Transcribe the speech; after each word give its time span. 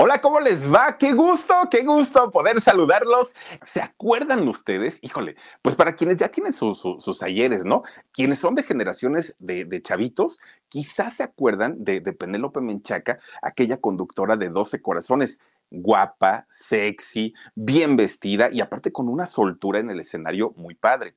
Hola, 0.00 0.20
¿cómo 0.20 0.38
les 0.38 0.72
va? 0.72 0.96
Qué 0.96 1.12
gusto, 1.12 1.54
qué 1.68 1.82
gusto 1.82 2.30
poder 2.30 2.60
saludarlos. 2.60 3.34
¿Se 3.62 3.82
acuerdan 3.82 4.46
ustedes? 4.46 5.00
Híjole, 5.02 5.34
pues 5.60 5.74
para 5.74 5.96
quienes 5.96 6.18
ya 6.18 6.28
tienen 6.28 6.54
sus 6.54 7.20
ayeres, 7.20 7.64
¿no? 7.64 7.82
Quienes 8.12 8.38
son 8.38 8.54
de 8.54 8.62
generaciones 8.62 9.34
de, 9.40 9.82
chavitos, 9.82 10.38
quizás 10.68 11.14
se 11.14 11.24
acuerdan 11.24 11.82
de, 11.82 11.98
de 12.00 12.12
Penélope 12.12 12.60
Menchaca, 12.60 13.18
aquella 13.42 13.78
conductora 13.78 14.36
de 14.36 14.50
12 14.50 14.80
corazones 14.80 15.40
guapa, 15.68 16.46
sexy, 16.48 17.34
bien 17.56 17.96
vestida 17.96 18.50
y 18.52 18.60
aparte 18.60 18.92
con 18.92 19.08
una 19.08 19.26
soltura 19.26 19.80
en 19.80 19.90
el 19.90 19.98
escenario 19.98 20.52
muy 20.56 20.76
padre 20.76 21.16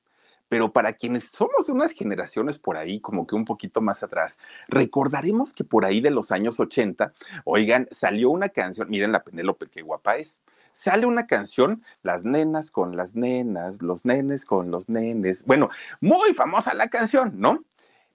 pero 0.51 0.73
para 0.73 0.91
quienes 0.91 1.27
somos 1.27 1.67
de 1.67 1.71
unas 1.71 1.93
generaciones 1.93 2.59
por 2.59 2.75
ahí, 2.75 2.99
como 2.99 3.25
que 3.25 3.35
un 3.35 3.45
poquito 3.45 3.79
más 3.79 4.03
atrás, 4.03 4.37
recordaremos 4.67 5.53
que 5.53 5.63
por 5.63 5.85
ahí 5.85 6.01
de 6.01 6.11
los 6.11 6.29
años 6.29 6.59
80, 6.59 7.13
oigan, 7.45 7.87
salió 7.89 8.29
una 8.29 8.49
canción, 8.49 8.89
miren 8.89 9.13
la 9.13 9.23
Penélope, 9.23 9.69
qué 9.69 9.81
guapa 9.81 10.17
es. 10.17 10.41
Sale 10.73 11.05
una 11.05 11.25
canción, 11.25 11.81
las 12.03 12.25
nenas 12.25 12.69
con 12.69 12.97
las 12.97 13.15
nenas, 13.15 13.81
los 13.81 14.03
nenes 14.03 14.43
con 14.43 14.71
los 14.71 14.89
nenes. 14.89 15.45
Bueno, 15.45 15.69
muy 16.01 16.33
famosa 16.33 16.73
la 16.73 16.89
canción, 16.89 17.31
¿no? 17.37 17.63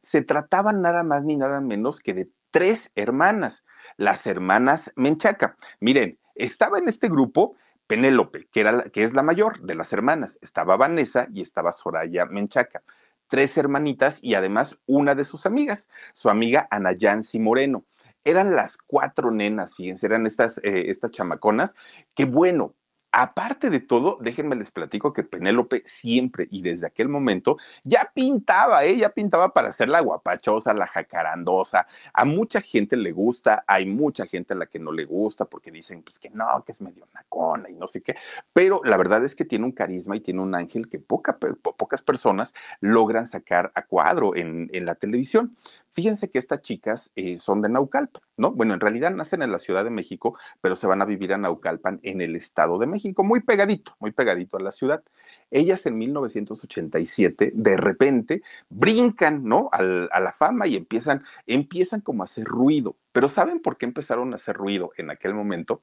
Se 0.02 0.20
trataba 0.20 0.74
nada 0.74 1.04
más 1.04 1.24
ni 1.24 1.36
nada 1.36 1.62
menos 1.62 2.00
que 2.00 2.12
de 2.12 2.28
tres 2.50 2.90
hermanas, 2.96 3.64
las 3.96 4.26
hermanas 4.26 4.92
Menchaca. 4.94 5.56
Miren, 5.80 6.18
estaba 6.34 6.78
en 6.78 6.90
este 6.90 7.08
grupo 7.08 7.56
Penélope, 7.86 8.48
que, 8.52 8.60
era 8.60 8.84
que 8.90 9.04
es 9.04 9.12
la 9.14 9.22
mayor 9.22 9.60
de 9.60 9.74
las 9.74 9.92
hermanas, 9.92 10.38
estaba 10.42 10.76
Vanessa 10.76 11.28
y 11.32 11.42
estaba 11.42 11.72
Soraya 11.72 12.26
Menchaca, 12.26 12.82
tres 13.28 13.56
hermanitas 13.56 14.22
y 14.22 14.34
además 14.34 14.78
una 14.86 15.14
de 15.14 15.24
sus 15.24 15.46
amigas, 15.46 15.88
su 16.14 16.28
amiga 16.28 16.66
Ana 16.70 16.92
Yancy 16.92 17.38
Moreno. 17.38 17.84
Eran 18.24 18.56
las 18.56 18.76
cuatro 18.76 19.30
nenas, 19.30 19.76
fíjense, 19.76 20.06
eran 20.06 20.26
estas, 20.26 20.58
eh, 20.58 20.90
estas 20.90 21.12
chamaconas, 21.12 21.76
que 22.14 22.24
bueno, 22.24 22.74
Aparte 23.18 23.70
de 23.70 23.80
todo, 23.80 24.18
déjenme 24.20 24.56
les 24.56 24.70
platico 24.70 25.14
que 25.14 25.22
Penélope 25.22 25.82
siempre 25.86 26.48
y 26.50 26.60
desde 26.60 26.86
aquel 26.86 27.08
momento 27.08 27.56
ya 27.82 28.12
pintaba, 28.14 28.84
¿eh? 28.84 28.98
ya 28.98 29.08
pintaba 29.08 29.54
para 29.54 29.72
ser 29.72 29.88
la 29.88 30.00
guapachosa, 30.00 30.74
la 30.74 30.86
jacarandosa. 30.86 31.86
A 32.12 32.26
mucha 32.26 32.60
gente 32.60 32.94
le 32.94 33.12
gusta, 33.12 33.64
hay 33.66 33.86
mucha 33.86 34.26
gente 34.26 34.52
a 34.52 34.56
la 34.58 34.66
que 34.66 34.78
no 34.78 34.92
le 34.92 35.06
gusta 35.06 35.46
porque 35.46 35.70
dicen 35.70 36.02
pues 36.02 36.18
que 36.18 36.28
no, 36.28 36.62
que 36.66 36.72
es 36.72 36.82
medio 36.82 37.08
nacona 37.14 37.70
y 37.70 37.74
no 37.74 37.86
sé 37.86 38.02
qué. 38.02 38.16
Pero 38.52 38.82
la 38.84 38.98
verdad 38.98 39.24
es 39.24 39.34
que 39.34 39.46
tiene 39.46 39.64
un 39.64 39.72
carisma 39.72 40.14
y 40.14 40.20
tiene 40.20 40.42
un 40.42 40.54
ángel 40.54 40.90
que 40.90 40.98
pocas 40.98 42.02
personas 42.02 42.52
logran 42.80 43.26
sacar 43.26 43.72
a 43.74 43.86
cuadro 43.86 44.36
en 44.36 44.68
la 44.84 44.94
televisión. 44.94 45.56
Fíjense 45.96 46.28
que 46.28 46.38
estas 46.38 46.60
chicas 46.60 47.10
eh, 47.16 47.38
son 47.38 47.62
de 47.62 47.70
Naucalpan, 47.70 48.20
¿no? 48.36 48.52
Bueno, 48.52 48.74
en 48.74 48.80
realidad 48.80 49.12
nacen 49.12 49.40
en 49.40 49.50
la 49.50 49.58
Ciudad 49.58 49.82
de 49.82 49.88
México, 49.88 50.38
pero 50.60 50.76
se 50.76 50.86
van 50.86 51.00
a 51.00 51.06
vivir 51.06 51.32
a 51.32 51.38
Naucalpan 51.38 52.00
en 52.02 52.20
el 52.20 52.36
Estado 52.36 52.78
de 52.78 52.86
México, 52.86 53.24
muy 53.24 53.40
pegadito, 53.40 53.96
muy 53.98 54.10
pegadito 54.10 54.58
a 54.58 54.60
la 54.60 54.72
ciudad. 54.72 55.02
Ellas 55.50 55.86
en 55.86 55.96
1987, 55.96 57.52
de 57.54 57.76
repente, 57.78 58.42
brincan, 58.68 59.42
¿no? 59.44 59.70
a 59.72 59.80
la 60.20 60.34
fama 60.38 60.66
y 60.66 60.76
empiezan, 60.76 61.24
empiezan 61.46 62.02
como 62.02 62.22
a 62.22 62.24
hacer 62.24 62.44
ruido. 62.44 62.94
Pero 63.12 63.30
¿saben 63.30 63.60
por 63.60 63.78
qué 63.78 63.86
empezaron 63.86 64.34
a 64.34 64.36
hacer 64.36 64.54
ruido 64.54 64.90
en 64.98 65.08
aquel 65.08 65.32
momento? 65.32 65.80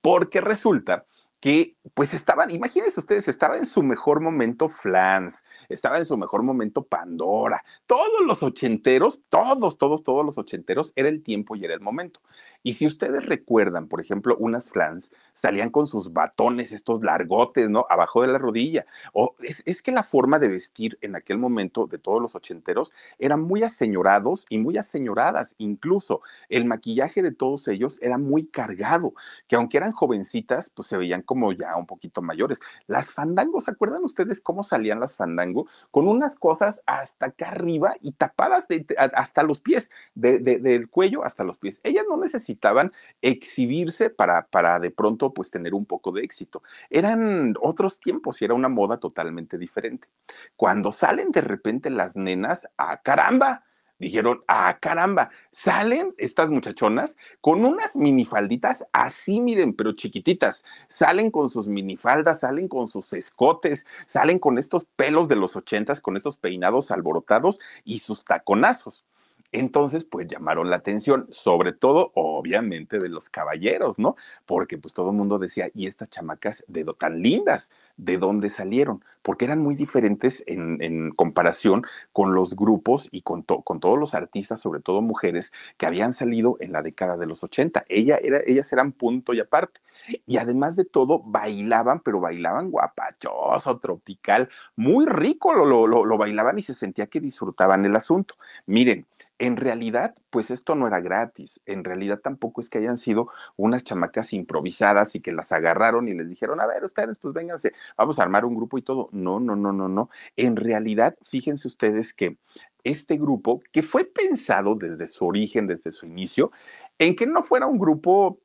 Porque 0.00 0.40
resulta 0.40 1.06
que 1.42 1.74
pues 1.94 2.14
estaban, 2.14 2.50
imagínense 2.50 3.00
ustedes, 3.00 3.26
estaba 3.26 3.56
en 3.56 3.66
su 3.66 3.82
mejor 3.82 4.20
momento 4.20 4.68
Flans, 4.68 5.44
estaba 5.68 5.98
en 5.98 6.06
su 6.06 6.16
mejor 6.16 6.44
momento 6.44 6.84
Pandora, 6.84 7.64
todos 7.86 8.24
los 8.24 8.44
ochenteros, 8.44 9.18
todos, 9.28 9.76
todos, 9.76 10.04
todos 10.04 10.24
los 10.24 10.38
ochenteros, 10.38 10.92
era 10.94 11.08
el 11.08 11.20
tiempo 11.24 11.56
y 11.56 11.64
era 11.64 11.74
el 11.74 11.80
momento. 11.80 12.20
Y 12.62 12.74
si 12.74 12.86
ustedes 12.86 13.26
recuerdan, 13.26 13.88
por 13.88 14.00
ejemplo, 14.00 14.36
unas 14.38 14.70
flans 14.70 15.12
salían 15.34 15.70
con 15.70 15.86
sus 15.86 16.12
batones, 16.12 16.72
estos 16.72 17.02
largotes, 17.02 17.68
¿no? 17.68 17.86
Abajo 17.90 18.22
de 18.22 18.28
la 18.28 18.38
rodilla. 18.38 18.86
O 19.12 19.34
es, 19.40 19.82
que 19.82 19.90
la 19.90 20.04
forma 20.04 20.38
de 20.38 20.48
vestir 20.48 20.96
en 21.00 21.16
aquel 21.16 21.38
momento 21.38 21.86
de 21.86 21.98
todos 21.98 22.22
los 22.22 22.36
ochenteros 22.36 22.92
eran 23.18 23.42
muy 23.42 23.64
aseñorados 23.64 24.46
y 24.48 24.58
muy 24.58 24.78
aseñoradas. 24.78 25.56
Incluso 25.58 26.22
el 26.48 26.64
maquillaje 26.64 27.20
de 27.22 27.32
todos 27.32 27.66
ellos 27.66 27.98
era 28.00 28.16
muy 28.16 28.46
cargado, 28.46 29.14
que 29.48 29.56
aunque 29.56 29.78
eran 29.78 29.92
jovencitas, 29.92 30.70
pues 30.70 30.86
se 30.86 30.96
veían 30.96 31.22
como 31.22 31.52
ya 31.52 31.76
un 31.76 31.86
poquito 31.86 32.22
mayores. 32.22 32.60
Las 32.86 33.12
fandangos, 33.12 33.64
¿se 33.64 33.72
acuerdan 33.72 34.04
ustedes 34.04 34.40
cómo 34.40 34.62
salían 34.62 35.00
las 35.00 35.16
fandango? 35.16 35.66
Con 35.90 36.06
unas 36.06 36.36
cosas 36.36 36.80
hasta 36.86 37.26
acá 37.26 37.50
arriba 37.50 37.96
y 38.00 38.12
tapadas 38.12 38.68
hasta 39.14 39.42
los 39.42 39.60
pies, 39.60 39.90
del 40.14 40.88
cuello 40.88 41.24
hasta 41.24 41.42
los 41.42 41.58
pies. 41.58 41.80
Ellas 41.82 42.04
no 42.08 42.16
necesitaban 42.16 42.51
necesitaban 42.52 42.92
exhibirse 43.20 44.10
para, 44.10 44.46
para 44.46 44.78
de 44.78 44.90
pronto 44.90 45.32
pues 45.32 45.50
tener 45.50 45.74
un 45.74 45.86
poco 45.86 46.12
de 46.12 46.22
éxito. 46.22 46.62
Eran 46.90 47.54
otros 47.60 47.98
tiempos 47.98 48.40
y 48.40 48.44
era 48.44 48.54
una 48.54 48.68
moda 48.68 48.98
totalmente 48.98 49.58
diferente. 49.58 50.08
Cuando 50.56 50.92
salen 50.92 51.30
de 51.30 51.40
repente 51.40 51.90
las 51.90 52.14
nenas, 52.14 52.68
¡ah, 52.76 53.00
caramba! 53.02 53.64
Dijeron, 53.98 54.42
ah, 54.48 54.78
caramba, 54.80 55.30
salen 55.52 56.12
estas 56.18 56.50
muchachonas 56.50 57.16
con 57.40 57.64
unas 57.64 57.96
minifalditas 57.96 58.84
así, 58.92 59.40
miren, 59.40 59.74
pero 59.74 59.92
chiquititas. 59.92 60.64
Salen 60.88 61.30
con 61.30 61.48
sus 61.48 61.68
minifaldas, 61.68 62.40
salen 62.40 62.66
con 62.66 62.88
sus 62.88 63.12
escotes, 63.12 63.86
salen 64.06 64.40
con 64.40 64.58
estos 64.58 64.86
pelos 64.96 65.28
de 65.28 65.36
los 65.36 65.54
ochentas, 65.54 66.00
con 66.00 66.16
estos 66.16 66.36
peinados 66.36 66.90
alborotados 66.90 67.60
y 67.84 68.00
sus 68.00 68.24
taconazos. 68.24 69.04
Entonces, 69.52 70.04
pues 70.04 70.26
llamaron 70.26 70.70
la 70.70 70.76
atención, 70.76 71.26
sobre 71.30 71.72
todo, 71.72 72.10
obviamente, 72.14 72.98
de 72.98 73.10
los 73.10 73.28
caballeros, 73.28 73.98
¿no? 73.98 74.16
Porque 74.46 74.78
pues 74.78 74.94
todo 74.94 75.10
el 75.10 75.16
mundo 75.16 75.38
decía, 75.38 75.70
¿y 75.74 75.86
estas 75.86 76.08
chamacas 76.08 76.64
de 76.68 76.84
tan 76.98 77.22
lindas? 77.22 77.70
¿De 77.98 78.16
dónde 78.16 78.48
salieron? 78.48 79.04
Porque 79.22 79.44
eran 79.44 79.60
muy 79.60 79.74
diferentes 79.74 80.42
en, 80.46 81.10
comparación 81.12 81.84
con 82.12 82.34
los 82.34 82.56
grupos 82.56 83.08
y 83.12 83.22
con, 83.22 83.42
con, 83.42 83.80
todos 83.80 83.98
los 83.98 84.14
artistas, 84.14 84.60
sobre 84.60 84.80
todo 84.80 85.02
mujeres, 85.02 85.52
que 85.76 85.86
habían 85.86 86.12
salido 86.12 86.56
en 86.60 86.72
la 86.72 86.82
década 86.82 87.16
de 87.16 87.26
los 87.26 87.44
80. 87.44 87.84
Ella 87.88 88.16
era, 88.16 88.40
ellas 88.46 88.72
eran 88.72 88.92
punto 88.92 89.34
y 89.34 89.40
aparte. 89.40 89.80
Y 90.26 90.36
además 90.38 90.76
de 90.76 90.84
todo, 90.84 91.20
bailaban, 91.24 92.00
pero 92.00 92.20
bailaban 92.20 92.70
guapachoso, 92.70 93.78
tropical, 93.78 94.48
muy 94.76 95.06
rico, 95.06 95.52
lo, 95.52 95.86
lo, 95.86 96.04
lo 96.04 96.18
bailaban 96.18 96.58
y 96.58 96.62
se 96.62 96.74
sentía 96.74 97.06
que 97.06 97.20
disfrutaban 97.20 97.84
el 97.84 97.96
asunto. 97.96 98.34
Miren, 98.66 99.06
en 99.42 99.56
realidad, 99.56 100.14
pues 100.30 100.52
esto 100.52 100.76
no 100.76 100.86
era 100.86 101.00
gratis. 101.00 101.60
En 101.66 101.82
realidad 101.82 102.20
tampoco 102.20 102.60
es 102.60 102.70
que 102.70 102.78
hayan 102.78 102.96
sido 102.96 103.28
unas 103.56 103.82
chamacas 103.82 104.32
improvisadas 104.32 105.16
y 105.16 105.20
que 105.20 105.32
las 105.32 105.50
agarraron 105.50 106.06
y 106.06 106.14
les 106.14 106.28
dijeron, 106.28 106.60
a 106.60 106.66
ver, 106.66 106.84
ustedes, 106.84 107.16
pues 107.20 107.34
vénganse, 107.34 107.72
vamos 107.96 108.18
a 108.18 108.22
armar 108.22 108.44
un 108.44 108.54
grupo 108.54 108.78
y 108.78 108.82
todo. 108.82 109.08
No, 109.10 109.40
no, 109.40 109.56
no, 109.56 109.72
no, 109.72 109.88
no. 109.88 110.10
En 110.36 110.54
realidad, 110.54 111.16
fíjense 111.28 111.66
ustedes 111.66 112.14
que 112.14 112.36
este 112.84 113.16
grupo, 113.16 113.62
que 113.72 113.82
fue 113.82 114.04
pensado 114.04 114.76
desde 114.76 115.08
su 115.08 115.26
origen, 115.26 115.66
desde 115.66 115.90
su 115.90 116.06
inicio, 116.06 116.52
en 116.98 117.16
que 117.16 117.26
no 117.26 117.42
fuera 117.42 117.66
un 117.66 117.78
grupo 117.78 118.38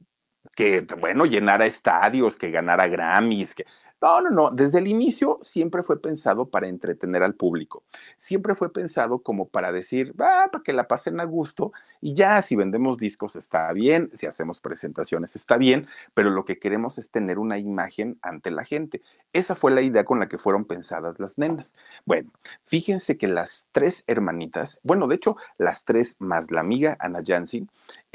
que, 0.58 0.88
bueno, 1.00 1.28
llenara 1.28 1.68
estadios, 1.68 2.36
que 2.36 2.50
ganara 2.50 2.88
Grammys, 2.88 3.54
que 3.54 3.66
no, 4.02 4.22
no, 4.22 4.30
no. 4.30 4.52
Desde 4.52 4.78
el 4.78 4.88
inicio 4.88 5.40
siempre 5.42 5.82
fue 5.82 6.00
pensado 6.02 6.50
para 6.50 6.68
entretener 6.68 7.24
al 7.24 7.34
público. 7.34 7.84
Siempre 8.16 8.54
fue 8.56 8.72
pensado 8.72 9.20
como 9.20 9.48
para 9.48 9.72
decir, 9.72 10.14
va, 10.20 10.50
para 10.52 10.64
que 10.64 10.74
la 10.74 10.88
pasen 10.88 11.20
a 11.20 11.26
gusto 11.26 11.72
y 12.00 12.14
ya 12.14 12.42
si 12.44 12.56
vendemos 12.56 12.98
discos 12.98 13.36
está 13.36 13.72
bien, 13.74 14.12
si 14.14 14.28
hacemos 14.28 14.62
presentaciones 14.62 15.36
está 15.36 15.58
bien, 15.58 15.88
pero 16.14 16.30
lo 16.30 16.46
que 16.46 16.60
queremos 16.60 17.00
es 17.00 17.10
tener 17.10 17.40
una 17.40 17.58
imagen 17.58 18.20
ante 18.22 18.52
la 18.52 18.66
gente. 18.66 19.02
Esa 19.34 19.56
fue 19.56 19.72
la 19.72 19.82
idea 19.82 20.06
con 20.06 20.20
la 20.20 20.30
que 20.30 20.38
fueron 20.38 20.66
pensadas 20.66 21.20
las 21.20 21.38
nenas. 21.38 21.76
Bueno, 22.06 22.32
fíjense 22.66 23.18
que 23.18 23.28
las 23.28 23.68
tres 23.72 24.04
hermanitas, 24.06 24.80
bueno, 24.84 25.08
de 25.08 25.16
hecho, 25.16 25.38
las 25.58 25.86
tres 25.86 26.16
más 26.20 26.50
la 26.52 26.62
amiga 26.62 26.98
Ana 27.00 27.22
Jansi, 27.26 27.68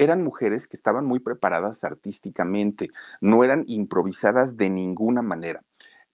eran 0.03 0.23
mujeres 0.23 0.67
que 0.67 0.77
estaban 0.77 1.05
muy 1.05 1.19
preparadas 1.19 1.83
artísticamente, 1.83 2.89
no 3.21 3.43
eran 3.43 3.63
improvisadas 3.67 4.57
de 4.57 4.69
ninguna 4.69 5.21
manera. 5.21 5.63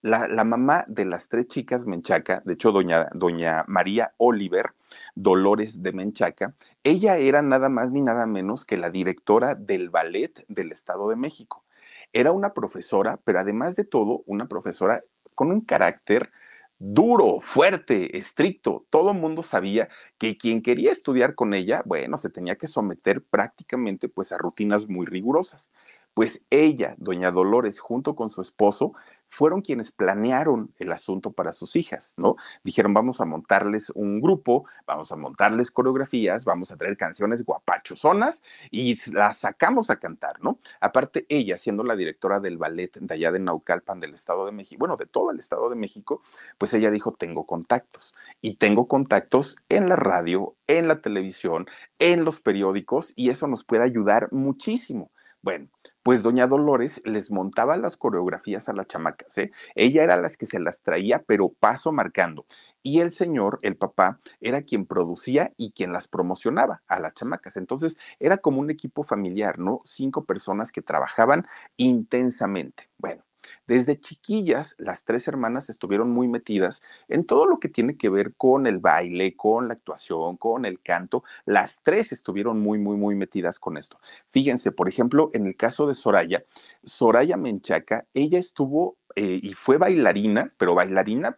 La, 0.02 0.46
mamá 0.46 0.86
de 0.88 1.04
las 1.04 1.28
tres 1.28 1.48
chicas 1.48 1.86
Menchaca, 1.86 2.42
de 2.46 2.54
hecho, 2.54 2.72
doña, 2.72 3.10
doña 3.14 3.66
María 3.68 4.14
Oliver, 4.16 4.72
Dolores 5.14 5.84
de 5.84 5.92
Menchaca, 5.92 6.54
ella 6.84 7.18
era 7.18 7.42
nada 7.42 7.68
más 7.68 7.92
ni 7.92 8.02
nada 8.02 8.26
menos 8.26 8.64
que 8.64 8.78
la 8.78 8.92
directora 8.92 9.56
del 9.56 9.90
ballet 9.90 10.46
del 10.48 10.72
Estado 10.72 11.10
de 11.10 11.18
México. 11.18 11.66
Era 12.14 12.32
una 12.32 12.54
profesora, 12.54 13.20
pero 13.26 13.40
además 13.40 13.76
de 13.76 13.84
todo, 13.84 14.24
una 14.26 14.48
profesora 14.48 15.04
con 15.36 15.52
un 15.52 15.62
carácter 15.62 16.32
duro, 16.80 17.40
fuerte, 17.42 18.18
estricto. 18.18 18.86
Todo 18.90 19.12
el 19.12 19.18
mundo 19.20 19.44
sabía 19.44 19.90
que 20.18 20.38
quien 20.38 20.62
quería 20.62 20.92
estudiar 20.92 21.36
con 21.36 21.54
ella, 21.54 21.84
bueno, 21.86 22.18
se 22.18 22.30
tenía 22.30 22.56
que 22.56 22.68
someter 22.68 23.22
prácticamente 23.24 24.10
pues 24.10 24.32
a 24.32 24.38
rutinas 24.38 24.88
muy 24.88 25.06
rigurosas. 25.06 25.72
Pues 26.14 26.44
ella, 26.50 26.96
doña 26.98 27.32
Dolores, 27.32 27.80
junto 27.80 28.16
con 28.16 28.30
su 28.30 28.42
esposo, 28.42 28.94
fueron 29.30 29.62
quienes 29.62 29.92
planearon 29.92 30.74
el 30.78 30.92
asunto 30.92 31.32
para 31.32 31.54
sus 31.54 31.76
hijas, 31.76 32.14
¿no? 32.18 32.36
Dijeron, 32.64 32.94
vamos 32.94 33.22
a 33.22 33.26
montarles 33.26 33.90
un 33.92 34.22
grupo, 34.22 34.66
vamos 34.86 35.12
a 35.12 35.16
montarles 35.16 35.72
coreografías, 35.72 36.46
vamos 36.46 36.72
a 36.72 36.78
traer 36.78 36.98
canciones 36.98 37.44
guapachosonas 37.46 38.44
y 38.72 38.98
las 39.12 39.38
sacamos 39.38 39.90
a 39.90 39.98
cantar, 39.98 40.42
¿no? 40.42 40.60
Aparte, 40.80 41.26
ella, 41.30 41.58
siendo 41.58 41.84
la 41.84 41.96
directora 41.96 42.40
del 42.40 42.58
ballet 42.58 42.92
de 43.00 43.14
allá 43.14 43.32
de 43.32 43.40
Naucalpan 43.40 44.00
del 44.00 44.14
Estado 44.14 44.46
de 44.46 44.52
México, 44.52 44.80
bueno, 44.80 44.98
de 44.98 45.06
todo 45.06 45.32
el 45.32 45.40
Estado 45.40 45.70
de 45.70 45.76
México, 45.76 46.22
pues 46.58 46.74
ella 46.74 46.92
dijo, 46.92 47.14
tengo 47.14 47.46
contactos 47.46 48.16
y 48.42 48.56
tengo 48.56 48.88
contactos 48.88 49.56
en 49.70 49.90
la 49.90 49.96
radio, 49.96 50.56
en 50.68 50.88
la 50.88 51.02
televisión, 51.02 51.68
en 52.00 52.26
los 52.26 52.40
periódicos 52.40 53.14
y 53.16 53.30
eso 53.30 53.48
nos 53.48 53.64
puede 53.64 53.84
ayudar 53.84 54.32
muchísimo. 54.32 55.12
Bueno, 55.42 55.68
pues 56.10 56.24
doña 56.24 56.48
Dolores 56.48 57.02
les 57.06 57.30
montaba 57.30 57.78
las 57.78 57.96
coreografías 57.96 58.68
a 58.68 58.74
las 58.74 58.88
chamacas, 58.88 59.38
¿eh? 59.38 59.52
Ella 59.76 60.04
era 60.04 60.18
las 60.18 60.38
que 60.38 60.48
se 60.48 60.60
las 60.60 60.82
traía, 60.82 61.22
pero 61.22 61.50
paso 61.50 61.92
marcando. 61.92 62.48
Y 62.82 63.02
el 63.02 63.14
señor, 63.14 63.60
el 63.62 63.78
papá, 63.78 64.20
era 64.42 64.64
quien 64.64 64.88
producía 64.88 65.54
y 65.56 65.72
quien 65.72 65.94
las 65.94 66.08
promocionaba 66.08 66.82
a 66.88 67.00
las 67.00 67.14
chamacas. 67.14 67.58
Entonces, 67.58 67.96
era 68.20 68.40
como 68.40 68.60
un 68.60 68.72
equipo 68.72 69.04
familiar, 69.04 69.60
¿no? 69.60 69.82
Cinco 69.86 70.26
personas 70.26 70.72
que 70.72 70.82
trabajaban 70.82 71.46
intensamente. 71.78 72.90
Bueno, 72.98 73.24
desde 73.68 74.00
chiquillas, 74.00 74.76
las 74.78 75.04
tres 75.04 75.28
hermanas 75.28 75.70
estuvieron 75.70 76.10
muy 76.10 76.28
metidas 76.28 76.82
en 77.08 77.26
todo 77.26 77.46
lo 77.46 77.60
que 77.60 77.70
tiene 77.70 77.98
que 77.98 78.10
ver 78.10 78.34
con 78.36 78.68
el 78.68 78.80
baile, 78.80 79.36
con 79.36 79.68
la 79.68 79.76
actuación, 79.76 80.38
con 80.38 80.66
el 80.66 80.82
canto. 80.82 81.24
Las 81.46 81.82
tres 81.84 82.12
estuvieron 82.12 82.60
muy, 82.60 82.80
muy, 82.80 82.98
muy 82.98 83.16
metidas 83.16 83.60
con 83.60 83.78
esto. 83.78 84.00
Fíjense, 84.32 84.72
por 84.72 84.90
ejemplo, 84.90 85.30
en 85.34 85.46
el 85.46 85.56
caso 85.56 85.88
de 85.88 85.96
Soraya, 85.96 86.44
Soraya 86.84 87.38
Menchaca, 87.38 88.06
ella 88.14 88.40
estuvo 88.40 88.98
eh, 89.16 89.40
y 89.42 89.54
fue 89.54 89.78
bailarina, 89.78 90.54
pero 90.58 90.76
bailarina 90.76 91.38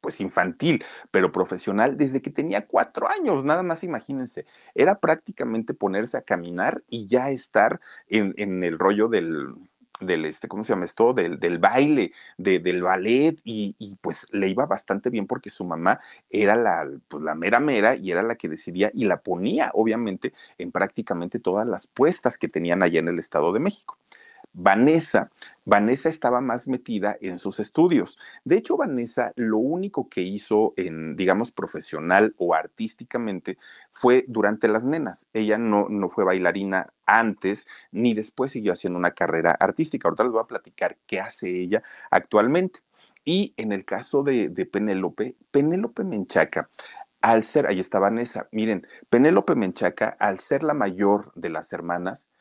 pues 0.00 0.20
infantil, 0.20 0.84
pero 1.12 1.30
profesional 1.30 1.96
desde 1.96 2.20
que 2.20 2.30
tenía 2.30 2.66
cuatro 2.66 3.08
años, 3.08 3.44
nada 3.44 3.62
más 3.62 3.84
imagínense. 3.84 4.46
Era 4.74 4.98
prácticamente 4.98 5.74
ponerse 5.74 6.16
a 6.18 6.22
caminar 6.22 6.82
y 6.88 7.06
ya 7.06 7.30
estar 7.30 7.80
en 8.08 8.64
el 8.64 8.80
rollo 8.80 9.06
del, 9.06 9.54
del, 10.00 10.24
este, 10.24 10.48
¿cómo 10.48 10.64
se 10.64 10.72
llama 10.72 10.84
esto? 10.84 11.12
Del, 11.12 11.38
del 11.38 11.58
baile, 11.58 12.12
del 12.36 12.82
ballet, 12.82 13.38
y, 13.44 13.74
y, 13.78 13.96
pues 13.96 14.26
le 14.32 14.48
iba 14.48 14.66
bastante 14.66 15.10
bien 15.10 15.26
porque 15.26 15.50
su 15.50 15.64
mamá 15.64 16.00
era 16.30 16.56
la, 16.56 16.88
pues, 17.08 17.22
la 17.22 17.34
mera 17.34 17.60
mera 17.60 17.94
y 17.94 18.10
era 18.10 18.22
la 18.22 18.36
que 18.36 18.48
decidía 18.48 18.90
y 18.94 19.04
la 19.04 19.18
ponía, 19.18 19.70
obviamente, 19.74 20.32
en 20.58 20.72
prácticamente 20.72 21.38
todas 21.38 21.66
las 21.66 21.86
puestas 21.86 22.38
que 22.38 22.48
tenían 22.48 22.82
allá 22.82 23.00
en 23.00 23.08
el 23.08 23.18
Estado 23.18 23.52
de 23.52 23.60
México. 23.60 23.98
Vanessa, 24.54 25.30
Vanessa 25.64 26.08
estaba 26.08 26.40
más 26.40 26.68
metida 26.68 27.16
en 27.20 27.38
sus 27.38 27.58
estudios. 27.60 28.18
De 28.44 28.56
hecho, 28.56 28.76
Vanessa 28.76 29.32
lo 29.36 29.58
único 29.58 30.08
que 30.08 30.20
hizo 30.20 30.74
en, 30.76 31.16
digamos, 31.16 31.52
profesional 31.52 32.34
o 32.36 32.54
artísticamente 32.54 33.58
fue 33.92 34.24
durante 34.28 34.68
las 34.68 34.84
nenas. 34.84 35.26
Ella 35.32 35.56
no, 35.56 35.88
no 35.88 36.10
fue 36.10 36.24
bailarina 36.24 36.92
antes 37.06 37.66
ni 37.92 38.14
después 38.14 38.52
siguió 38.52 38.72
haciendo 38.72 38.98
una 38.98 39.12
carrera 39.12 39.52
artística. 39.52 40.08
Ahorita 40.08 40.24
les 40.24 40.32
voy 40.32 40.42
a 40.42 40.46
platicar 40.46 40.98
qué 41.06 41.20
hace 41.20 41.50
ella 41.50 41.82
actualmente. 42.10 42.80
Y 43.24 43.54
en 43.56 43.72
el 43.72 43.84
caso 43.84 44.22
de, 44.22 44.48
de 44.48 44.66
Penélope, 44.66 45.36
Penélope 45.50 46.02
Menchaca 46.02 46.68
al 47.22 47.44
ser, 47.44 47.68
ahí 47.68 47.78
está 47.78 48.00
Vanessa, 48.00 48.48
miren, 48.50 48.86
Penélope 49.08 49.54
Menchaca, 49.54 50.16
al 50.18 50.40
ser 50.40 50.64
la 50.64 50.74
mayor 50.74 51.30
de 51.36 51.50
las 51.50 51.72
hermanas, 51.72 52.32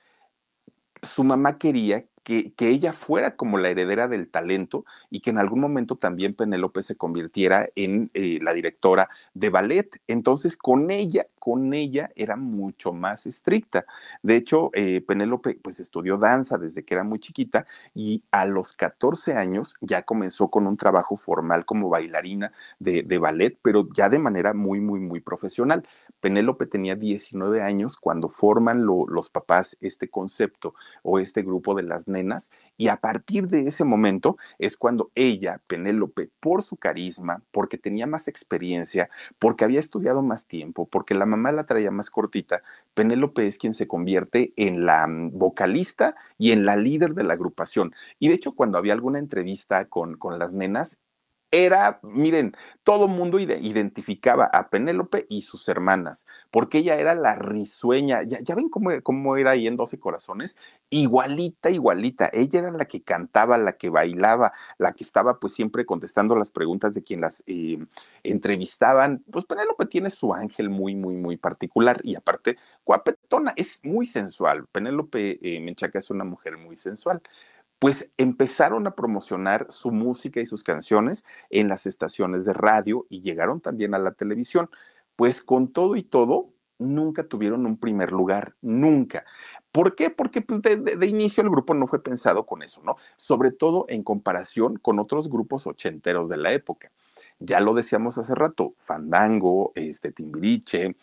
su 1.03 1.23
mamá 1.23 1.57
quería 1.57 2.05
que, 2.23 2.53
ella 2.57 2.93
fuera 2.93 3.35
como 3.35 3.57
la 3.57 3.69
heredera 3.69 4.07
del 4.07 4.29
talento 4.29 4.85
y 5.09 5.21
que 5.21 5.31
en 5.31 5.39
algún 5.39 5.59
momento 5.59 5.95
también 5.95 6.33
Penélope 6.33 6.83
se 6.83 6.95
convirtiera 6.95 7.67
en 7.75 8.09
eh, 8.13 8.39
la 8.41 8.53
directora 8.53 9.09
de 9.33 9.49
ballet. 9.49 9.89
Entonces, 10.07 10.55
con 10.55 10.91
ella, 10.91 11.27
con 11.39 11.73
ella 11.73 12.11
era 12.15 12.35
mucho 12.35 12.93
más 12.93 13.25
estricta. 13.25 13.85
De 14.21 14.35
hecho, 14.35 14.69
eh, 14.73 15.03
Penélope 15.05 15.57
pues 15.61 15.79
estudió 15.79 16.17
danza 16.17 16.57
desde 16.57 16.83
que 16.83 16.93
era 16.93 17.03
muy 17.03 17.19
chiquita 17.19 17.65
y 17.93 18.23
a 18.31 18.45
los 18.45 18.73
14 18.73 19.33
años 19.33 19.75
ya 19.81 20.03
comenzó 20.03 20.49
con 20.49 20.67
un 20.67 20.77
trabajo 20.77 21.17
formal 21.17 21.65
como 21.65 21.89
bailarina 21.89 22.51
de, 22.79 23.03
de 23.03 23.17
ballet, 23.17 23.57
pero 23.61 23.87
ya 23.95 24.09
de 24.09 24.19
manera 24.19 24.53
muy, 24.53 24.79
muy, 24.79 24.99
muy 24.99 25.19
profesional. 25.19 25.87
Penélope 26.19 26.67
tenía 26.67 26.95
19 26.95 27.61
años 27.61 27.97
cuando 27.97 28.29
forman 28.29 28.85
los 28.85 29.29
papás 29.29 29.77
este 29.81 30.09
concepto 30.09 30.75
o 31.01 31.19
este 31.19 31.41
grupo 31.41 31.73
de 31.73 31.83
las 31.83 32.07
nenas 32.11 32.51
y 32.77 32.87
a 32.87 32.97
partir 32.97 33.47
de 33.47 33.67
ese 33.67 33.83
momento 33.83 34.37
es 34.59 34.77
cuando 34.77 35.11
ella, 35.15 35.61
Penélope, 35.67 36.29
por 36.39 36.63
su 36.63 36.77
carisma, 36.77 37.41
porque 37.51 37.77
tenía 37.77 38.07
más 38.07 38.27
experiencia, 38.27 39.09
porque 39.39 39.63
había 39.63 39.79
estudiado 39.79 40.21
más 40.21 40.45
tiempo, 40.45 40.87
porque 40.87 41.13
la 41.13 41.25
mamá 41.25 41.51
la 41.51 41.65
traía 41.65 41.91
más 41.91 42.09
cortita, 42.09 42.63
Penélope 42.93 43.47
es 43.47 43.57
quien 43.57 43.73
se 43.73 43.87
convierte 43.87 44.53
en 44.55 44.85
la 44.85 45.07
mm, 45.07 45.37
vocalista 45.37 46.15
y 46.37 46.51
en 46.51 46.65
la 46.65 46.75
líder 46.75 47.13
de 47.13 47.23
la 47.23 47.33
agrupación. 47.33 47.93
Y 48.19 48.27
de 48.29 48.35
hecho, 48.35 48.53
cuando 48.53 48.77
había 48.77 48.93
alguna 48.93 49.19
entrevista 49.19 49.85
con, 49.85 50.17
con 50.17 50.39
las 50.39 50.51
nenas, 50.51 50.99
era, 51.51 51.99
miren, 52.01 52.55
todo 52.83 53.09
mundo 53.09 53.37
identificaba 53.37 54.45
a 54.45 54.69
Penélope 54.69 55.25
y 55.29 55.41
sus 55.41 55.67
hermanas, 55.67 56.25
porque 56.49 56.79
ella 56.79 56.95
era 56.95 57.13
la 57.13 57.35
risueña. 57.35 58.23
Ya, 58.23 58.55
ven 58.55 58.69
cómo, 58.69 58.89
cómo, 59.03 59.35
era 59.35 59.51
ahí 59.51 59.67
en 59.67 59.75
Doce 59.75 59.99
Corazones, 59.99 60.57
igualita, 60.89 61.69
igualita. 61.69 62.29
Ella 62.31 62.59
era 62.59 62.71
la 62.71 62.85
que 62.85 63.01
cantaba, 63.03 63.57
la 63.57 63.73
que 63.73 63.89
bailaba, 63.89 64.53
la 64.77 64.93
que 64.93 65.03
estaba 65.03 65.39
pues 65.39 65.53
siempre 65.53 65.85
contestando 65.85 66.35
las 66.35 66.51
preguntas 66.51 66.93
de 66.93 67.03
quien 67.03 67.21
las 67.21 67.43
eh, 67.47 67.77
entrevistaban. 68.23 69.23
Pues 69.29 69.45
Penélope 69.45 69.85
tiene 69.87 70.09
su 70.09 70.33
ángel 70.33 70.69
muy, 70.69 70.95
muy, 70.95 71.15
muy 71.15 71.35
particular 71.37 71.99
y 72.03 72.15
aparte, 72.15 72.57
guapetona, 72.85 73.53
es 73.57 73.81
muy 73.83 74.05
sensual. 74.05 74.67
Penélope 74.71 75.37
eh, 75.41 75.59
Menchaca 75.59 75.99
es 75.99 76.09
una 76.09 76.23
mujer 76.23 76.57
muy 76.57 76.77
sensual 76.77 77.21
pues 77.81 78.11
empezaron 78.17 78.85
a 78.85 78.93
promocionar 78.93 79.65
su 79.69 79.89
música 79.89 80.39
y 80.39 80.45
sus 80.45 80.63
canciones 80.63 81.25
en 81.49 81.67
las 81.67 81.87
estaciones 81.87 82.45
de 82.45 82.53
radio 82.53 83.07
y 83.09 83.21
llegaron 83.21 83.59
también 83.59 83.95
a 83.95 83.97
la 83.97 84.11
televisión. 84.11 84.69
Pues 85.15 85.41
con 85.41 85.73
todo 85.73 85.95
y 85.95 86.03
todo, 86.03 86.49
nunca 86.77 87.23
tuvieron 87.23 87.65
un 87.65 87.77
primer 87.77 88.11
lugar, 88.11 88.53
nunca. 88.61 89.25
¿Por 89.71 89.95
qué? 89.95 90.11
Porque 90.11 90.41
pues, 90.43 90.61
de, 90.61 91.07
inicio 91.07 91.41
el 91.41 91.49
grupo 91.49 91.73
no 91.73 91.87
fue 91.87 92.03
pensado 92.03 92.45
con 92.45 92.61
eso, 92.61 92.83
¿no? 92.83 92.97
Sobre 93.15 93.51
todo 93.51 93.87
en 93.89 94.03
comparación 94.03 94.77
con 94.77 94.99
otros 94.99 95.27
grupos 95.27 95.65
ochenteros 95.65 96.29
de 96.29 96.37
la 96.37 96.53
época. 96.53 96.91
Ya 97.39 97.61
lo 97.61 97.73
decíamos 97.73 98.19
hace 98.19 98.35
rato, 98.35 98.75
Fandango, 98.77 99.71
este, 99.73 100.11
Timbiriche, 100.11 100.95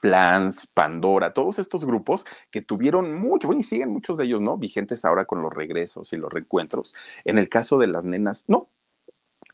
Plans, 0.00 0.66
Pandora, 0.66 1.32
todos 1.32 1.58
estos 1.58 1.84
grupos 1.84 2.24
que 2.50 2.62
tuvieron 2.62 3.14
mucho, 3.14 3.48
bueno, 3.48 3.60
y 3.60 3.64
siguen 3.64 3.90
muchos 3.90 4.16
de 4.16 4.24
ellos, 4.24 4.40
¿no? 4.40 4.56
Vigentes 4.56 5.04
ahora 5.04 5.24
con 5.24 5.42
los 5.42 5.52
regresos 5.52 6.12
y 6.12 6.16
los 6.16 6.32
reencuentros. 6.32 6.94
En 7.24 7.38
el 7.38 7.48
caso 7.48 7.78
de 7.78 7.86
las 7.88 8.04
nenas, 8.04 8.44
no. 8.48 8.68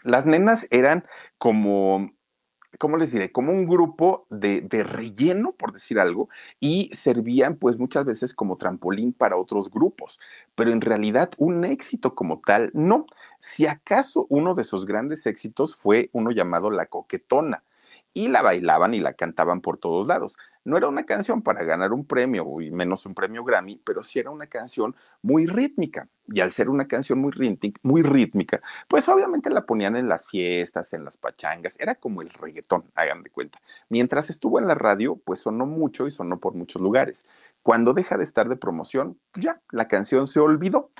Las 0.02 0.26
nenas 0.26 0.66
eran 0.70 1.04
como 1.38 2.10
¿cómo 2.78 2.96
les 2.96 3.12
diré? 3.12 3.32
Como 3.32 3.52
un 3.52 3.66
grupo 3.66 4.26
de, 4.30 4.60
de, 4.60 4.84
relleno, 4.84 5.52
por 5.52 5.72
decir 5.72 5.98
algo, 5.98 6.28
y 6.60 6.90
servían 6.92 7.56
pues 7.56 7.78
muchas 7.78 8.04
veces 8.04 8.34
como 8.34 8.56
trampolín 8.56 9.12
para 9.12 9.36
otros 9.36 9.70
grupos, 9.70 10.20
pero 10.54 10.70
en 10.70 10.80
realidad 10.80 11.30
un 11.38 11.64
éxito 11.64 12.14
como 12.14 12.40
tal, 12.44 12.70
no. 12.74 13.06
Si 13.40 13.66
acaso 13.66 14.26
uno 14.28 14.54
de 14.54 14.64
sus 14.64 14.86
grandes 14.86 15.26
éxitos 15.26 15.76
fue 15.76 16.10
uno 16.12 16.30
llamado 16.30 16.70
La 16.70 16.86
Coquetona, 16.86 17.62
y 18.14 18.28
la 18.28 18.42
bailaban 18.42 18.94
y 18.94 19.00
la 19.00 19.14
cantaban 19.14 19.60
por 19.60 19.78
todos 19.78 20.06
lados. 20.06 20.36
No 20.64 20.76
era 20.76 20.88
una 20.88 21.04
canción 21.04 21.42
para 21.42 21.64
ganar 21.64 21.92
un 21.92 22.06
premio, 22.06 22.60
y 22.60 22.70
menos 22.70 23.06
un 23.06 23.14
premio 23.14 23.44
Grammy, 23.44 23.80
pero 23.84 24.02
sí 24.02 24.18
era 24.18 24.30
una 24.30 24.46
canción 24.48 24.94
muy 25.22 25.46
rítmica. 25.46 26.08
Y 26.26 26.40
al 26.40 26.52
ser 26.52 26.68
una 26.68 26.86
canción 26.86 27.20
muy, 27.20 27.32
rítmica, 28.02 28.60
pues 28.88 29.08
obviamente 29.08 29.50
la 29.50 29.64
ponían 29.64 29.96
en 29.96 30.08
las 30.08 30.28
fiestas, 30.28 30.92
en 30.92 31.04
las 31.04 31.16
pachangas, 31.16 31.78
era 31.80 31.94
como 31.94 32.20
el 32.20 32.28
reggaetón, 32.30 32.84
hagan 32.94 33.22
de 33.22 33.30
cuenta. 33.30 33.60
Mientras 33.88 34.28
estuvo 34.28 34.58
en 34.58 34.66
la 34.66 34.74
radio, 34.74 35.16
pues 35.24 35.40
sonó 35.40 35.64
mucho 35.64 36.06
y 36.06 36.10
sonó 36.10 36.38
por 36.38 36.54
muchos 36.54 36.82
lugares. 36.82 37.26
Cuando 37.62 37.94
deja 37.94 38.16
de 38.18 38.24
estar 38.24 38.48
de 38.48 38.56
promoción, 38.56 39.18
ya, 39.34 39.60
la 39.70 39.88
canción 39.88 40.26
se 40.26 40.40
olvidó. 40.40 40.90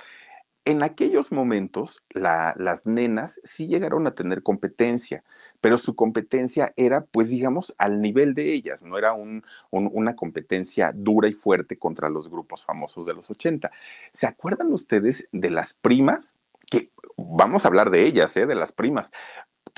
En 0.65 0.83
aquellos 0.83 1.31
momentos, 1.31 2.03
las 2.09 2.85
nenas 2.85 3.39
sí 3.43 3.67
llegaron 3.67 4.05
a 4.05 4.13
tener 4.13 4.43
competencia, 4.43 5.23
pero 5.61 5.77
su 5.77 5.95
competencia 5.95 6.73
era, 6.75 7.05
pues 7.05 7.29
digamos, 7.29 7.73
al 7.77 8.01
nivel 8.01 8.33
de 8.33 8.53
ellas, 8.53 8.83
no 8.83 8.97
era 8.97 9.13
un, 9.13 9.43
una 9.71 10.15
competencia 10.15 10.91
dura 10.93 11.27
y 11.27 11.33
fuerte 11.33 11.77
contra 11.77 12.09
los 12.09 12.29
grupos 12.29 12.63
famosos 12.63 13.05
de 13.05 13.13
los 13.13 13.29
80. 13.29 13.71
¿Se 14.13 14.27
acuerdan 14.27 14.71
ustedes 14.73 15.27
de 15.31 15.49
las 15.49 15.73
primas? 15.73 16.35
Que 16.69 16.91
vamos 17.17 17.65
a 17.65 17.67
hablar 17.67 17.89
de 17.89 18.05
ellas, 18.05 18.35
¿eh? 18.37 18.45
de 18.45 18.55
las 18.55 18.71
primas. 18.71 19.11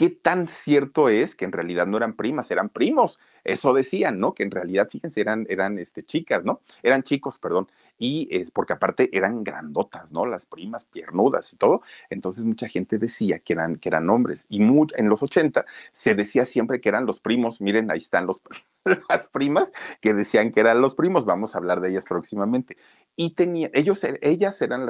¿Qué 0.02 0.10
tan 0.10 0.48
cierto 0.48 1.10
es 1.10 1.36
que 1.36 1.46
en 1.46 1.52
realidad 1.52 1.86
no 1.86 1.96
eran 1.96 2.16
primas, 2.16 2.50
eran 2.50 2.70
primos? 2.70 3.20
Eso 3.44 3.72
decían, 3.72 4.20
¿no? 4.20 4.34
Que 4.34 4.42
en 4.42 4.50
realidad, 4.50 4.90
fíjense, 4.90 5.22
eran, 5.22 5.46
eran 5.48 5.78
este, 5.78 6.02
chicas, 6.02 6.44
¿no? 6.44 6.62
Eran 6.82 7.04
chicos, 7.04 7.38
perdón. 7.38 7.68
Y 8.00 8.28
es 8.32 8.50
porque 8.50 8.74
aparte 8.74 9.16
eran 9.16 9.44
grandotas, 9.44 10.10
¿no? 10.10 10.26
Las 10.26 10.48
primas, 10.48 10.86
piernudas 10.86 11.54
y 11.54 11.58
todo. 11.58 11.84
Entonces 12.10 12.44
mucha 12.44 12.68
gente 12.68 12.98
decía 12.98 13.38
que 13.38 13.54
eran, 13.54 13.76
que 13.76 13.90
eran 13.90 14.10
hombres. 14.10 14.48
Y 14.50 14.60
en 14.60 15.08
los 15.08 15.22
80 15.22 15.68
se 15.92 16.16
decía 16.16 16.46
siempre 16.46 16.82
que 16.82 16.90
eran 16.90 17.06
los 17.06 17.20
primos. 17.20 17.62
Miren, 17.62 17.92
ahí 17.92 18.00
están 18.00 18.26
los, 18.26 18.42
las 19.08 19.28
primas 19.28 19.72
que 20.02 20.16
decían 20.16 20.52
que 20.52 20.62
eran 20.62 20.82
los 20.82 20.96
primos. 20.96 21.26
Vamos 21.26 21.54
a 21.54 21.60
hablar 21.60 21.80
de 21.80 21.92
ellas 21.92 22.06
próximamente. 22.10 22.76
Y 23.16 23.36
tenía, 23.36 23.70
ellos, 23.72 24.04
ellas 24.22 24.60
eran 24.64 24.88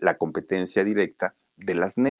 la 0.00 0.18
competencia 0.18 0.84
directa 0.84 1.34
de 1.56 1.74
las 1.74 1.96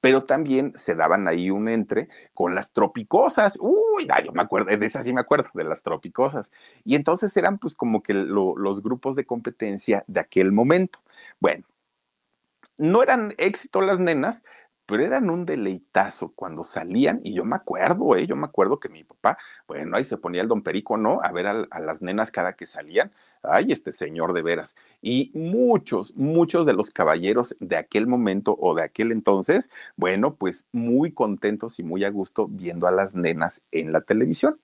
pero 0.00 0.24
también 0.24 0.72
se 0.76 0.94
daban 0.94 1.28
ahí 1.28 1.50
un 1.50 1.68
entre 1.68 2.08
con 2.34 2.54
las 2.54 2.72
tropicosas. 2.72 3.56
Uy, 3.60 4.06
yo 4.24 4.32
me 4.32 4.42
acuerdo, 4.42 4.76
de 4.76 4.86
esas 4.86 5.04
sí 5.04 5.12
me 5.12 5.20
acuerdo, 5.20 5.48
de 5.54 5.64
las 5.64 5.82
tropicosas. 5.82 6.52
Y 6.84 6.94
entonces 6.94 7.36
eran 7.36 7.58
pues 7.58 7.74
como 7.74 8.02
que 8.02 8.14
los 8.14 8.82
grupos 8.82 9.16
de 9.16 9.26
competencia 9.26 10.04
de 10.06 10.20
aquel 10.20 10.52
momento. 10.52 11.00
Bueno, 11.40 11.64
no 12.76 13.02
eran 13.02 13.34
éxito 13.38 13.80
las 13.80 13.98
nenas, 13.98 14.44
pero 14.88 15.04
eran 15.04 15.28
un 15.28 15.44
deleitazo 15.44 16.32
cuando 16.34 16.64
salían, 16.64 17.20
y 17.22 17.34
yo 17.34 17.44
me 17.44 17.56
acuerdo, 17.56 18.16
¿eh? 18.16 18.26
yo 18.26 18.36
me 18.36 18.46
acuerdo 18.46 18.80
que 18.80 18.88
mi 18.88 19.04
papá, 19.04 19.36
bueno, 19.66 19.98
ahí 19.98 20.06
se 20.06 20.16
ponía 20.16 20.40
el 20.40 20.48
don 20.48 20.62
Perico, 20.62 20.96
¿no? 20.96 21.20
A 21.22 21.30
ver 21.30 21.46
a, 21.46 21.78
las 21.78 22.00
nenas 22.00 22.30
cada 22.30 22.54
que 22.54 22.64
salían, 22.64 23.12
ay, 23.42 23.70
este 23.70 23.92
señor 23.92 24.32
de 24.32 24.40
veras. 24.40 24.76
Y 25.02 25.30
muchos, 25.34 26.16
muchos 26.16 26.64
de 26.64 26.72
los 26.72 26.90
caballeros 26.90 27.54
de 27.60 27.76
aquel 27.76 28.06
momento 28.06 28.56
o 28.58 28.74
de 28.74 28.82
aquel 28.82 29.12
entonces, 29.12 29.70
bueno, 29.96 30.36
pues 30.36 30.64
muy 30.72 31.12
contentos 31.12 31.78
y 31.78 31.82
muy 31.82 32.04
a 32.04 32.10
gusto 32.10 32.48
viendo 32.48 32.86
a 32.86 32.90
las 32.90 33.14
nenas 33.14 33.62
en 33.72 33.92
la 33.92 34.00
televisión. 34.00 34.58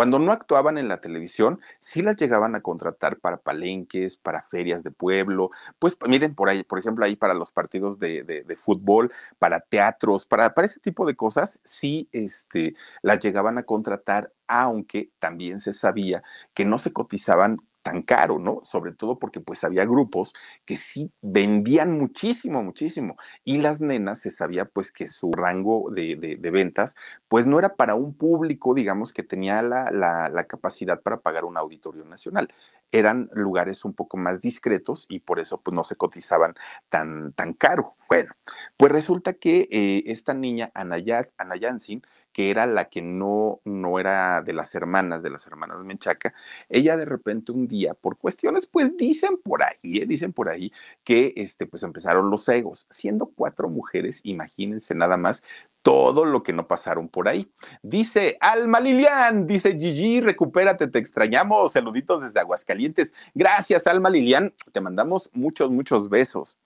Cuando 0.00 0.18
no 0.18 0.32
actuaban 0.32 0.78
en 0.78 0.88
la 0.88 1.02
televisión, 1.02 1.60
sí 1.78 2.00
las 2.00 2.16
llegaban 2.16 2.54
a 2.54 2.62
contratar 2.62 3.18
para 3.18 3.36
palenques, 3.36 4.16
para 4.16 4.40
ferias 4.44 4.82
de 4.82 4.90
pueblo, 4.90 5.50
pues 5.78 5.94
miren 6.08 6.34
por 6.34 6.48
ahí, 6.48 6.62
por 6.62 6.78
ejemplo, 6.78 7.04
ahí 7.04 7.16
para 7.16 7.34
los 7.34 7.52
partidos 7.52 7.98
de, 7.98 8.22
de, 8.22 8.56
fútbol, 8.56 9.12
para 9.38 9.60
teatros, 9.60 10.24
para, 10.24 10.54
para 10.54 10.64
ese 10.64 10.80
tipo 10.80 11.04
de 11.04 11.16
cosas, 11.16 11.60
sí 11.64 12.08
este, 12.12 12.76
las 13.02 13.20
llegaban 13.20 13.58
a 13.58 13.64
contratar, 13.64 14.32
aunque 14.46 15.10
también 15.18 15.60
se 15.60 15.74
sabía 15.74 16.22
que 16.54 16.64
no 16.64 16.78
se 16.78 16.94
cotizaban 16.94 17.58
tan 17.82 18.02
caro, 18.02 18.38
¿no? 18.38 18.60
Sobre 18.64 18.92
todo 18.92 19.18
porque 19.18 19.40
pues 19.40 19.64
había 19.64 19.84
grupos 19.84 20.34
que 20.64 20.76
sí 20.76 21.10
vendían 21.22 21.98
muchísimo, 21.98 22.62
muchísimo. 22.62 23.16
Y 23.44 23.58
las 23.58 23.80
nenas 23.80 24.20
se 24.20 24.30
sabía 24.30 24.64
pues 24.64 24.92
que 24.92 25.08
su 25.08 25.30
rango 25.32 25.90
de, 25.90 26.16
de, 26.16 26.50
ventas 26.50 26.96
pues 27.28 27.46
no 27.46 27.58
era 27.58 27.76
para 27.76 27.94
un 27.94 28.14
público, 28.14 28.74
digamos, 28.74 29.12
que 29.12 29.22
tenía 29.22 29.62
la, 29.62 29.90
la, 29.90 30.28
la, 30.28 30.44
capacidad 30.44 31.00
para 31.00 31.20
pagar 31.20 31.44
un 31.44 31.56
auditorio 31.56 32.04
nacional. 32.04 32.52
Eran 32.92 33.30
lugares 33.32 33.84
un 33.84 33.94
poco 33.94 34.16
más 34.16 34.40
discretos 34.40 35.06
y 35.08 35.20
por 35.20 35.38
eso 35.38 35.60
pues 35.60 35.74
no 35.74 35.84
se 35.84 35.96
cotizaban 35.96 36.54
tan, 36.88 37.32
tan 37.32 37.54
caro. 37.54 37.94
Bueno, 38.08 38.34
pues 38.76 38.90
resulta 38.90 39.34
que 39.34 39.68
eh, 39.70 40.02
esta 40.06 40.34
niña, 40.34 40.70
Anayat, 40.74 41.28
Anayansin, 41.38 42.02
que 42.40 42.48
era 42.48 42.64
la 42.64 42.86
que 42.86 43.02
no, 43.02 43.60
no 43.66 44.00
era 44.00 44.40
de 44.40 44.54
las 44.54 44.74
hermanas, 44.74 45.22
de 45.22 45.28
las 45.28 45.46
hermanas 45.46 45.76
Menchaca, 45.84 46.32
ella 46.70 46.96
de 46.96 47.04
repente 47.04 47.52
un 47.52 47.68
día, 47.68 47.92
por 47.92 48.16
cuestiones, 48.16 48.66
pues 48.66 48.96
dicen 48.96 49.36
por 49.44 49.62
ahí, 49.62 49.98
¿eh? 49.98 50.06
dicen 50.06 50.32
por 50.32 50.48
ahí 50.48 50.72
que 51.04 51.34
este, 51.36 51.66
pues 51.66 51.82
empezaron 51.82 52.30
los 52.30 52.48
egos. 52.48 52.86
Siendo 52.88 53.26
cuatro 53.26 53.68
mujeres, 53.68 54.22
imagínense 54.24 54.94
nada 54.94 55.18
más 55.18 55.42
todo 55.82 56.24
lo 56.24 56.42
que 56.42 56.54
no 56.54 56.66
pasaron 56.66 57.10
por 57.10 57.28
ahí. 57.28 57.46
Dice 57.82 58.38
Alma 58.40 58.80
Lilian, 58.80 59.46
dice 59.46 59.76
Gigi, 59.78 60.22
recupérate, 60.22 60.88
te 60.88 60.98
extrañamos. 60.98 61.72
Saluditos 61.72 62.22
desde 62.22 62.40
Aguascalientes. 62.40 63.12
Gracias, 63.34 63.86
Alma 63.86 64.08
Lilian. 64.08 64.54
Te 64.72 64.80
mandamos 64.80 65.28
muchos, 65.34 65.70
muchos 65.70 66.08
besos. 66.08 66.56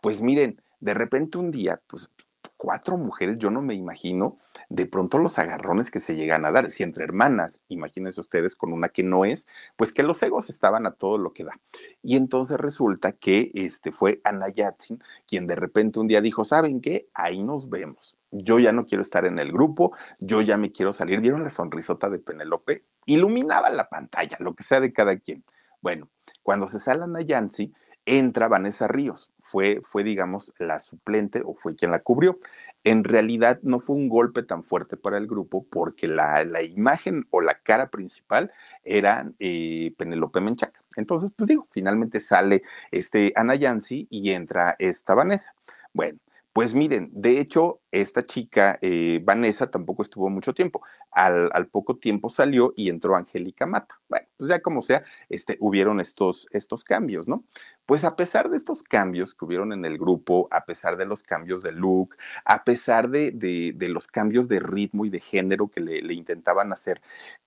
Pues 0.00 0.20
miren, 0.20 0.60
de 0.80 0.94
repente 0.94 1.38
un 1.38 1.52
día, 1.52 1.80
pues 1.86 2.10
cuatro 2.56 2.96
mujeres, 2.96 3.38
yo 3.38 3.50
no 3.50 3.62
me 3.62 3.74
imagino 3.74 4.38
de 4.72 4.86
pronto 4.86 5.18
los 5.18 5.38
agarrones 5.38 5.90
que 5.90 6.00
se 6.00 6.16
llegan 6.16 6.46
a 6.46 6.50
dar, 6.50 6.70
si 6.70 6.82
entre 6.82 7.04
hermanas, 7.04 7.62
imagínense 7.68 8.18
ustedes 8.20 8.56
con 8.56 8.72
una 8.72 8.88
que 8.88 9.02
no 9.02 9.26
es, 9.26 9.46
pues 9.76 9.92
que 9.92 10.02
los 10.02 10.22
egos 10.22 10.48
estaban 10.48 10.86
a 10.86 10.92
todo 10.92 11.18
lo 11.18 11.34
que 11.34 11.44
da. 11.44 11.60
Y 12.02 12.16
entonces 12.16 12.58
resulta 12.58 13.12
que 13.12 13.50
este 13.52 13.92
fue 13.92 14.22
Ana 14.24 14.48
Yatsin 14.48 14.98
quien 15.28 15.46
de 15.46 15.56
repente 15.56 16.00
un 16.00 16.08
día 16.08 16.22
dijo, 16.22 16.46
¿saben 16.46 16.80
qué? 16.80 17.06
Ahí 17.12 17.42
nos 17.42 17.68
vemos. 17.68 18.16
Yo 18.30 18.58
ya 18.58 18.72
no 18.72 18.86
quiero 18.86 19.02
estar 19.02 19.26
en 19.26 19.38
el 19.38 19.52
grupo, 19.52 19.94
yo 20.18 20.40
ya 20.40 20.56
me 20.56 20.72
quiero 20.72 20.94
salir. 20.94 21.20
¿Vieron 21.20 21.42
la 21.42 21.50
sonrisota 21.50 22.08
de 22.08 22.18
Penelope? 22.18 22.84
Iluminaba 23.04 23.68
la 23.68 23.90
pantalla, 23.90 24.38
lo 24.40 24.54
que 24.54 24.62
sea 24.62 24.80
de 24.80 24.94
cada 24.94 25.18
quien. 25.18 25.44
Bueno, 25.82 26.08
cuando 26.42 26.66
se 26.66 26.80
sale 26.80 27.04
Ana 27.04 27.20
Yancy, 27.20 27.74
entra 28.06 28.48
Vanessa 28.48 28.88
Ríos. 28.88 29.30
Fue, 29.42 29.82
fue, 29.90 30.02
digamos, 30.02 30.54
la 30.58 30.78
suplente 30.78 31.42
o 31.44 31.52
fue 31.52 31.76
quien 31.76 31.90
la 31.90 31.98
cubrió 31.98 32.38
en 32.84 33.04
realidad 33.04 33.60
no 33.62 33.80
fue 33.80 33.96
un 33.96 34.08
golpe 34.08 34.42
tan 34.42 34.64
fuerte 34.64 34.96
para 34.96 35.18
el 35.18 35.26
grupo 35.26 35.64
porque 35.70 36.08
la, 36.08 36.44
imagen 36.62 37.26
o 37.30 37.40
la 37.40 37.54
cara 37.54 37.90
principal 37.90 38.50
era 38.84 39.30
eh, 39.38 39.94
Penelope 39.96 40.40
Menchaca. 40.40 40.82
Entonces, 40.96 41.32
pues 41.36 41.48
digo, 41.48 41.68
finalmente 41.70 42.20
sale 42.20 42.62
este 42.90 43.32
Ana 43.36 43.54
Yancy 43.54 44.06
y 44.10 44.30
entra 44.30 44.76
esta 44.78 45.14
Vanessa. 45.14 45.54
Bueno, 45.92 46.18
pues 46.52 46.74
miren, 46.74 47.10
de 47.12 47.40
hecho, 47.40 47.80
esta 47.90 48.22
chica, 48.22 48.78
eh, 48.82 49.20
Vanessa, 49.24 49.70
tampoco 49.70 50.02
estuvo 50.02 50.28
mucho 50.28 50.52
tiempo. 50.52 50.82
Al, 51.10 51.68
poco 51.70 51.96
tiempo 51.96 52.28
salió 52.28 52.74
y 52.76 52.90
entró 52.90 53.16
Angélica 53.16 53.64
Mata. 53.64 53.98
Bueno, 54.08 54.26
pues 54.36 54.50
ya 54.50 54.60
como 54.60 54.82
sea, 54.82 55.02
este, 55.30 55.56
hubieron 55.60 55.98
estos, 56.00 56.46
cambios, 56.84 57.26
¿no? 57.26 57.44
Pues 57.86 58.04
a 58.04 58.16
pesar 58.16 58.50
de 58.50 58.58
estos 58.58 58.82
cambios 58.82 59.34
que 59.34 59.46
hubieron 59.46 59.72
en 59.72 59.84
el 59.86 59.96
grupo, 59.96 60.48
a 60.50 60.64
pesar 60.66 60.98
de 60.98 61.06
los 61.06 61.22
cambios 61.22 61.62
de 61.62 61.72
look, 61.72 62.16
a 62.44 62.64
pesar 62.64 63.08
de, 63.08 63.74
los 63.88 64.06
cambios 64.06 64.46
de 64.46 64.60
ritmo 64.60 65.06
y 65.06 65.10
de 65.10 65.20
género 65.20 65.68
que 65.68 65.80
le 65.80 66.14
intentaban 66.14 66.72
hacer 66.72 67.00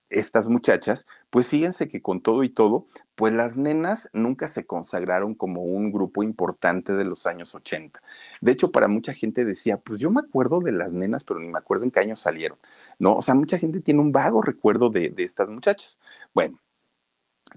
estas 0.10 0.48
muchachas, 0.48 1.08
pues 1.30 1.48
fíjense 1.48 1.88
que 1.88 2.02
con 2.02 2.22
todo 2.22 2.44
y 2.44 2.50
todo, 2.50 2.88
pues 3.16 3.34
las 3.34 3.56
nenas 3.56 4.10
nunca 4.14 4.48
se 4.48 4.66
consagraron 4.66 5.36
como 5.36 5.64
un 5.64 5.92
grupo 5.92 6.24
importante 6.24 6.94
de 6.94 7.06
los 7.06 7.26
años 7.26 7.56
80. 7.56 8.02
De 8.42 8.52
hecho, 8.52 8.72
para 8.72 8.88
mucha 8.88 9.14
gente 9.14 9.46
decía, 9.46 9.78
pues 9.78 10.00
yo 10.00 10.12
me 10.12 10.22
acuerdo 10.22 10.60
de 10.60 10.72
las 10.72 10.92
nenas, 10.92 11.24
pero 11.24 11.40
ni 11.40 11.48
me 11.48 11.58
acuerdo 11.58 11.86
en 11.86 11.92
qué 11.92 12.02
año 12.02 12.16
salieron, 12.16 12.58
¿no? 13.00 13.16
O 13.16 13.22
sea, 13.22 13.36
mucha 13.36 13.58
gente 13.58 13.82
tiene 13.82 14.02
un 14.02 14.12
vago 14.12 14.42
recuerdo 14.42 14.90
de, 14.90 15.10
de 15.10 15.24
estas 15.24 15.50
muchachas. 15.50 16.00
Bueno, 16.34 16.60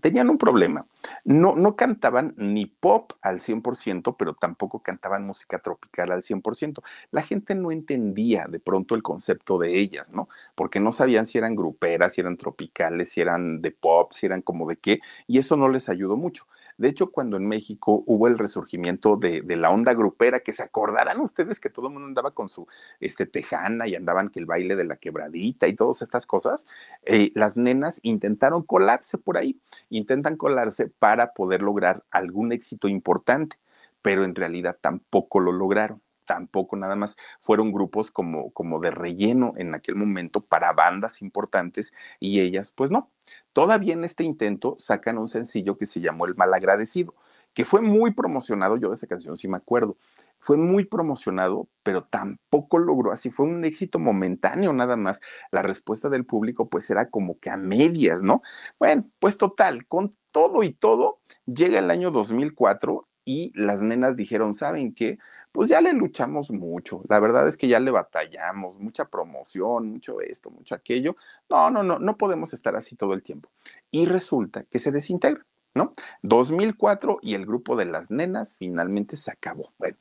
tenían 0.01 0.31
un 0.31 0.39
problema. 0.39 0.87
No, 1.25 1.55
no 1.57 1.77
cantaban 1.77 2.35
ni 2.37 2.67
pop 2.67 3.13
al 3.23 3.41
100%, 3.41 4.17
pero 4.17 4.35
tampoco 4.35 4.81
cantaban 4.81 5.27
música 5.27 5.59
tropical 5.59 6.13
al 6.13 6.23
100%. 6.23 6.83
La 7.11 7.23
gente 7.23 7.55
no 7.55 7.71
entendía 7.73 8.47
de 8.49 8.61
pronto 8.61 8.95
el 8.95 9.03
concepto 9.03 9.59
de 9.59 9.79
ellas, 9.79 10.09
¿no? 10.11 10.29
Porque 10.55 10.81
no 10.81 10.93
sabían 10.93 11.27
si 11.27 11.39
eran 11.39 11.57
gruperas, 11.57 12.15
si 12.15 12.21
eran 12.21 12.37
tropicales, 12.37 13.11
si 13.11 13.21
eran 13.21 13.61
de 13.63 13.71
pop, 13.71 14.13
si 14.13 14.27
eran 14.27 14.43
como 14.43 14.69
de 14.69 14.77
qué, 14.77 15.01
y 15.27 15.39
eso 15.39 15.57
no 15.57 15.69
les 15.69 15.89
ayudó 15.89 16.17
mucho. 16.17 16.47
De 16.79 16.89
hecho, 16.89 17.11
cuando 17.11 17.37
en 17.37 17.47
México 17.47 18.05
hubo 18.07 18.29
el 18.29 18.39
resurgimiento 18.39 19.17
de, 19.17 19.43
la 19.57 19.71
onda 19.71 19.95
grupera, 19.95 20.41
que 20.41 20.53
se 20.53 20.63
acordarán 20.63 21.21
ustedes 21.21 21.59
que 21.59 21.71
todo 21.71 21.89
el 21.89 21.93
mundo 21.93 22.07
andaba 22.07 22.31
con 22.31 22.49
su 22.49 22.69
este, 23.01 23.27
tejana 23.27 23.89
y 23.89 23.97
andaban 23.97 24.31
que 24.31 24.39
el 24.39 24.47
baile 24.47 24.77
de 24.77 24.85
la 24.85 24.97
quebradita 24.97 25.67
y 25.67 25.75
todas 25.75 26.03
estas 26.03 26.25
cosas, 26.25 26.67
eh, 27.03 27.33
las 27.35 27.57
nenas 27.57 27.99
intentaron 28.05 28.63
colarse 28.63 29.19
por 29.19 29.39
ahí, 29.39 29.61
intentan 29.91 30.37
colarse 30.37 30.87
para 30.89 31.33
poder 31.33 31.63
lograr 31.63 32.05
algún 32.13 32.53
éxito 32.53 32.87
importante, 32.87 33.59
pero 34.01 34.25
en 34.25 34.37
realidad 34.37 34.79
tampoco 34.81 35.41
lo 35.41 35.53
lograron. 35.53 36.01
tampoco 36.27 36.77
nada 36.77 36.95
más 36.95 37.17
fueron 37.41 37.73
grupos 37.73 38.11
como, 38.11 38.51
como 38.53 38.81
de 38.81 38.91
relleno 38.91 39.55
en 39.57 39.75
aquel 39.75 39.97
momento 39.97 40.43
para 40.43 40.73
bandas 40.75 41.23
importantes 41.23 41.93
y 42.21 42.41
ellas, 42.41 42.71
pues 42.71 42.91
no. 42.91 43.11
Todavía 43.59 43.95
en 43.95 44.05
este 44.05 44.23
intento 44.23 44.77
sacan 44.79 45.19
un 45.19 45.27
sencillo 45.27 45.77
que 45.77 45.85
se 45.85 46.01
llamó 46.01 46.27
El 46.27 46.37
Malagradecido, 46.37 47.17
que 47.55 47.65
fue 47.65 47.81
muy 47.81 48.15
promocionado, 48.15 48.77
yo 48.77 48.91
de 48.91 48.95
esa 48.95 49.09
canción 49.09 49.37
sí 49.37 49.49
me 49.49 49.57
acuerdo, 49.57 49.97
fue 50.39 50.57
muy 50.57 50.85
promocionado, 50.85 51.67
pero 51.83 52.05
tampoco 52.05 52.79
logró, 52.79 53.11
así 53.11 53.31
fue 53.31 53.47
un 53.47 53.65
éxito 53.65 53.99
momentáneo 53.99 54.73
nada 54.73 54.95
más. 54.95 55.21
La 55.51 55.63
respuesta 55.63 56.09
del 56.09 56.25
público 56.25 56.69
pues 56.69 56.89
era 56.89 57.11
como 57.11 57.41
que 57.41 57.51
a 57.51 57.57
medias, 57.57 58.23
¿no? 58.23 58.43
Bueno, 58.79 59.11
pues 59.19 59.37
total, 59.37 59.89
con 59.89 60.15
todo 60.31 60.63
y 60.63 60.73
todo, 60.73 61.19
llega 61.47 61.81
el 61.81 61.91
año 61.91 62.13
2004 62.13 63.09
y 63.25 63.51
las 63.57 63.81
nenas 63.81 64.15
dijeron, 64.15 64.55
¿saben 64.55 64.95
qué? 64.95 65.19
Pues 65.53 65.71
ya 65.71 65.81
le 65.81 65.93
luchamos 65.93 66.51
mucho, 66.51 67.03
la 67.09 67.21
verdad 67.21 67.49
es 67.49 67.57
que 67.57 67.69
ya 67.69 67.81
le 67.81 67.91
batallamos, 67.91 68.79
mucha 68.79 69.07
promoción, 69.07 69.89
mucho 69.91 70.21
esto, 70.21 70.51
mucho 70.51 70.75
aquello. 70.75 71.17
No, 71.49 71.71
no, 71.71 71.83
no, 71.83 71.99
no 71.99 72.17
podemos 72.17 72.53
estar 72.53 72.77
así 72.77 72.97
todo 72.97 73.15
el 73.15 73.23
tiempo. 73.23 73.51
Y 73.91 74.07
resulta 74.07 74.65
que 74.65 74.79
se 74.79 74.93
desintegra, 74.93 75.45
¿no? 75.75 75.95
2004 76.23 77.19
y 77.23 77.35
el 77.35 77.47
grupo 77.47 77.77
de 77.77 77.87
las 77.87 78.11
nenas 78.11 78.55
finalmente 78.59 79.17
se 79.17 79.31
acabó. 79.31 79.73
Bueno, 79.79 79.97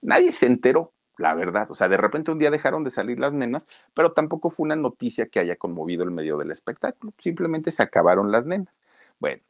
nadie 0.00 0.32
se 0.32 0.46
enteró, 0.46 0.92
la 1.18 1.34
verdad. 1.34 1.70
O 1.70 1.74
sea, 1.74 1.88
de 1.88 1.96
repente 1.96 2.30
un 2.30 2.38
día 2.38 2.50
dejaron 2.50 2.84
de 2.84 2.90
salir 2.90 3.18
las 3.18 3.32
nenas, 3.32 3.68
pero 3.94 4.12
tampoco 4.12 4.50
fue 4.50 4.64
una 4.64 4.76
noticia 4.76 5.26
que 5.26 5.40
haya 5.40 5.56
conmovido 5.56 6.04
el 6.04 6.10
medio 6.10 6.36
del 6.38 6.50
espectáculo. 6.50 7.12
Simplemente 7.18 7.70
se 7.70 7.82
acabaron 7.82 8.32
las 8.32 8.46
nenas. 8.46 8.82
Bueno, 9.18 9.42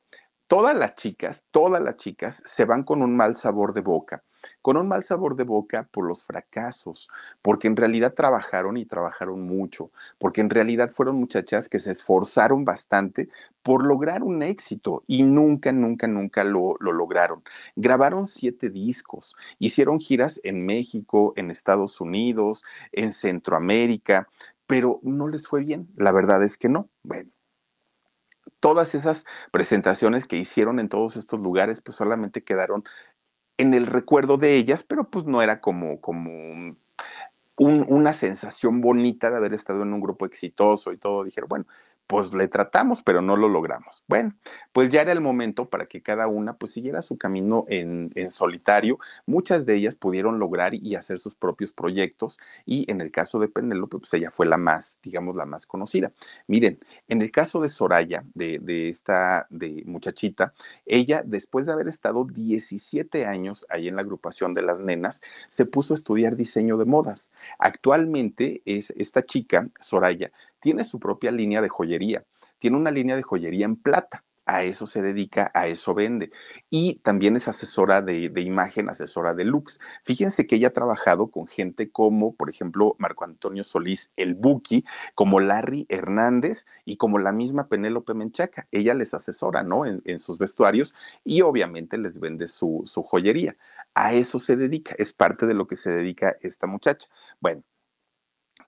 todas 0.47 0.77
las 0.77 0.95
chicas, 0.95 1.43
todas 1.51 1.83
las 1.83 1.97
chicas 1.97 2.43
se 2.45 2.65
van 2.65 2.85
con 2.85 3.03
un 3.03 3.17
mal 3.17 3.37
sabor 3.37 3.73
de 3.75 3.81
boca, 3.81 4.23
con 4.67 4.77
un 4.77 4.89
mal 4.89 5.05
sabor 5.05 5.37
de 5.37 5.45
boca 5.45 5.89
por 5.93 6.09
los 6.09 6.25
fracasos, 6.25 7.09
porque 7.41 7.69
en 7.69 7.77
realidad 7.77 8.15
trabajaron 8.15 8.77
y 8.77 8.85
trabajaron 8.85 9.43
mucho, 9.43 9.93
porque 10.19 10.41
en 10.41 10.51
realidad 10.51 10.91
fueron 10.91 11.15
muchachas 11.21 11.69
que 11.69 11.79
se 11.79 11.93
esforzaron 11.93 12.65
bastante 12.65 13.29
por 13.63 13.87
lograr 13.87 14.25
un 14.25 14.43
éxito 14.43 15.05
y 15.07 15.23
nunca, 15.23 15.71
nunca, 15.71 16.09
nunca 16.09 16.43
lo, 16.43 16.75
lo 16.81 16.91
lograron. 16.91 17.45
Grabaron 17.77 18.27
siete 18.27 18.69
discos, 18.69 19.37
hicieron 19.61 20.01
giras 20.01 20.41
en 20.43 20.67
México, 20.67 21.33
en 21.37 21.53
Estados 21.53 22.01
Unidos, 22.01 22.65
en 22.91 23.13
Centroamérica, 23.13 24.29
pero 24.67 24.99
no 25.05 25.29
les 25.29 25.47
fue 25.47 25.61
bien, 25.63 25.87
la 25.95 26.11
verdad 26.11 26.43
es 26.43 26.59
que 26.59 26.69
no. 26.69 26.91
Bueno 27.05 27.31
todas 28.61 28.95
esas 28.95 29.27
presentaciones 29.53 30.27
que 30.27 30.37
hicieron 30.37 30.81
en 30.81 30.89
todos 30.89 31.17
estos 31.17 31.39
lugares, 31.39 31.81
pues 31.81 31.97
solamente 31.97 32.43
quedaron 32.43 32.85
en 33.59 33.75
el 33.75 33.87
recuerdo 33.87 34.37
de 34.37 34.57
ellas, 34.57 34.83
pero 34.83 35.05
pues 35.11 35.27
no 35.27 35.43
era 35.43 35.61
como, 35.61 36.01
como 36.01 36.77
una 37.57 38.13
sensación 38.13 38.81
bonita 38.81 39.31
de 39.31 39.37
haber 39.37 39.55
estado 39.55 39.83
en 39.83 39.93
un 39.93 40.01
grupo 40.01 40.27
exitoso 40.27 40.93
y 40.93 40.99
todo. 40.99 41.25
Dijeron, 41.25 41.49
bueno, 41.49 41.67
pues 42.07 42.33
le 42.35 42.49
tratamos, 42.49 43.03
pero 43.03 43.21
no 43.21 43.37
lo 43.37 43.49
logramos. 43.49 44.05
Bueno, 44.07 44.35
pues 44.73 44.91
ya 44.91 45.03
era 45.03 45.13
el 45.13 45.21
momento 45.21 45.69
para 45.69 45.87
que 45.87 46.03
cada 46.03 46.29
una 46.29 46.55
pues 46.55 46.73
siguiera 46.73 47.03
su 47.03 47.19
camino 47.19 47.65
en, 47.69 48.13
solitario. 48.31 48.99
Muchas 49.27 49.67
de 49.67 49.75
ellas 49.75 49.95
pudieron 49.95 50.39
lograr 50.39 50.75
y 50.75 50.95
hacer 50.95 51.19
sus 51.19 51.35
propios 51.35 51.73
proyectos 51.73 52.39
y 52.65 52.91
en 52.91 53.01
el 53.01 53.11
caso 53.11 53.39
de 53.39 53.49
Penélope, 53.49 53.99
pues 53.99 54.15
ella 54.15 54.31
fue 54.31 54.47
la 54.47 54.57
más, 54.57 54.99
digamos, 55.03 55.37
la 55.37 55.47
más 55.47 55.67
conocida. 55.67 56.13
Miren, 56.47 56.79
en 57.09 57.23
el 57.23 57.31
caso 57.31 57.61
de 57.61 57.69
Soraya, 57.69 58.25
de, 58.35 58.89
esta 58.89 59.47
de 59.51 59.83
muchachita, 59.87 60.55
ella 60.85 61.23
después 61.25 61.67
de 61.67 61.73
haber 61.73 61.89
estado 61.89 62.25
17 62.25 63.27
años 63.27 63.67
ahí 63.69 63.89
en 63.89 63.97
la 63.97 64.03
agrupación 64.03 64.55
de 64.55 64.63
las 64.63 64.79
nenas, 64.79 65.23
se 65.49 65.67
puso 65.67 65.95
a 65.95 65.97
estudiar 65.97 66.37
diseño 66.37 66.77
de 66.77 66.85
modas. 66.85 67.31
Actualmente 67.59 68.63
es 68.65 68.93
esta 68.97 69.25
chica, 69.25 69.69
Soraya, 69.81 70.31
tiene 70.61 70.85
su 70.85 70.99
propia 70.99 71.31
línea 71.31 71.61
de 71.61 71.69
joyería, 71.69 72.25
tiene 72.59 72.77
una 72.77 72.91
línea 72.91 73.17
de 73.17 73.23
joyería 73.23 73.65
en 73.65 73.77
plata. 73.77 74.25
A 74.49 74.63
eso 74.63 74.87
se 74.87 75.03
dedica, 75.03 75.51
a 75.55 75.67
eso 75.67 75.93
vende. 75.93 76.31
Y 76.71 77.01
también 77.01 77.35
es 77.35 77.49
asesora 77.49 78.01
de, 78.01 78.31
imagen, 78.41 78.89
asesora 78.89 79.35
de 79.35 79.45
looks. 79.45 79.81
Fíjense 80.05 80.47
que 80.47 80.55
ella 80.55 80.69
ha 80.69 80.73
trabajado 80.73 81.33
con 81.33 81.49
gente 81.49 81.91
como, 81.91 82.33
por 82.37 82.49
ejemplo, 82.49 82.95
Marco 83.01 83.25
Antonio 83.25 83.65
Solís, 83.65 84.13
el 84.15 84.35
Buki, 84.35 84.85
como 85.17 85.41
Larry 85.41 85.87
Hernández 85.89 86.65
y 86.85 86.97
como 86.97 87.19
la 87.19 87.33
misma 87.33 87.67
Penélope 87.67 88.15
Menchaca. 88.15 88.69
Ella 88.71 88.95
les 88.95 89.15
asesora, 89.15 89.65
¿no? 89.65 89.85
En, 89.85 90.19
sus 90.21 90.39
vestuarios 90.39 90.95
y 91.25 91.43
obviamente 91.43 91.99
les 91.99 92.21
vende 92.21 92.47
su, 92.47 92.83
su 92.87 93.03
joyería. 93.03 93.57
A 93.95 94.13
eso 94.13 94.39
se 94.39 94.55
dedica, 94.57 94.95
es 94.97 95.13
parte 95.13 95.47
de 95.47 95.55
lo 95.55 95.67
que 95.67 95.75
se 95.75 95.91
dedica 95.91 96.37
esta 96.41 96.69
muchacha. 96.69 97.09
Bueno, 97.41 97.65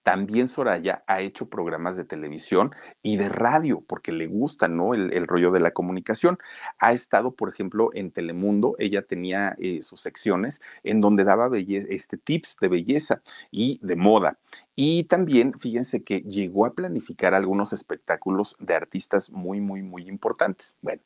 también 0.02 0.48
Soraya 0.48 1.02
ha 1.06 1.20
hecho 1.20 1.48
programas 1.48 1.96
de 1.96 2.04
televisión 2.04 2.74
y 3.02 3.16
de 3.16 3.28
radio, 3.28 3.82
porque 3.87 4.12
le 4.12 4.26
gusta, 4.26 4.68
¿no? 4.68 4.94
El, 4.94 5.26
rollo 5.26 5.50
de 5.50 5.61
la 5.61 5.72
comunicación. 5.72 6.38
Ha 6.78 6.92
estado, 6.92 7.32
por 7.32 7.48
ejemplo, 7.48 7.90
en 7.94 8.11
Telemundo, 8.11 8.74
ella 8.78 9.02
tenía 9.02 9.54
eh, 9.58 9.82
sus 9.82 10.00
secciones 10.00 10.61
en 10.82 11.00
donde 11.00 11.24
daba 11.24 11.50
este, 11.56 12.16
tips 12.16 12.56
de 12.61 12.68
belleza 12.68 13.22
y 13.50 13.78
de 13.82 13.96
moda. 13.96 14.38
Y 14.74 15.04
también, 15.04 15.58
fíjense 15.58 16.04
que 16.04 16.20
llegó 16.20 16.64
a 16.64 16.72
planificar 16.72 17.34
algunos 17.34 17.72
espectáculos 17.72 18.56
de 18.61 18.74
artistas 18.74 19.30
muy, 19.30 19.61
muy, 19.61 19.82
muy 19.82 20.08
importantes. 20.08 20.76
Bueno, 20.82 21.02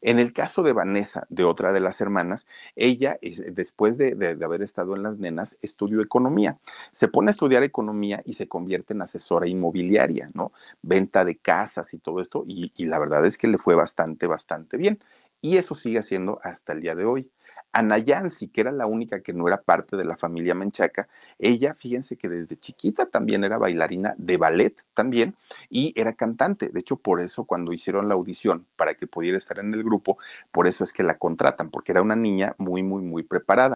en 0.00 0.18
el 0.18 0.32
caso 0.32 0.62
de 0.62 0.72
Vanessa, 0.72 1.26
de 1.28 1.44
otra 1.44 1.72
de 1.72 1.80
las 1.80 2.00
hermanas, 2.00 2.46
ella, 2.74 3.18
después 3.50 3.96
de, 3.96 4.36
haber 4.44 4.62
estado 4.62 4.96
en 4.96 5.02
las 5.02 5.18
nenas, 5.18 5.58
estudió 5.62 6.00
economía. 6.00 6.58
Se 6.92 7.08
pone 7.08 7.30
a 7.30 7.32
estudiar 7.32 7.62
economía 7.62 8.22
y 8.24 8.34
se 8.34 8.48
convierte 8.48 8.94
en 8.94 9.02
asesora 9.02 9.46
inmobiliaria, 9.46 10.30
¿no? 10.34 10.52
Venta 10.82 11.24
de 11.24 11.36
casas 11.36 11.94
y 11.94 11.98
todo 11.98 12.20
esto, 12.20 12.44
y, 12.46 12.72
y 12.76 12.86
la 12.86 12.98
verdad 12.98 13.24
es 13.26 13.38
que 13.38 13.48
le 13.48 13.58
fue 13.58 13.74
bastante, 13.74 14.26
bastante 14.26 14.76
bien. 14.76 14.98
Y 15.40 15.56
eso 15.58 15.74
sigue 15.74 15.98
haciendo 15.98 16.40
hasta 16.42 16.72
el 16.72 16.80
día 16.80 16.94
de 16.94 17.04
hoy. 17.04 17.30
Ana 17.72 17.98
Yancy, 17.98 18.48
que 18.48 18.62
era 18.62 18.72
la 18.72 18.86
única 18.86 19.20
que 19.20 19.32
no 19.32 19.46
era 19.48 19.60
parte 19.60 19.96
de 19.96 20.04
la 20.04 20.16
familia 20.16 20.54
Menchaca, 20.54 21.08
ella, 21.38 21.74
fíjense 21.74 22.16
que 22.16 22.28
desde 22.28 22.56
chiquita 22.58 23.06
también 23.06 23.44
era 23.44 23.58
bailarina 23.58 24.14
de 24.16 24.36
ballet 24.38 24.74
también 24.94 25.36
y 25.68 25.92
era 25.94 26.14
cantante. 26.14 26.70
De 26.70 26.80
hecho, 26.80 26.96
por 26.96 27.20
eso 27.20 27.44
cuando 27.44 27.72
hicieron 27.72 28.08
la 28.08 28.14
audición 28.14 28.66
para 28.76 28.94
que 28.94 29.06
pudiera 29.06 29.36
estar 29.36 29.58
en 29.58 29.74
el 29.74 29.84
grupo, 29.84 30.18
por 30.52 30.66
eso 30.66 30.84
es 30.84 30.92
que 30.92 31.02
la 31.02 31.18
contratan, 31.18 31.70
porque 31.70 31.92
era 31.92 32.02
una 32.02 32.16
niña 32.16 32.54
muy, 32.58 32.82
muy, 32.82 33.02
muy 33.02 33.22
preparada. 33.22 33.74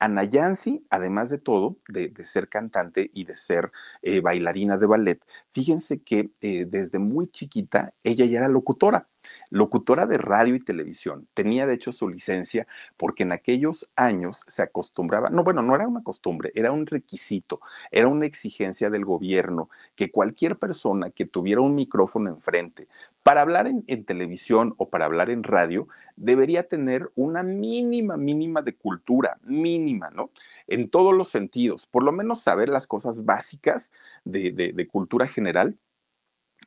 Ana 0.00 0.24
Yancy, 0.24 0.86
además 0.90 1.30
de 1.30 1.38
todo, 1.38 1.76
de, 1.88 2.12
ser 2.24 2.48
cantante 2.48 3.10
y 3.14 3.24
de 3.24 3.34
ser 3.34 3.72
eh, 4.02 4.20
bailarina 4.20 4.76
de 4.76 4.86
ballet, 4.86 5.24
fíjense 5.52 6.02
que 6.02 6.30
eh, 6.40 6.66
desde 6.68 6.98
muy 6.98 7.28
chiquita 7.28 7.92
ella 8.04 8.24
ya 8.26 8.38
era 8.38 8.48
locutora 8.48 9.08
locutora 9.50 10.06
de 10.06 10.18
radio 10.18 10.54
y 10.54 10.60
televisión. 10.60 11.28
Tenía 11.34 11.66
de 11.66 11.74
hecho 11.74 11.92
su 11.92 12.08
licencia 12.08 12.66
porque 12.96 13.22
en 13.22 13.32
aquellos 13.32 13.90
años 13.96 14.42
se 14.46 14.62
acostumbraba, 14.62 15.30
no, 15.30 15.44
bueno, 15.44 15.62
no 15.62 15.74
era 15.74 15.86
una 15.86 16.02
costumbre, 16.02 16.52
era 16.54 16.72
un 16.72 16.86
requisito, 16.86 17.60
era 17.90 18.08
una 18.08 18.26
exigencia 18.26 18.90
del 18.90 19.04
gobierno 19.04 19.70
que 19.94 20.10
cualquier 20.10 20.56
persona 20.56 21.10
que 21.10 21.26
tuviera 21.26 21.60
un 21.60 21.74
micrófono 21.74 22.30
enfrente 22.30 22.88
para 23.22 23.42
hablar 23.42 23.66
en, 23.66 24.04
televisión 24.04 24.74
o 24.78 24.88
para 24.88 25.04
hablar 25.04 25.28
en 25.28 25.42
radio 25.42 25.88
debería 26.16 26.66
tener 26.66 27.10
una 27.14 27.42
mínima, 27.42 28.16
mínima 28.16 28.62
de 28.62 28.74
cultura, 28.74 29.38
mínima, 29.42 30.10
¿no? 30.10 30.30
En 30.66 30.88
todos 30.88 31.14
los 31.14 31.28
sentidos, 31.28 31.86
por 31.86 32.02
lo 32.02 32.12
menos 32.12 32.40
saber 32.40 32.68
las 32.68 32.86
cosas 32.86 33.24
básicas 33.24 33.92
de 34.24 34.88
cultura 34.90 35.26
general 35.26 35.76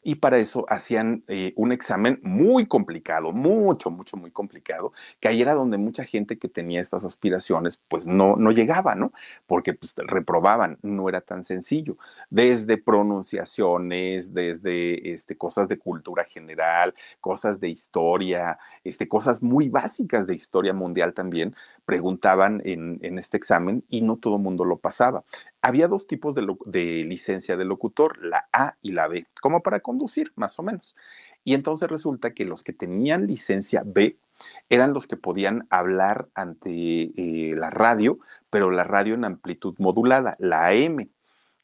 y 0.03 0.15
para 0.15 0.39
eso 0.39 0.65
hacían 0.69 1.23
eh, 1.27 1.53
un 1.55 1.71
examen 1.71 2.19
muy 2.23 2.65
complicado, 2.65 3.31
mucho, 3.31 3.91
mucho, 3.91 4.17
muy 4.17 4.31
complicado, 4.31 4.93
que 5.19 5.27
ahí 5.27 5.41
era 5.41 5.53
donde 5.53 5.77
mucha 5.77 6.03
gente 6.05 6.37
que 6.37 6.47
tenía 6.47 6.81
estas 6.81 7.03
aspiraciones, 7.03 7.79
pues 7.87 8.05
no, 8.05 8.35
no 8.35 8.51
llegaba, 8.51 8.95
¿no? 8.95 9.13
Porque 9.45 9.73
pues, 9.73 9.93
reprobaban, 9.97 10.79
no 10.81 11.07
era 11.07 11.21
tan 11.21 11.43
sencillo. 11.43 11.97
Desde 12.29 12.77
pronunciaciones, 12.77 14.33
desde 14.33 15.13
este, 15.13 15.37
cosas 15.37 15.67
de 15.67 15.77
cultura 15.77 16.23
general, 16.23 16.95
cosas 17.19 17.59
de 17.59 17.69
historia, 17.69 18.57
este, 18.83 19.07
cosas 19.07 19.43
muy 19.43 19.69
básicas 19.69 20.25
de 20.25 20.35
historia 20.35 20.73
mundial 20.73 21.13
también, 21.13 21.55
preguntaban 21.85 22.61
en, 22.65 22.99
este 23.17 23.37
examen 23.37 23.83
y 23.89 24.01
no 24.01 24.17
todo 24.17 24.35
el 24.37 24.41
mundo 24.41 24.65
lo 24.65 24.77
pasaba 24.77 25.23
había 25.61 25.87
dos 25.87 26.07
tipos 26.07 26.35
de, 26.35 27.03
licencia 27.05 27.55
de 27.55 27.65
locutor, 27.65 28.23
la 28.23 28.47
A 28.51 28.77
y 28.81 28.91
la 28.91 29.07
B, 29.07 29.27
como 29.41 29.61
para 29.61 29.79
conducir, 29.79 30.31
más 30.35 30.57
o 30.59 30.63
menos. 30.63 30.95
Y 31.43 31.53
entonces 31.53 31.89
resulta 31.89 32.33
que 32.33 32.45
los 32.45 32.63
que 32.63 32.73
tenían 32.73 33.27
licencia 33.27 33.83
B 33.85 34.17
eran 34.69 34.93
los 34.93 35.07
que 35.07 35.17
podían 35.17 35.67
hablar 35.69 36.27
ante 36.33 36.71
eh, 36.71 37.53
la 37.55 37.69
radio, 37.69 38.19
pero 38.49 38.71
la 38.71 38.83
radio 38.83 39.13
en 39.13 39.25
amplitud 39.25 39.75
modulada, 39.77 40.35
la 40.39 40.67
AM. 40.67 41.09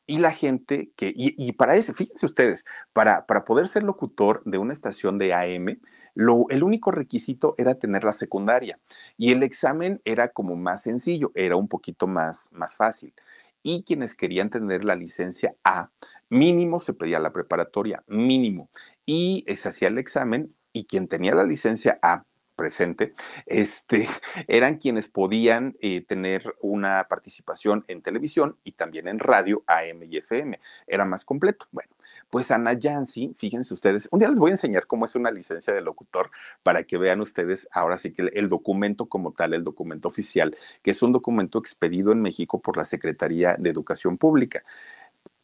Y 0.10 0.20
la 0.20 0.32
gente 0.32 0.92
que, 0.96 1.12
y, 1.14 1.52
para 1.54 1.76
ese, 1.76 1.94
fíjense 1.94 2.26
ustedes, 2.26 2.66
para 2.94 3.26
poder 3.46 3.68
ser 3.68 3.84
locutor 3.84 4.42
de 4.46 4.58
una 4.58 4.72
estación 4.72 5.18
de 5.18 5.34
AM, 5.34 5.80
Lo, 6.18 6.48
el 6.50 6.64
único 6.64 6.90
requisito 6.90 7.54
era 7.60 7.76
tener 7.76 8.04
la 8.04 8.12
secundaria 8.12 8.80
y 9.18 9.32
el 9.32 9.44
examen 9.44 10.02
era 10.04 10.30
como 10.30 10.56
más 10.56 10.82
sencillo, 10.82 11.32
era 11.36 11.56
un 11.56 11.68
poquito 11.68 12.08
más, 12.08 12.50
más 12.52 12.76
fácil. 12.76 13.14
Y 13.62 13.84
quienes 13.84 14.16
querían 14.16 14.50
tener 14.50 14.84
la 14.84 14.96
licencia 14.96 15.54
A, 15.64 15.92
mínimo 16.30 16.80
se 16.80 16.96
pedía 16.96 17.20
la 17.20 17.32
preparatoria, 17.32 18.04
mínimo. 18.08 18.72
Y 19.06 19.46
se 19.54 19.70
hacía 19.70 19.90
el 19.90 20.00
examen 20.00 20.56
y 20.74 20.86
quien 20.86 21.08
tenía 21.08 21.36
la 21.36 21.44
licencia 21.44 22.00
A 22.02 22.24
presente, 22.56 23.14
este, 23.46 24.10
eran 24.48 24.78
quienes 24.78 25.08
podían 25.08 25.76
eh, 25.82 26.02
tener 26.02 26.56
una 26.62 27.06
participación 27.08 27.86
en 27.88 28.02
televisión 28.02 28.58
y 28.64 28.72
también 28.72 29.08
en 29.08 29.20
radio 29.20 29.64
AM 29.68 30.02
y 30.02 30.18
FM. 30.18 30.60
Era 30.88 31.06
más 31.06 31.24
completo. 31.26 31.68
Bueno, 31.72 31.92
pues 32.30 32.52
Ana 32.52 32.74
Yancy, 32.74 33.36
fíjense 33.38 33.74
ustedes, 33.74 34.08
un 34.12 34.20
día 34.20 34.30
les 34.30 34.38
voy 34.38 34.52
a 34.52 34.54
enseñar 34.54 34.88
cómo 34.88 35.06
es 35.06 35.16
una 35.16 35.32
licencia 35.32 35.74
de 35.74 35.82
locutor 35.82 36.32
para 36.64 36.84
que 36.84 36.98
vean 36.98 37.22
ustedes 37.22 37.68
ahora 37.72 37.98
sí 37.98 38.12
que 38.12 38.30
el 38.34 38.50
documento 38.50 39.06
como 39.06 39.32
tal, 39.32 39.54
el 39.54 39.64
documento 39.64 40.08
oficial, 40.10 40.56
que 40.84 40.92
es 40.92 41.02
un 41.02 41.12
documento 41.12 41.60
expedido 41.60 42.12
en 42.12 42.22
México 42.22 42.60
por 42.60 42.78
la 42.78 42.86
Secretaría 42.86 43.56
de 43.58 43.70
Educación 43.70 44.18
Pública. 44.18 44.64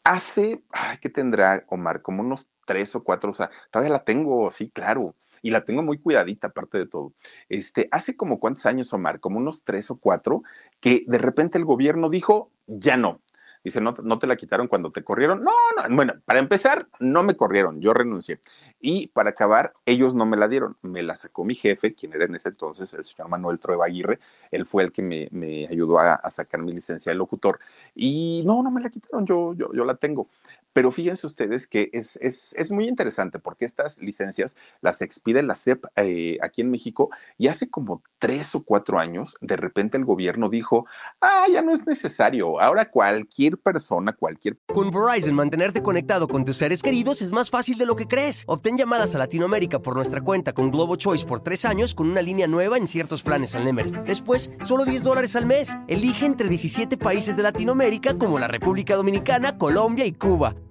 Hace, 0.04 0.62
ay, 0.72 0.98
¿qué 1.02 1.10
tendrá 1.10 1.64
Omar? 1.68 2.02
Como 2.02 2.22
unos 2.22 2.48
tres 2.66 2.94
o 2.96 3.04
cuatro, 3.04 3.32
o 3.32 3.34
sea, 3.34 3.50
todavía 3.72 3.94
la 3.94 4.04
tengo, 4.04 4.52
sí, 4.52 4.70
claro 4.70 5.16
y 5.44 5.52
la 5.52 5.66
tengo 5.66 5.84
muy 5.84 6.00
cuidadita, 6.00 6.48
aparte 6.48 6.80
de 6.80 6.88
todo. 6.88 7.14
Este, 7.50 7.90
hace 7.92 8.16
como 8.16 8.40
cuántos 8.40 8.66
años, 8.66 8.92
Omar, 8.94 9.20
como 9.20 9.38
unos 9.38 9.64
tres 9.64 9.92
o 9.92 9.98
cuatro, 9.98 10.42
que 10.80 11.04
de 11.06 11.18
repente 11.18 11.58
el 11.58 11.66
gobierno 11.66 12.10
dijo, 12.10 12.50
ya 12.66 12.96
no, 12.98 13.20
Dice, 13.64 13.80
¿no, 13.80 13.96
¿no 14.04 14.20
te 14.20 14.28
la 14.28 14.36
quitaron 14.36 14.68
cuando 14.68 14.92
te 14.92 15.04
corrieron? 15.04 15.44
No, 15.44 15.52
no, 15.78 15.96
bueno, 15.96 16.16
para 16.26 16.40
empezar, 16.40 16.88
no 17.00 17.24
me 17.24 17.36
corrieron, 17.36 17.80
yo 17.80 17.94
renuncié. 17.94 18.42
Y 18.82 19.08
para 19.08 19.30
acabar, 19.30 19.74
ellos 19.86 20.14
no 20.14 20.26
me 20.26 20.36
la 20.36 20.50
dieron, 20.50 20.76
me 20.82 21.02
la 21.02 21.16
sacó 21.16 21.46
mi 21.46 21.56
jefe, 21.56 21.94
quien 21.94 22.14
era 22.14 22.26
en 22.26 22.36
ese 22.36 22.50
entonces 22.50 22.94
el 22.94 23.06
señor 23.06 23.30
Manuel 23.30 23.60
Trueba 23.60 23.86
Aguirre, 23.86 24.20
él 24.52 24.66
fue 24.66 24.84
el 24.84 24.92
que 24.92 25.02
me, 25.02 25.30
me 25.32 25.66
ayudó 25.68 26.00
a, 26.00 26.16
a, 26.16 26.30
sacar 26.30 26.62
mi 26.62 26.74
licencia 26.74 27.12
de 27.12 27.18
locutor. 27.18 27.60
Y 27.96 28.44
no, 28.46 28.62
no 28.64 28.70
me 28.70 28.82
la 28.82 28.90
quitaron, 28.90 29.26
yo, 29.26 29.54
yo, 29.54 29.72
yo 29.74 29.86
la 29.86 29.96
tengo. 29.96 30.28
Pero 30.74 30.92
fíjense 30.92 31.28
ustedes 31.28 31.68
que 31.68 31.90
es, 31.94 32.18
es, 32.22 32.54
es, 32.58 32.72
muy 32.72 32.88
interesante 32.88 33.40
porque 33.40 33.66
estas 33.66 34.00
licencias 34.00 34.56
las 34.82 35.02
expide 35.02 35.44
la 35.44 35.56
CEP 35.56 35.86
eh, 35.96 36.38
aquí 36.42 36.62
en 36.62 36.72
México 36.72 37.10
y 37.38 37.48
hace 37.48 37.70
como 37.70 38.02
tres 38.20 38.56
o 38.56 38.64
cuatro 38.64 39.00
años, 39.00 39.38
de 39.42 39.56
repente 39.56 39.98
el 39.98 40.06
gobierno 40.06 40.50
dijo, 40.50 40.86
ah, 41.22 41.46
ya 41.52 41.62
no 41.62 41.74
es 41.74 41.86
necesario, 41.86 42.60
ahora 42.60 42.90
cualquier 42.90 43.58
persona, 43.58 44.14
cualquier... 44.14 44.58
Con 44.68 44.92
Verizon, 44.92 45.36
mantenerte 45.36 45.84
conectado 45.84 46.28
con 46.28 46.46
tus 46.46 46.58
seres 46.58 46.82
queridos 46.82 47.22
es 47.22 47.32
más 47.32 47.50
fácil 47.50 47.78
de 47.78 47.86
lo 47.86 47.96
que 47.96 48.08
crees. 48.08 48.44
Obtén 48.48 48.78
llamadas 48.78 49.14
a 49.16 49.20
Latinoamérica 49.20 49.80
por 49.80 49.96
nuestra 49.96 50.22
cuenta 50.22 50.54
con 50.54 50.72
Globo 50.72 50.96
Choice 50.96 51.26
por 51.26 51.42
tres 51.42 51.66
años 51.66 51.94
con 51.94 52.10
una 52.10 52.22
línea 52.22 52.48
nueva 52.48 52.78
en 52.78 52.88
ciertos 52.88 53.22
planes 53.22 53.56
al 53.56 53.66
Nemery. 53.66 53.92
Después, 54.06 54.52
solo 54.64 54.86
10 54.86 55.04
dólares 55.04 55.36
al 55.36 55.46
mes. 55.46 55.78
Elige 55.88 56.26
entre 56.26 56.50
17 56.50 56.98
países 56.98 57.38
de 57.38 57.44
Latinoamérica 57.44 58.18
como 58.18 58.40
la 58.40 58.48
República 58.48 58.96
Dominicana, 58.96 59.58
Colombia 59.58 60.06
y 60.06 60.14
Cuba. 60.14 60.56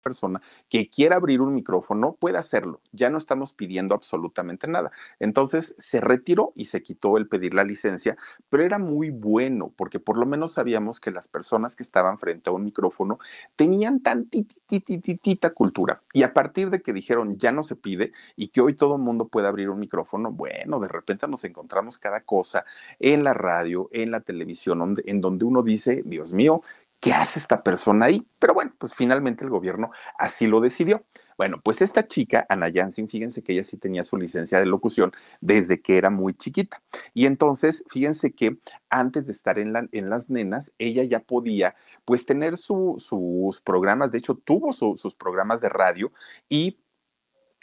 persona 0.00 0.40
que 0.68 0.88
quiera 0.88 1.16
abrir 1.16 1.40
un 1.40 1.54
micrófono 1.54 2.16
puede 2.18 2.38
hacerlo. 2.38 2.80
Ya 2.92 3.10
no 3.10 3.18
estamos 3.18 3.54
pidiendo 3.54 3.94
absolutamente 3.94 4.66
nada. 4.66 4.90
Entonces 5.18 5.74
se 5.78 6.00
retiró 6.00 6.52
y 6.56 6.66
se 6.66 6.82
quitó 6.82 7.16
el 7.16 7.28
pedir 7.28 7.54
la 7.54 7.64
licencia, 7.64 8.16
pero 8.48 8.64
era 8.64 8.78
muy 8.78 9.10
bueno 9.10 9.72
porque 9.76 10.00
por 10.00 10.18
lo 10.18 10.26
menos 10.26 10.52
sabíamos 10.54 11.00
que 11.00 11.10
las 11.10 11.28
personas 11.28 11.76
que 11.76 11.82
estaban 11.82 12.18
frente 12.18 12.50
a 12.50 12.52
un 12.52 12.64
micrófono 12.64 13.18
tenían 13.56 14.00
tantitititita 14.00 15.50
cultura. 15.50 16.02
Y 16.12 16.22
a 16.22 16.32
partir 16.32 16.70
de 16.70 16.82
que 16.82 16.92
dijeron 16.92 17.38
ya 17.38 17.52
no 17.52 17.62
se 17.62 17.76
pide 17.76 18.12
y 18.36 18.48
que 18.48 18.60
hoy 18.60 18.74
todo 18.74 18.96
el 18.96 19.02
mundo 19.02 19.28
puede 19.28 19.48
abrir 19.48 19.70
un 19.70 19.78
micrófono, 19.78 20.32
bueno, 20.32 20.80
de 20.80 20.88
repente 20.88 21.28
nos 21.28 21.44
encontramos 21.44 21.98
cada 21.98 22.22
cosa 22.22 22.64
en 22.98 23.24
la 23.24 23.34
radio, 23.34 23.88
en 23.92 24.10
la 24.10 24.20
televisión, 24.20 24.96
en 25.04 25.20
donde 25.20 25.44
uno 25.44 25.62
dice, 25.62 26.02
Dios 26.04 26.32
mío, 26.32 26.62
¿qué 27.00 27.12
hace 27.12 27.38
esta 27.38 27.62
persona 27.62 28.06
ahí? 28.06 28.26
Pero 28.38 28.54
bueno, 28.54 28.72
pues 28.78 28.94
finalmente 28.94 29.44
el 29.44 29.50
gobierno 29.50 29.90
así 30.18 30.46
lo 30.46 30.60
decidió. 30.60 31.04
Bueno, 31.36 31.60
pues 31.64 31.80
esta 31.80 32.06
chica, 32.06 32.44
Ana 32.50 32.70
Jansin, 32.72 33.08
fíjense 33.08 33.42
que 33.42 33.54
ella 33.54 33.64
sí 33.64 33.78
tenía 33.78 34.04
su 34.04 34.18
licencia 34.18 34.60
de 34.60 34.66
locución 34.66 35.12
desde 35.40 35.80
que 35.80 35.96
era 35.96 36.10
muy 36.10 36.34
chiquita. 36.34 36.82
Y 37.14 37.24
entonces, 37.24 37.82
fíjense 37.88 38.32
que 38.32 38.58
antes 38.90 39.26
de 39.26 39.32
estar 39.32 39.58
en, 39.58 39.72
las 39.72 40.28
nenas, 40.28 40.72
ella 40.78 41.02
ya 41.04 41.20
podía 41.20 41.74
pues 42.04 42.26
tener 42.26 42.58
sus 42.58 43.62
programas, 43.64 44.12
de 44.12 44.18
hecho 44.18 44.34
tuvo 44.34 44.74
sus 44.74 45.14
programas 45.14 45.60
de 45.62 45.70
radio 45.70 46.12
y 46.48 46.78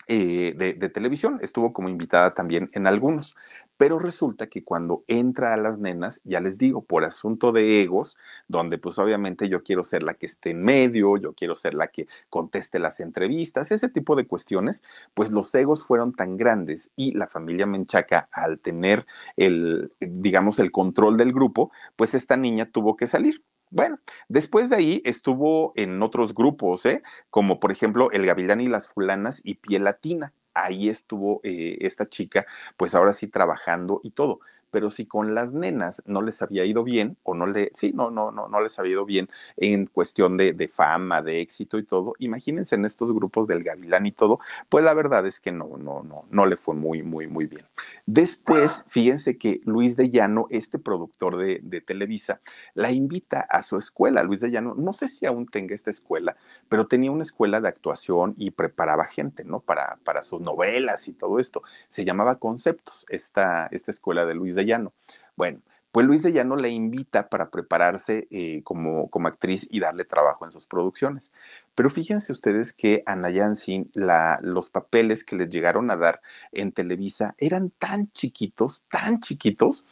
eh, 0.10 0.54
de, 0.56 0.90
televisión, 0.90 1.38
estuvo 1.42 1.74
como 1.74 1.90
invitada 1.90 2.34
también 2.34 2.70
en 2.74 2.88
algunos. 2.88 3.36
Pero 3.78 4.00
resulta 4.00 4.48
que 4.48 4.64
cuando 4.64 5.04
entra 5.08 5.54
a 5.54 5.58
las 5.58 5.78
nenas, 5.80 6.22
ya 6.24 6.40
les 6.40 6.58
digo, 6.58 6.84
por 6.84 7.06
asunto 7.06 7.52
de 7.52 7.82
egos, 7.82 8.18
donde 8.48 8.78
pues 8.78 8.98
obviamente 9.00 9.50
yo 9.50 9.64
quiero 9.64 9.84
ser 9.84 10.04
la 10.04 10.16
que 10.16 10.26
esté 10.26 10.52
en 10.52 10.64
medio, 10.64 11.18
yo 11.18 11.34
quiero 11.34 11.56
ser 11.56 11.74
la 11.76 11.88
que 11.88 12.08
conteste 12.30 12.80
las 12.80 13.00
entrevistas, 13.00 13.72
ese 13.72 13.90
tipo 13.90 14.16
de 14.16 14.28
cuestiones, 14.28 14.84
pues 15.14 15.32
los 15.32 15.54
egos 15.56 15.84
fueron 15.84 16.14
tan 16.14 16.38
grandes 16.38 16.92
y 16.96 17.14
la 17.14 17.28
familia 17.28 17.66
Menchaca 17.66 18.28
al 18.32 18.60
tener 18.60 19.06
el, 19.36 19.92
digamos, 20.00 20.60
el 20.60 20.72
control 20.72 21.18
del 21.18 21.34
grupo, 21.34 21.72
pues 21.96 22.14
esta 22.14 22.36
niña 22.36 22.72
tuvo 22.72 22.96
que 22.98 23.08
salir. 23.08 23.44
Bueno, 23.70 24.00
después 24.30 24.70
de 24.70 24.78
ahí 24.78 25.02
estuvo 25.04 25.74
en 25.76 26.02
otros 26.02 26.34
grupos, 26.34 26.86
¿eh? 26.86 27.04
como 27.30 27.60
por 27.60 27.72
ejemplo 27.72 28.10
El 28.12 28.26
Gavilán 28.26 28.62
y 28.62 28.68
las 28.68 28.88
Fulanas 28.88 29.42
y 29.44 29.56
Piel 29.56 29.84
Latina 29.84 30.34
ahí 30.64 30.90
estuvo 30.90 31.42
eh, 31.44 31.78
esta 31.82 32.08
chica, 32.10 32.46
pues 32.78 32.96
ahora 32.96 33.14
sí 33.14 33.28
trabajando 33.28 34.02
y 34.04 34.12
todo 34.12 34.40
pero 34.72 34.90
si 34.90 35.06
con 35.06 35.36
las 35.36 35.52
nenas 35.52 36.04
no 36.06 36.22
les 36.22 36.42
había 36.42 36.66
ido 36.66 36.84
bien, 36.84 37.18
o 37.24 37.34
no 37.34 37.48
le, 37.48 37.72
sí, 37.74 37.94
no, 37.94 38.12
no, 38.12 38.32
no, 38.32 38.48
no 38.48 38.62
les 38.62 38.78
había 38.80 38.94
ido 38.94 39.06
bien 39.06 39.30
en 39.58 39.86
cuestión 39.86 40.38
de, 40.38 40.54
de, 40.54 40.68
fama, 40.68 41.22
de 41.22 41.42
éxito 41.42 41.78
y 41.78 41.84
todo, 41.84 42.14
imagínense 42.20 42.76
en 42.76 42.86
estos 42.86 43.12
grupos 43.14 43.48
del 43.48 43.64
Gavilán 43.64 44.06
y 44.06 44.12
todo, 44.12 44.40
pues 44.70 44.84
la 44.84 44.94
verdad 44.94 45.26
es 45.26 45.40
que 45.40 45.52
no, 45.52 45.78
no, 45.78 46.04
no, 46.04 46.26
no 46.30 46.46
le 46.46 46.58
fue 46.58 46.76
muy, 46.76 47.04
muy, 47.04 47.28
muy 47.28 47.46
bien. 47.46 47.66
Después, 48.06 48.86
fíjense 48.88 49.38
que 49.38 49.62
Luis 49.66 49.98
de 49.98 50.10
Llano, 50.10 50.48
este 50.50 50.80
productor 50.80 51.38
de, 51.38 51.82
Televisa, 51.82 52.42
la 52.74 52.92
invita 52.92 53.42
a 53.42 53.62
su 53.62 53.78
escuela. 53.78 54.24
Luis 54.24 54.42
de 54.42 54.50
Llano, 54.50 54.74
no 54.76 54.94
sé 54.94 55.08
si 55.08 55.26
aún 55.26 55.46
tenga 55.46 55.76
esta 55.76 55.92
escuela, 55.92 56.36
pero 56.70 56.88
tenía 56.88 57.12
una 57.12 57.24
escuela 57.24 57.62
de 57.62 57.68
actuación 57.68 58.34
y 58.38 58.52
preparaba 58.52 59.06
gente, 59.06 59.44
¿no? 59.44 59.60
Para, 59.60 59.98
para 60.04 60.24
sus 60.24 60.42
novelas 60.42 61.08
y 61.08 61.14
todo 61.14 61.40
esto. 61.40 61.64
Se 61.88 62.06
llamaba 62.06 62.40
Conceptos, 62.40 63.06
esta, 63.10 63.68
esta 63.72 63.92
escuela 63.92 64.26
de 64.26 64.36
Luis 64.36 64.56
de 64.58 64.66
Llano. 64.66 64.94
Bueno, 65.38 65.62
pues 65.92 66.06
Luis 66.06 66.22
de 66.22 66.32
Llano 66.32 66.56
le 66.58 66.70
invita 66.70 67.30
para 67.30 67.50
prepararse 67.50 68.28
eh, 68.30 68.62
como, 68.64 69.10
como 69.10 69.30
actriz 69.30 69.68
y 69.72 69.80
darle 69.80 70.06
trabajo 70.06 70.46
en 70.46 70.52
sus 70.52 70.68
producciones. 70.68 71.32
Pero 71.74 71.90
fíjense 71.90 72.32
ustedes 72.32 72.74
que 72.74 73.04
Ana 73.06 73.30
Yansin, 73.30 73.90
la, 73.94 74.40
los 74.42 74.70
papeles 74.70 75.24
que 75.24 75.36
les 75.36 75.50
llegaron 75.50 75.90
a 75.90 75.96
dar 75.96 76.22
en 76.52 76.72
Televisa 76.72 77.36
eran 77.38 77.72
tan 77.72 78.12
chiquitos, 78.12 78.84
tan 78.92 79.22
chiquitos, 79.22 79.86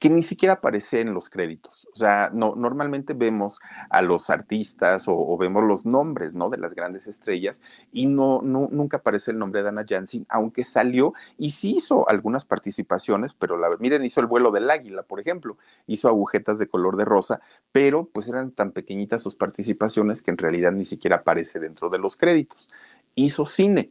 que 0.00 0.08
ni 0.08 0.22
siquiera 0.22 0.54
aparece 0.54 1.02
en 1.02 1.12
los 1.12 1.28
créditos. 1.28 1.86
O 1.92 1.96
sea, 1.96 2.30
no, 2.32 2.54
normalmente 2.56 3.12
vemos 3.12 3.60
a 3.90 4.00
los 4.00 4.30
artistas 4.30 5.04
o, 5.06 5.36
vemos 5.36 5.62
los 5.62 5.84
nombres, 5.84 6.32
¿no? 6.32 6.48
De 6.48 6.56
las 6.56 6.74
grandes 6.74 7.06
estrellas 7.06 7.60
y 7.92 8.06
no, 8.06 8.40
no, 8.42 8.66
nunca 8.72 8.96
aparece 8.96 9.30
el 9.30 9.38
nombre 9.38 9.62
de 9.62 9.68
Ana 9.68 9.84
Jansin, 9.86 10.26
aunque 10.30 10.64
salió 10.64 11.12
y 11.36 11.50
sí 11.50 11.76
hizo 11.76 12.08
algunas 12.08 12.46
participaciones, 12.46 13.34
pero 13.34 13.58
la, 13.58 13.68
miren, 13.78 14.02
hizo 14.02 14.20
el 14.20 14.26
vuelo 14.26 14.50
del 14.50 14.70
águila, 14.70 15.02
por 15.02 15.20
ejemplo, 15.20 15.58
hizo 15.86 16.08
agujetas 16.08 16.58
de 16.58 16.66
color 16.66 16.96
de 16.96 17.04
rosa, 17.04 17.42
pero 17.70 18.08
pues 18.10 18.26
eran 18.26 18.52
tan 18.52 18.72
pequeñitas 18.72 19.22
sus 19.22 19.36
participaciones 19.36 20.22
que 20.22 20.30
en 20.30 20.38
realidad 20.38 20.72
ni 20.72 20.86
siquiera 20.86 21.16
aparece 21.16 21.60
dentro 21.60 21.90
de 21.90 21.98
los 21.98 22.16
créditos. 22.16 22.70
Hizo 23.16 23.44
cine 23.44 23.90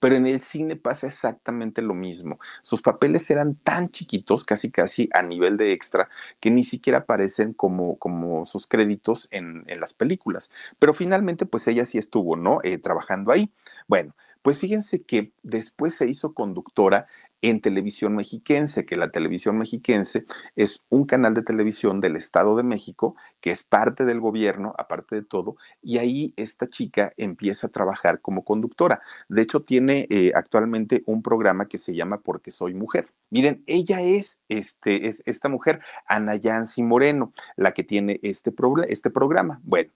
pero 0.00 0.16
en 0.16 0.26
el 0.26 0.40
cine 0.40 0.76
pasa 0.76 1.06
exactamente 1.06 1.82
lo 1.82 1.94
mismo. 1.94 2.38
Sus 2.62 2.82
papeles 2.82 3.30
eran 3.30 3.56
tan 3.56 3.90
chiquitos, 3.90 4.44
casi 4.44 4.70
casi 4.70 5.08
a 5.12 5.22
nivel 5.22 5.56
de 5.56 5.72
extra, 5.72 6.08
que 6.40 6.50
ni 6.50 6.64
siquiera 6.64 6.98
aparecen 6.98 7.52
como, 7.52 7.98
como 7.98 8.46
sus 8.46 8.66
créditos 8.66 9.28
en, 9.30 9.64
en 9.66 9.80
las 9.80 9.92
películas. 9.92 10.50
Pero 10.78 10.94
finalmente, 10.94 11.46
pues 11.46 11.66
ella 11.68 11.84
sí 11.84 11.98
estuvo, 11.98 12.36
¿no? 12.36 12.60
Eh, 12.62 12.78
trabajando 12.78 13.32
ahí. 13.32 13.50
Bueno, 13.86 14.14
pues 14.42 14.58
fíjense 14.58 15.02
que 15.02 15.32
después 15.42 15.94
se 15.94 16.08
hizo 16.08 16.32
conductora 16.32 17.06
en 17.42 17.60
televisión 17.60 18.16
mexiquense, 18.16 18.84
que 18.84 18.96
la 18.96 19.10
televisión 19.10 19.58
mexiquense 19.58 20.26
es 20.56 20.84
un 20.88 21.04
canal 21.04 21.34
de 21.34 21.42
televisión 21.42 22.00
del 22.00 22.16
Estado 22.16 22.56
de 22.56 22.62
México, 22.62 23.16
que 23.40 23.50
es 23.50 23.62
parte 23.62 24.04
del 24.04 24.20
gobierno, 24.20 24.74
aparte 24.78 25.16
de 25.16 25.22
todo, 25.22 25.56
y 25.82 25.98
ahí 25.98 26.34
esta 26.36 26.68
chica 26.68 27.12
empieza 27.16 27.68
a 27.68 27.70
trabajar 27.70 28.20
como 28.20 28.44
conductora. 28.44 29.00
De 29.28 29.42
hecho, 29.42 29.62
tiene 29.62 30.06
eh, 30.10 30.32
actualmente 30.34 31.02
un 31.06 31.22
programa 31.22 31.66
que 31.66 31.78
se 31.78 31.94
llama 31.94 32.20
Porque 32.20 32.50
Soy 32.50 32.74
Mujer. 32.74 33.08
Miren, 33.30 33.62
ella 33.66 34.00
es, 34.00 34.40
este, 34.48 35.06
es 35.06 35.22
esta 35.26 35.48
mujer, 35.48 35.80
Ana 36.06 36.36
Yancy 36.36 36.82
Moreno, 36.82 37.32
la 37.56 37.72
que 37.72 37.84
tiene 37.84 38.18
este, 38.22 38.52
este 38.88 39.10
programa. 39.10 39.60
Bueno, 39.62 39.90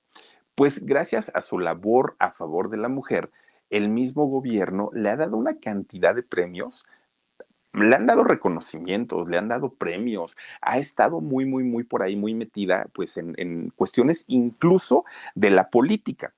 pues 0.55 0.85
gracias 0.85 1.31
a 1.35 1.41
su 1.41 1.59
labor 1.59 2.15
a 2.19 2.31
favor 2.31 2.69
de 2.71 2.77
la 2.77 2.89
mujer, 2.89 3.31
el 3.71 3.89
mismo 3.89 4.27
gobierno 4.27 4.91
le 4.93 5.09
ha 5.09 5.17
dado 5.17 5.37
una 5.37 5.59
cantidad 5.59 6.15
de 6.15 6.23
premios 6.23 6.85
le 7.75 7.95
han 7.95 8.07
dado 8.07 8.25
reconocimientos, 8.25 9.29
le 9.29 9.39
han 9.39 9.49
dado 9.49 9.75
premios, 9.75 10.37
ha 10.61 10.79
estado 10.79 11.21
muy, 11.21 11.45
muy, 11.47 11.65
muy 11.65 11.85
por 11.85 12.03
ahí, 12.03 12.17
muy 12.17 12.35
metida, 12.35 12.87
pues 12.95 13.17
en, 13.17 13.35
en 13.39 13.71
cuestiones 13.71 14.25
incluso 14.29 15.05
de 15.35 15.51
la 15.51 15.71
política 15.71 16.35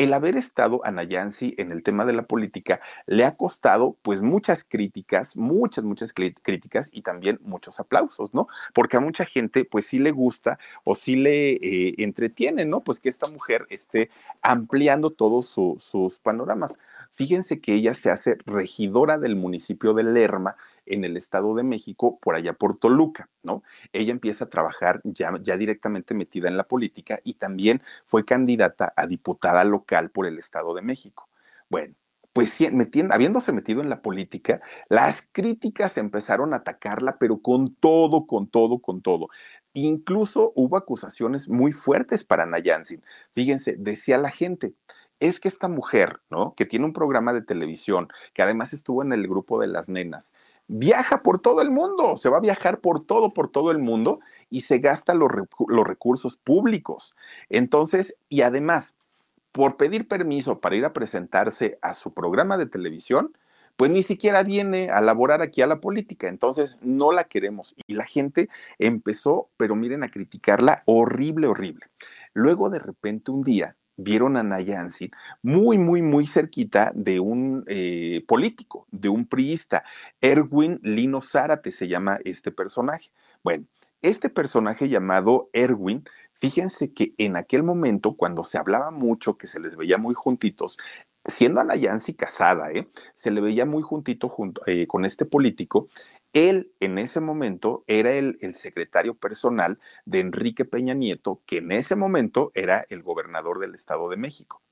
el 0.00 0.14
haber 0.14 0.36
estado 0.36 0.80
a 0.86 0.90
Nayansi 0.90 1.54
en 1.58 1.72
el 1.72 1.82
tema 1.82 2.06
de 2.06 2.14
la 2.14 2.22
política 2.22 2.80
le 3.06 3.26
ha 3.26 3.36
costado 3.36 3.98
pues 4.00 4.22
muchas 4.22 4.64
críticas, 4.64 5.36
muchas, 5.36 5.84
muchas 5.84 6.14
críticas 6.14 6.88
y 6.90 7.02
también 7.02 7.38
muchos 7.42 7.78
aplausos, 7.80 8.32
¿no? 8.32 8.48
Porque 8.72 8.96
a 8.96 9.00
mucha 9.00 9.26
gente 9.26 9.66
pues 9.66 9.84
sí 9.84 9.98
le 9.98 10.10
gusta 10.10 10.58
o 10.84 10.94
sí 10.94 11.16
le 11.16 11.50
eh, 11.52 11.94
entretiene, 11.98 12.64
¿no? 12.64 12.80
Pues 12.80 12.98
que 12.98 13.10
esta 13.10 13.28
mujer 13.28 13.66
esté 13.68 14.08
ampliando 14.40 15.10
todos 15.10 15.50
sus 15.50 16.18
panoramas. 16.18 16.78
Fíjense 17.20 17.60
que 17.60 17.74
ella 17.74 17.92
se 17.92 18.10
hace 18.10 18.38
regidora 18.46 19.18
del 19.18 19.36
municipio 19.36 19.92
de 19.92 20.04
Lerma 20.04 20.56
en 20.86 21.04
el 21.04 21.18
Estado 21.18 21.54
de 21.54 21.62
México, 21.62 22.18
por 22.18 22.34
allá 22.34 22.54
por 22.54 22.78
Toluca, 22.78 23.28
¿no? 23.42 23.62
Ella 23.92 24.12
empieza 24.12 24.46
a 24.46 24.48
trabajar 24.48 25.02
ya, 25.04 25.30
directamente 25.58 26.14
metida 26.14 26.48
en 26.48 26.56
la 26.56 26.64
política 26.64 27.20
y 27.22 27.34
también 27.34 27.82
fue 28.06 28.24
candidata 28.24 28.94
a 28.96 29.06
diputada 29.06 29.64
local 29.64 30.08
por 30.08 30.24
el 30.24 30.38
Estado 30.38 30.72
de 30.72 30.80
México. 30.80 31.28
Bueno, 31.68 31.92
pues 32.32 32.58
metiendo, 32.72 33.12
habiéndose 33.12 33.52
metido 33.52 33.82
en 33.82 33.90
la 33.90 34.00
política, 34.00 34.62
las 34.88 35.20
críticas 35.20 35.98
empezaron 35.98 36.54
a 36.54 36.56
atacarla, 36.56 37.18
pero 37.18 37.42
con 37.42 37.74
todo, 37.74 38.26
con 38.26 38.46
todo, 38.46 38.78
con 38.78 39.02
todo. 39.02 39.28
Incluso 39.74 40.52
hubo 40.54 40.78
acusaciones 40.78 41.50
muy 41.50 41.72
fuertes 41.72 42.24
para 42.24 42.46
Nayansin. 42.46 43.02
Fíjense, 43.34 43.76
decía 43.78 44.16
la 44.16 44.30
gente, 44.30 44.72
es 45.20 45.38
que 45.38 45.48
esta 45.48 45.68
mujer, 45.68 46.20
¿no? 46.30 46.54
Que 46.56 46.66
tiene 46.66 46.86
un 46.86 46.92
programa 46.92 47.32
de 47.32 47.42
televisión, 47.42 48.08
que 48.34 48.42
además 48.42 48.72
estuvo 48.72 49.02
en 49.02 49.12
el 49.12 49.28
grupo 49.28 49.60
de 49.60 49.68
las 49.68 49.88
nenas, 49.88 50.34
viaja 50.66 51.22
por 51.22 51.40
todo 51.40 51.60
el 51.62 51.70
mundo, 51.70 52.16
se 52.16 52.28
va 52.28 52.38
a 52.38 52.40
viajar 52.40 52.80
por 52.80 53.04
todo, 53.04 53.34
por 53.34 53.50
todo 53.50 53.70
el 53.70 53.78
mundo 53.78 54.20
y 54.48 54.60
se 54.62 54.78
gasta 54.78 55.14
los, 55.14 55.30
los 55.68 55.86
recursos 55.86 56.36
públicos. 56.36 57.14
Entonces, 57.48 58.16
y 58.28 58.42
además, 58.42 58.96
por 59.52 59.76
pedir 59.76 60.08
permiso 60.08 60.60
para 60.60 60.76
ir 60.76 60.84
a 60.84 60.92
presentarse 60.92 61.78
a 61.82 61.94
su 61.94 62.12
programa 62.14 62.56
de 62.56 62.66
televisión, 62.66 63.32
pues 63.76 63.90
ni 63.90 64.02
siquiera 64.02 64.42
viene 64.42 64.90
a 64.90 65.00
laborar 65.00 65.42
aquí 65.42 65.62
a 65.62 65.66
la 65.66 65.80
política, 65.80 66.28
entonces 66.28 66.78
no 66.82 67.12
la 67.12 67.24
queremos. 67.24 67.74
Y 67.86 67.94
la 67.94 68.04
gente 68.04 68.48
empezó, 68.78 69.48
pero 69.56 69.74
miren, 69.74 70.04
a 70.04 70.10
criticarla 70.10 70.82
horrible, 70.84 71.46
horrible. 71.46 71.86
Luego 72.32 72.70
de 72.70 72.78
repente 72.78 73.30
un 73.30 73.42
día 73.42 73.76
vieron 74.02 74.36
a 74.36 74.42
Nayansi 74.42 75.10
muy, 75.42 75.78
muy, 75.78 76.02
muy 76.02 76.26
cerquita 76.26 76.92
de 76.94 77.20
un 77.20 77.64
eh, 77.66 78.24
político, 78.26 78.86
de 78.90 79.08
un 79.08 79.26
priista. 79.26 79.84
Erwin 80.20 80.80
Lino 80.82 81.20
Zárate 81.20 81.72
se 81.72 81.88
llama 81.88 82.18
este 82.24 82.50
personaje. 82.50 83.10
Bueno, 83.42 83.64
este 84.02 84.30
personaje 84.30 84.88
llamado 84.88 85.50
Erwin, 85.52 86.04
fíjense 86.40 86.92
que 86.92 87.12
en 87.18 87.36
aquel 87.36 87.62
momento, 87.62 88.14
cuando 88.14 88.44
se 88.44 88.58
hablaba 88.58 88.90
mucho, 88.90 89.36
que 89.36 89.46
se 89.46 89.60
les 89.60 89.76
veía 89.76 89.98
muy 89.98 90.14
juntitos, 90.14 90.78
siendo 91.26 91.60
a 91.60 91.64
Nayansi 91.64 92.14
casada, 92.14 92.72
¿eh? 92.72 92.88
se 93.14 93.30
le 93.30 93.40
veía 93.40 93.66
muy 93.66 93.82
juntito 93.82 94.28
junto, 94.28 94.62
eh, 94.66 94.86
con 94.86 95.04
este 95.04 95.26
político, 95.26 95.88
él 96.32 96.72
en 96.80 96.98
ese 96.98 97.20
momento 97.20 97.84
era 97.86 98.12
el, 98.12 98.38
secretario 98.54 99.14
personal 99.14 99.78
de 100.04 100.20
Enrique 100.20 100.64
Peña 100.64 100.94
Nieto, 100.94 101.40
que 101.46 101.58
en 101.58 101.72
ese 101.72 101.96
momento 101.96 102.52
era 102.54 102.86
el 102.88 103.02
gobernador 103.02 103.58
del 103.58 103.74
Estado 103.74 104.08
de 104.08 104.16
México. 104.16 104.62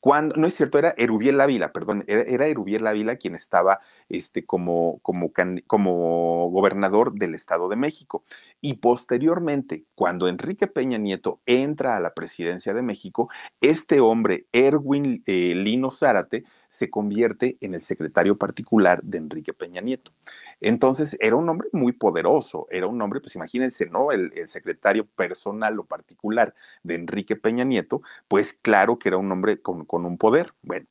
Cuando, 0.00 0.34
no 0.36 0.46
es 0.46 0.54
cierto, 0.54 0.78
era 0.78 0.94
Erubiel 0.96 1.38
Ávila, 1.42 1.72
perdón, 1.72 2.04
era, 2.06 2.46
Erubiel 2.46 2.86
Ávila 2.86 3.16
quien 3.16 3.34
estaba 3.34 3.80
este, 4.08 4.46
como, 4.46 4.98
como, 5.02 5.30
como 5.66 6.48
gobernador 6.50 7.12
del 7.12 7.34
Estado 7.34 7.68
de 7.68 7.76
México. 7.76 8.24
Y 8.62 8.74
posteriormente, 8.74 9.84
cuando 9.94 10.26
Enrique 10.26 10.66
Peña 10.68 10.96
Nieto 10.96 11.40
entra 11.44 11.96
a 11.96 12.00
la 12.00 12.14
presidencia 12.14 12.72
de 12.72 12.80
México, 12.80 13.28
este 13.60 14.00
hombre, 14.00 14.46
Erwin 14.52 15.22
eh, 15.26 15.54
Lino 15.54 15.90
Zárate, 15.90 16.44
se 16.70 16.88
convierte 16.88 17.58
en 17.60 17.74
el 17.74 17.82
secretario 17.82 18.38
particular 18.38 19.02
de 19.02 19.18
Enrique 19.18 19.52
Peña 19.52 19.80
Nieto. 19.80 20.12
Entonces, 20.60 21.16
era 21.20 21.36
un 21.36 21.48
hombre 21.48 21.68
muy 21.72 21.92
poderoso, 21.92 22.66
era 22.70 22.86
un 22.86 23.00
hombre, 23.02 23.20
pues 23.20 23.34
imagínense, 23.34 23.86
¿no? 23.86 24.12
El, 24.12 24.32
secretario 24.48 25.06
personal 25.06 25.78
o 25.78 25.84
particular 25.84 26.54
de 26.82 26.94
Enrique 26.94 27.36
Peña 27.36 27.64
Nieto, 27.64 28.02
pues 28.28 28.54
claro 28.54 28.98
que 28.98 29.08
era 29.08 29.18
un 29.18 29.30
hombre 29.30 29.60
con, 29.60 29.84
con 29.84 30.06
un 30.06 30.16
poder. 30.16 30.54
Bueno, 30.62 30.86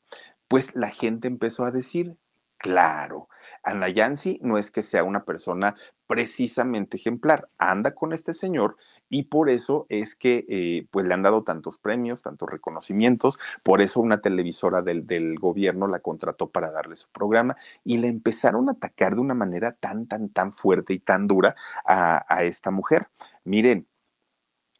pues 0.47 0.75
la 0.75 0.89
gente 0.89 1.27
empezó 1.27 1.65
a 1.65 1.71
decir, 1.71 2.15
claro, 2.57 3.29
Ana 3.63 3.89
Yancy 3.89 4.39
no 4.41 4.57
es 4.57 4.71
que 4.71 4.81
sea 4.81 5.03
una 5.03 5.23
persona 5.23 5.75
precisamente 6.07 6.97
ejemplar, 6.97 7.49
anda 7.57 7.93
con 7.93 8.13
este 8.13 8.33
señor 8.33 8.77
y 9.09 9.23
por 9.23 9.49
eso 9.49 9.85
es 9.89 10.15
que 10.15 10.45
eh, 10.47 10.87
pues 10.91 11.05
le 11.05 11.13
han 11.13 11.23
dado 11.23 11.43
tantos 11.43 11.77
premios, 11.77 12.21
tantos 12.21 12.49
reconocimientos, 12.49 13.39
por 13.63 13.81
eso 13.81 13.99
una 13.99 14.21
televisora 14.21 14.81
del, 14.81 14.99
gobierno 15.39 15.87
la 15.87 15.99
contrató 15.99 16.49
para 16.49 16.71
darle 16.71 16.95
su 16.95 17.09
programa 17.09 17.57
y 17.83 17.97
le 17.97 18.07
empezaron 18.07 18.69
a 18.69 18.73
atacar 18.73 19.15
de 19.15 19.21
una 19.21 19.33
manera 19.33 19.73
tan, 19.73 20.07
tan, 20.07 20.29
tan 20.29 20.53
fuerte 20.53 20.93
y 20.93 20.99
tan 20.99 21.27
dura 21.27 21.55
a, 21.85 22.43
esta 22.43 22.71
mujer. 22.71 23.07
Miren, 23.43 23.87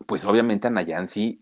pues 0.08 0.26
obviamente 0.26 0.68
Ana 0.68 0.86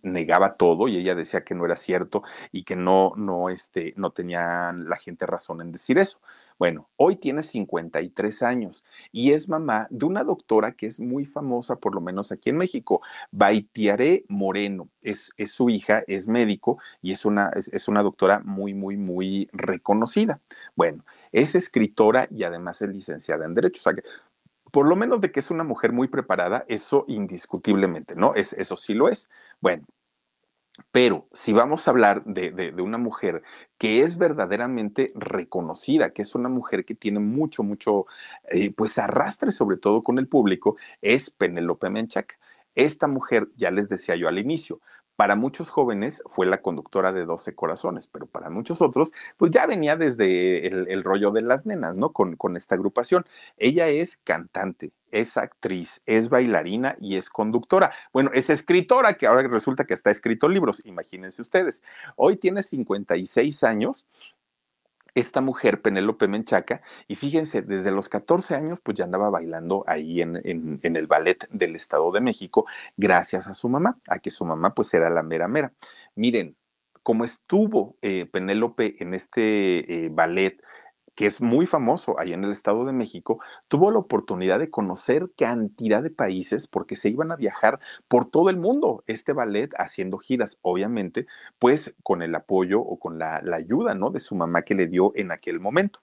negaba 0.02 0.56
todo 0.56 0.88
y 0.88 0.98
ella 0.98 1.16
decía 1.16 1.44
que 1.44 1.56
no 1.56 1.66
era 1.66 1.76
cierto 1.76 2.24
y 2.52 2.64
que 2.64 2.76
no, 2.76 3.14
no, 3.16 3.50
este, 3.50 3.94
no 3.98 4.12
tenía 4.12 4.74
la 4.74 4.98
gente 4.98 5.26
razón 5.26 5.62
en 5.62 5.72
decir 5.72 5.98
eso. 5.98 6.20
Bueno, 6.60 6.90
hoy 6.96 7.18
tiene 7.18 7.44
53 7.44 8.42
años 8.42 8.84
y 9.12 9.32
es 9.32 9.48
mamá 9.48 9.88
de 9.92 10.06
una 10.06 10.24
doctora 10.24 10.72
que 10.72 10.88
es 10.88 11.00
muy 11.00 11.26
famosa, 11.26 11.76
por 11.76 11.94
lo 11.94 12.02
menos 12.02 12.32
aquí 12.32 12.50
en 12.50 12.58
México, 12.58 13.02
Baitiaré 13.32 14.26
Moreno. 14.28 14.90
Es, 15.02 15.32
es 15.38 15.52
su 15.52 15.70
hija, 15.70 16.04
es 16.08 16.28
médico 16.28 16.80
y 17.02 17.12
es 17.12 17.26
una, 17.26 17.52
es, 17.54 17.88
una 17.88 18.02
doctora 18.02 18.42
muy, 18.44 18.74
muy, 18.74 18.98
muy 18.98 19.50
reconocida. 19.54 20.42
Bueno, 20.76 21.04
es 21.32 21.54
escritora 21.54 22.28
y 22.32 22.44
además 22.44 22.82
es 22.82 22.90
licenciada 22.90 23.46
en 23.46 23.54
Derecho. 23.54 23.82
O 23.82 23.84
sea 23.84 23.94
que 23.94 24.04
por 24.72 24.88
lo 24.88 24.96
menos 24.96 25.22
de 25.22 25.32
que 25.32 25.40
es 25.40 25.52
una 25.52 25.64
mujer 25.64 25.92
muy 25.92 26.08
preparada, 26.08 26.66
eso 26.68 27.06
indiscutiblemente, 27.08 28.16
¿no? 28.16 28.34
Es, 28.36 28.54
eso 28.54 28.78
sí 28.78 28.94
lo 28.94 29.10
es. 29.10 29.30
Bueno, 29.62 29.86
pero 30.92 31.28
si 31.34 31.54
vamos 31.54 31.88
a 31.88 31.92
hablar 31.92 32.24
de, 32.26 32.74
una 32.82 32.98
mujer 32.98 33.44
que 33.78 34.02
es 34.02 34.18
verdaderamente 34.18 35.12
reconocida, 35.16 36.12
que 36.12 36.22
es 36.22 36.36
una 36.36 36.50
mujer 36.50 36.86
que 36.86 36.96
tiene 36.96 37.20
mucho, 37.20 37.64
mucho, 37.64 38.06
eh, 38.50 38.72
pues 38.74 38.98
arrastre 38.98 39.52
sobre 39.52 39.78
todo 39.78 40.04
con 40.04 40.20
el 40.20 40.28
público, 40.28 40.78
es 41.02 41.30
Penelope 41.30 41.90
Menchaca. 41.90 42.36
Esta 42.76 43.08
mujer, 43.08 43.50
ya 43.56 43.72
les 43.72 43.90
decía 43.90 44.16
yo 44.16 44.28
al 44.28 44.40
inicio, 44.40 44.82
para 45.16 45.36
muchos 45.36 45.70
jóvenes 45.72 46.22
fue 46.28 46.46
la 46.46 46.62
conductora 46.62 47.12
de 47.12 47.26
12 47.26 47.56
corazones, 47.56 48.08
pero 48.08 48.28
para 48.28 48.52
muchos 48.52 48.82
otros, 48.84 49.12
pues 49.36 49.52
ya 49.52 49.66
venía 49.66 49.96
desde 49.98 50.68
el, 50.68 51.04
rollo 51.04 51.32
de 51.32 51.42
las 51.42 51.66
nenas, 51.66 51.96
¿no? 51.96 52.14
Con, 52.14 52.36
con, 52.36 52.56
esta 52.56 52.76
agrupación. 52.76 53.26
Ella 53.58 53.88
es 53.88 54.18
cantante, 54.18 54.92
es 55.20 55.38
actriz, 55.38 56.02
es 56.06 56.30
bailarina 56.30 56.96
y 57.00 57.16
es 57.16 57.30
conductora. 57.30 57.92
Bueno, 58.14 58.32
es 58.34 58.50
escritora, 58.50 59.16
que 59.16 59.28
ahora 59.28 59.48
resulta 59.48 59.86
que 59.86 59.94
está 59.94 60.12
escrito 60.12 60.48
libros, 60.48 60.82
imagínense 60.86 61.42
ustedes. 61.42 61.82
Hoy 62.16 62.38
tiene 62.38 62.62
56 62.62 63.64
años 63.64 64.08
esta 65.16 65.42
mujer, 65.42 65.82
Penélope 65.82 66.28
Menchaca, 66.28 66.82
y 67.08 67.16
fíjense, 67.16 67.64
desde 67.64 67.92
los 67.92 68.08
14 68.08 68.54
años, 68.54 68.80
pues 68.82 68.98
ya 68.98 69.06
andaba 69.06 69.32
bailando 69.32 69.84
ahí 69.88 70.22
en, 70.22 70.80
el 70.84 71.08
ballet 71.08 71.48
del 71.50 71.76
Estado 71.76 72.12
de 72.12 72.22
México, 72.22 72.68
gracias 72.98 73.48
a 73.48 73.56
su 73.56 73.68
mamá, 73.68 73.98
a 74.08 74.20
que 74.20 74.30
su 74.30 74.46
mamá 74.46 74.76
pues 74.76 74.94
era 74.94 75.10
la 75.10 75.24
mera 75.24 75.48
mera. 75.48 75.74
Miren, 76.14 76.56
como 77.02 77.26
estuvo 77.26 77.96
eh, 78.02 78.28
Penélope 78.32 78.96
en 79.00 79.16
este 79.16 80.06
eh, 80.06 80.10
ballet 80.12 80.62
que 81.18 81.26
es 81.26 81.42
muy 81.42 81.66
famoso 81.66 82.20
ahí 82.20 82.32
en 82.32 82.44
el 82.44 82.52
Estado 82.52 82.86
de 82.86 82.94
México, 82.94 83.40
tuvo 83.68 83.90
la 83.90 83.98
oportunidad 83.98 84.60
de 84.60 84.70
conocer 84.70 85.32
cantidad 85.36 86.04
de 86.04 86.12
países 86.12 86.68
porque 86.68 86.96
se 86.96 87.10
iban 87.10 87.32
a 87.32 87.36
viajar 87.36 87.80
por 88.08 88.30
todo 88.30 88.52
el 88.52 88.58
mundo, 88.58 89.04
este 89.08 89.34
ballet 89.34 89.72
haciendo 89.80 90.20
giras, 90.20 90.60
obviamente, 90.62 91.26
pues 91.58 91.96
con 92.04 92.22
el 92.22 92.36
apoyo 92.36 92.82
o 92.82 93.00
con 93.00 93.18
la, 93.18 93.42
ayuda, 93.52 93.96
¿no? 93.96 94.12
De 94.12 94.20
su 94.20 94.36
mamá 94.36 94.62
que 94.62 94.76
le 94.76 94.86
dio 94.88 95.12
en 95.16 95.32
aquel 95.32 95.60
momento. 95.60 96.00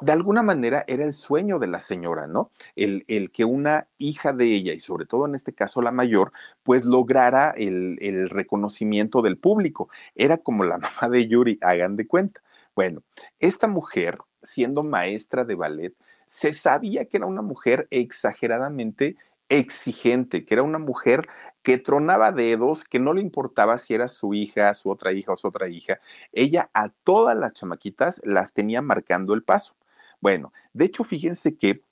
de 0.00 0.12
alguna 0.12 0.42
manera 0.42 0.84
era 0.86 1.04
el 1.04 1.12
sueño 1.12 1.58
de 1.58 1.66
la 1.66 1.80
señora, 1.80 2.26
¿no? 2.26 2.50
El, 2.76 3.04
el, 3.08 3.30
que 3.32 3.44
una 3.44 3.88
hija 3.98 4.32
de 4.32 4.46
ella, 4.54 4.72
y 4.72 4.80
sobre 4.80 5.06
todo 5.06 5.26
en 5.26 5.34
este 5.34 5.52
caso 5.54 5.82
la 5.82 5.92
mayor, 5.92 6.32
pues 6.62 6.84
lograra 6.84 7.50
el, 7.50 7.98
el 8.00 8.30
reconocimiento 8.30 9.22
del 9.22 9.38
público. 9.38 9.90
Era 10.14 10.38
como 10.38 10.64
la 10.64 10.78
mamá 10.78 11.08
de 11.10 11.28
Yuri, 11.28 11.58
hagan 11.60 11.96
de 11.96 12.06
cuenta. 12.06 12.40
Bueno, 12.78 13.02
esta 13.40 13.66
mujer, 13.66 14.18
siendo 14.48 14.82
maestra 14.82 15.44
de 15.44 15.54
ballet, 15.54 15.94
se 16.26 16.52
sabía 16.52 17.06
que 17.06 17.16
era 17.18 17.26
una 17.26 17.42
mujer 17.42 17.86
exageradamente 17.90 19.16
exigente, 19.48 20.44
que 20.44 20.54
era 20.54 20.62
una 20.62 20.78
mujer 20.78 21.28
que 21.62 21.78
tronaba 21.78 22.32
dedos, 22.32 22.84
que 22.84 22.98
no 22.98 23.14
le 23.14 23.20
importaba 23.20 23.78
si 23.78 23.94
era 23.94 24.08
su 24.08 24.34
hija, 24.34 24.74
su 24.74 24.90
otra 24.90 25.12
hija 25.12 25.32
o 25.32 25.36
su 25.36 25.48
otra 25.48 25.68
hija. 25.68 26.00
Ella 26.32 26.70
a 26.74 26.90
todas 27.04 27.36
las 27.36 27.54
chamaquitas 27.54 28.20
las 28.24 28.52
tenía 28.52 28.82
marcando 28.82 29.34
el 29.34 29.42
paso. 29.42 29.74
Bueno, 30.20 30.52
de 30.72 30.86
hecho, 30.86 31.04
fíjense 31.04 31.56
que 31.56 31.82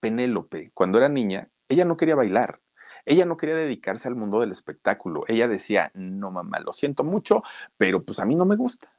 Penélope, 0.00 0.70
cuando 0.74 0.98
era 0.98 1.08
niña, 1.08 1.48
ella 1.68 1.84
no 1.84 1.96
quería 1.96 2.14
bailar. 2.14 2.60
Ella 3.04 3.24
no 3.24 3.36
quería 3.36 3.54
dedicarse 3.54 4.08
al 4.08 4.16
mundo 4.16 4.40
del 4.40 4.50
espectáculo. 4.50 5.24
Ella 5.28 5.46
decía, 5.46 5.92
no 5.94 6.32
mamá, 6.32 6.58
lo 6.60 6.72
siento 6.72 7.04
mucho, 7.04 7.42
pero 7.76 8.02
pues 8.02 8.18
a 8.18 8.24
mí 8.24 8.34
no 8.34 8.44
me 8.44 8.56
gusta. 8.56 8.92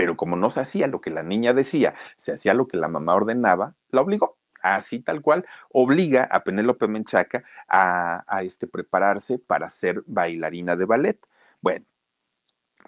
Pero 0.00 0.16
como 0.16 0.34
no 0.34 0.48
se 0.48 0.60
hacía 0.60 0.86
lo 0.86 1.02
que 1.02 1.10
la 1.10 1.22
niña 1.22 1.52
decía, 1.52 1.94
se 2.16 2.32
hacía 2.32 2.54
lo 2.54 2.66
que 2.66 2.78
la 2.78 2.88
mamá 2.88 3.14
ordenaba, 3.14 3.74
la 3.90 4.00
obligó 4.00 4.38
así 4.62 5.00
tal 5.00 5.20
cual, 5.20 5.44
obliga 5.72 6.24
a 6.24 6.42
Penélope 6.42 6.88
Menchaca 6.88 7.44
a, 7.68 8.24
a 8.26 8.42
este, 8.42 8.66
prepararse 8.66 9.38
para 9.38 9.68
ser 9.68 10.02
bailarina 10.06 10.74
de 10.74 10.86
ballet. 10.86 11.18
Bueno, 11.60 11.84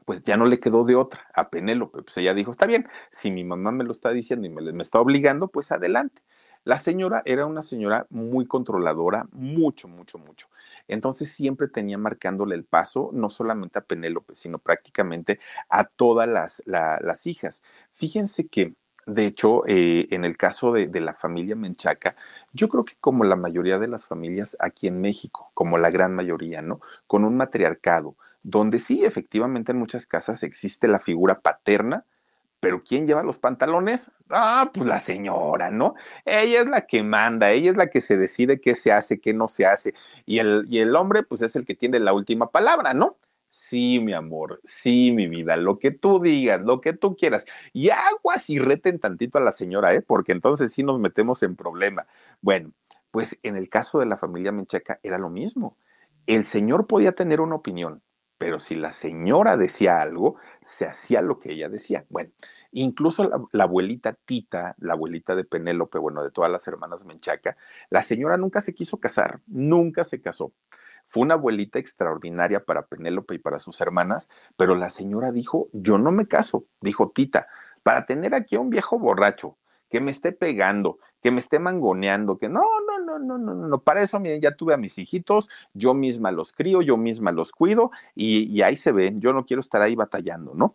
pues 0.07 0.23
ya 0.23 0.39
no 0.39 0.47
le 0.47 0.59
quedó 0.59 0.85
de 0.85 0.95
otra 0.95 1.29
a 1.35 1.51
Penélope. 1.51 2.03
Pues 2.03 2.17
ella 2.17 2.33
dijo, 2.33 2.51
está 2.51 2.65
bien, 2.65 2.89
si 3.11 3.31
mi 3.31 3.45
mamá 3.45 3.73
me 3.73 3.85
lo 3.85 3.93
está 3.93 4.09
diciendo 4.09 4.47
y 4.47 4.49
me, 4.49 4.73
me, 4.73 4.83
está 4.83 4.99
obligando, 4.99 5.49
pues 5.49 5.71
adelante. 5.71 6.23
La 6.65 6.79
señora 6.79 7.23
era 7.25 7.47
una 7.47 7.63
señora 7.63 8.07
muy 8.11 8.47
controladora, 8.47 9.27
mucho, 9.33 9.89
mucho, 9.89 10.19
mucho. 10.19 10.49
Entonces 10.89 11.33
siempre 11.33 11.69
tenía 11.69 11.99
marcándole 11.99 12.55
el 12.55 12.65
paso, 12.65 13.11
no 13.13 13.31
solamente 13.31 13.79
a 13.79 13.83
Penélope, 13.83 14.37
sino 14.37 14.59
prácticamente 14.59 15.41
a 15.69 15.85
todas 15.85 16.29
las, 16.29 16.63
la, 16.67 16.99
las 17.01 17.27
hijas. 17.27 17.63
Fíjense 17.95 18.49
que 18.49 18.75
de 19.05 19.27
hecho, 19.27 19.67
eh, 19.67 20.07
en 20.13 20.25
el 20.25 20.37
caso 20.37 20.73
de, 20.73 20.87
de, 20.87 21.01
la 21.01 21.15
familia 21.15 21.57
Menchaca, 21.57 22.15
yo 22.53 22.69
creo 22.69 22.85
que 22.85 22.95
como 23.01 23.25
la 23.25 23.35
mayoría 23.35 23.81
de 23.81 23.89
las 23.89 24.07
familias 24.07 24.57
aquí 24.61 24.87
en 24.87 25.01
México, 25.01 25.51
como 25.55 25.77
la 25.77 25.91
gran 25.91 26.15
mayoría, 26.15 26.63
¿no? 26.63 26.81
Con 27.09 27.25
un 27.25 27.37
matriarcado, 27.37 28.15
donde 28.45 28.79
sí, 28.79 29.05
efectivamente 29.05 29.73
en 29.73 29.79
muchas 29.79 30.07
casas 30.07 30.45
existe 30.45 30.87
la 30.87 31.01
figura 31.01 31.41
paterna, 31.41 32.05
pero 32.63 32.85
¿quién 32.85 33.09
lleva 33.09 33.25
los 33.25 33.39
pantalones? 33.39 34.13
Ah, 34.31 34.71
pues 34.73 34.87
la 34.87 35.01
señora, 35.01 35.73
¿no? 35.73 35.97
Ella 36.25 36.61
es 36.61 36.69
la 36.69 36.87
que 36.87 37.03
manda, 37.03 37.51
ella 37.51 37.73
es 37.73 37.77
la 37.77 37.89
que 37.89 38.01
se 38.01 38.17
decide 38.17 38.61
qué 38.61 38.77
se 38.77 38.93
hace, 38.93 39.21
qué 39.21 39.35
no 39.35 39.49
se 39.49 39.67
hace, 39.67 39.95
y 40.27 40.39
el, 40.39 40.67
y 40.69 40.79
el 40.79 40.95
hombre, 40.95 41.25
pues 41.25 41.43
es 41.43 41.57
el 41.57 41.65
que 41.65 41.75
tiene 41.75 41.99
la 41.99 42.13
última 42.13 42.53
palabra, 42.53 42.95
¿no? 42.95 43.19
Sí, 43.49 43.99
mi 43.99 44.13
amor, 44.13 44.61
sí, 44.63 45.11
mi 45.11 45.27
vida, 45.27 45.57
lo 45.57 45.81
que 45.81 45.91
tú 45.91 46.21
digas, 46.21 46.61
lo 46.61 46.81
que 46.81 46.93
tú 46.93 47.17
quieras. 47.17 47.47
Y 47.73 47.91
aguas 47.91 48.49
y 48.49 48.61
reten 48.61 49.01
tantito 49.01 49.39
a 49.39 49.41
la 49.43 49.51
señora, 49.51 49.93
¿eh? 49.95 50.01
Porque 50.01 50.31
entonces 50.31 50.73
sí 50.73 50.85
nos 50.85 51.01
metemos 51.01 51.43
en 51.43 51.57
problema. 51.57 52.07
Bueno, 52.43 52.71
pues 53.11 53.41
en 53.43 53.57
el 53.57 53.69
caso 53.71 53.99
de 53.99 54.07
la 54.07 54.19
familia 54.19 54.53
Menchaca 54.53 55.01
era 55.03 55.19
lo 55.19 55.31
mismo. 55.31 55.77
El 56.29 56.45
señor 56.45 56.87
podía 56.87 57.13
tener 57.13 57.41
una 57.41 57.57
opinión, 57.57 58.03
pero 58.43 58.59
si 58.59 58.75
la 58.75 58.91
señora 58.91 59.57
decía 59.57 60.03
algo, 60.03 60.35
se 60.67 60.85
hacía 60.85 61.23
lo 61.23 61.39
que 61.39 61.53
ella 61.53 61.69
decía. 61.69 62.05
Bueno, 62.09 62.33
incluso 62.73 63.31
la, 63.53 63.63
abuelita 63.63 64.15
Tita, 64.15 64.75
la 64.79 64.95
abuelita 64.95 65.37
de 65.37 65.45
Penélope, 65.45 65.99
bueno, 65.99 66.25
de 66.25 66.33
todas 66.33 66.51
las 66.51 66.67
hermanas 66.67 67.05
Menchaca, 67.05 67.57
la 67.89 68.03
señora 68.03 68.37
nunca 68.37 68.61
se 68.61 68.75
quiso 68.75 68.99
casar, 68.99 69.39
nunca 69.47 70.03
se 70.03 70.21
casó. 70.21 70.53
Fue 71.07 71.23
una 71.23 71.35
abuelita 71.35 71.79
extraordinaria 71.79 72.65
para 72.65 72.87
Penélope 72.87 73.37
y 73.37 73.39
para 73.39 73.61
sus 73.61 73.81
hermanas, 73.81 74.29
pero 74.57 74.75
la 74.75 74.89
señora 74.89 75.31
dijo, 75.31 75.69
yo 75.73 75.97
no 75.97 76.11
me 76.11 76.27
caso, 76.27 76.65
dijo 76.81 77.13
Tita, 77.15 77.47
para 77.85 78.07
tener 78.07 78.35
aquí 78.35 78.57
a 78.57 78.61
un 78.61 78.71
viejo 78.71 78.99
borracho 78.99 79.57
que 79.89 80.01
me 80.01 80.11
esté 80.11 80.33
pegando, 80.33 80.99
que 81.23 81.31
me 81.31 81.41
esté 81.41 81.59
mangoneando, 81.59 82.37
que 82.37 82.49
no, 82.49 82.63
no, 82.87 82.99
no, 82.99 83.19
no, 83.19 83.39
no, 83.39 83.55
no, 83.55 83.79
para 83.79 84.03
eso, 84.03 84.19
miren, 84.19 84.41
ya 84.41 84.57
tuve 84.57 84.75
a 84.75 84.77
mis 84.77 84.99
hijitos, 84.99 85.49
yo 85.73 85.95
misma 85.95 86.33
los 86.33 86.53
crío, 86.53 86.83
yo 86.83 86.97
misma 86.97 87.31
los 87.33 87.53
cuido 87.53 87.91
y, 88.15 88.61
ahí 88.63 88.77
se 88.77 88.93
ven, 88.93 89.21
yo 89.21 89.33
no 89.33 89.47
quiero 89.47 89.61
estar 89.61 89.81
ahí 89.83 89.95
batallando, 89.95 90.55
¿no? 90.55 90.75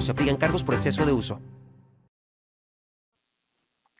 Se 0.00 0.10
aplican 0.12 0.36
cargos 0.36 0.64
por 0.64 0.74
exceso 0.74 1.04
de 1.06 1.12
uso. 1.12 1.40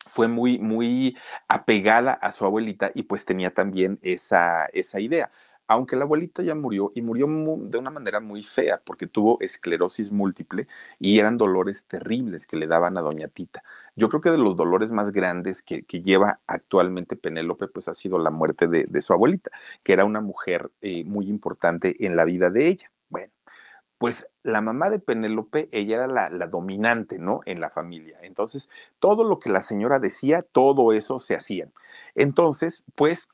Fue 0.07 0.29
muy, 0.29 0.59
muy 0.59 1.17
apegada 1.49 2.13
a 2.13 2.33
su 2.33 2.45
abuelita 2.45 2.91
y 2.95 3.05
pues 3.05 3.25
tenía 3.25 3.55
también 3.55 3.99
esa, 4.03 4.67
esa 4.73 5.01
idea. 5.01 5.31
Aunque 5.69 5.97
la 5.97 6.05
abuelita 6.05 6.43
ya 6.43 6.55
murió 6.55 6.93
y 6.95 7.03
murió 7.03 7.27
de 7.27 7.79
una 7.79 7.91
manera 7.91 8.21
muy 8.21 8.43
fea 8.43 8.81
porque 8.85 9.07
tuvo 9.07 9.39
esclerosis 9.41 10.13
múltiple 10.13 10.67
y 10.99 11.19
eran 11.19 11.39
dolores 11.39 11.87
terribles 11.87 12.47
que 12.47 12.57
le 12.57 12.67
daban 12.67 12.99
a 12.99 13.01
doña 13.01 13.29
Tita. 13.29 13.63
Yo 13.97 14.09
creo 14.09 14.21
que 14.21 14.31
de 14.31 14.39
los 14.39 14.57
dolores 14.57 14.91
más 14.91 15.13
grandes 15.13 15.63
que, 15.63 15.85
lleva 16.03 16.41
actualmente 16.47 17.17
Penélope 17.17 17.69
pues 17.69 17.89
ha 17.89 17.95
sido 17.95 18.19
la 18.19 18.31
muerte 18.31 18.67
de, 18.67 18.85
de 18.89 19.01
su 19.03 19.13
abuelita, 19.13 19.51
que 19.83 19.93
era 19.93 20.05
una 20.05 20.21
mujer 20.21 20.71
eh, 20.81 21.05
muy 21.05 21.29
importante 21.29 22.05
en 22.05 22.17
la 22.17 22.25
vida 22.25 22.51
de 22.51 22.69
ella. 22.69 22.92
Pues 24.03 24.27
la 24.43 24.61
mamá 24.61 24.91
de 24.91 24.99
Penélope, 24.99 25.69
ella 25.71 25.95
era 25.95 26.07
la, 26.09 26.47
dominante, 26.49 27.21
¿no? 27.21 27.39
En 27.47 27.61
la 27.61 27.71
familia. 27.71 28.19
Entonces, 28.23 28.69
todo 28.99 29.23
lo 29.23 29.39
que 29.39 29.49
la 29.49 29.63
señora 29.63 30.01
decía, 30.01 30.43
todo 30.43 30.93
eso 30.93 31.21
se 31.21 31.37
hacían. 31.37 31.71
Entonces, 32.17 32.83
pues, 32.97 33.29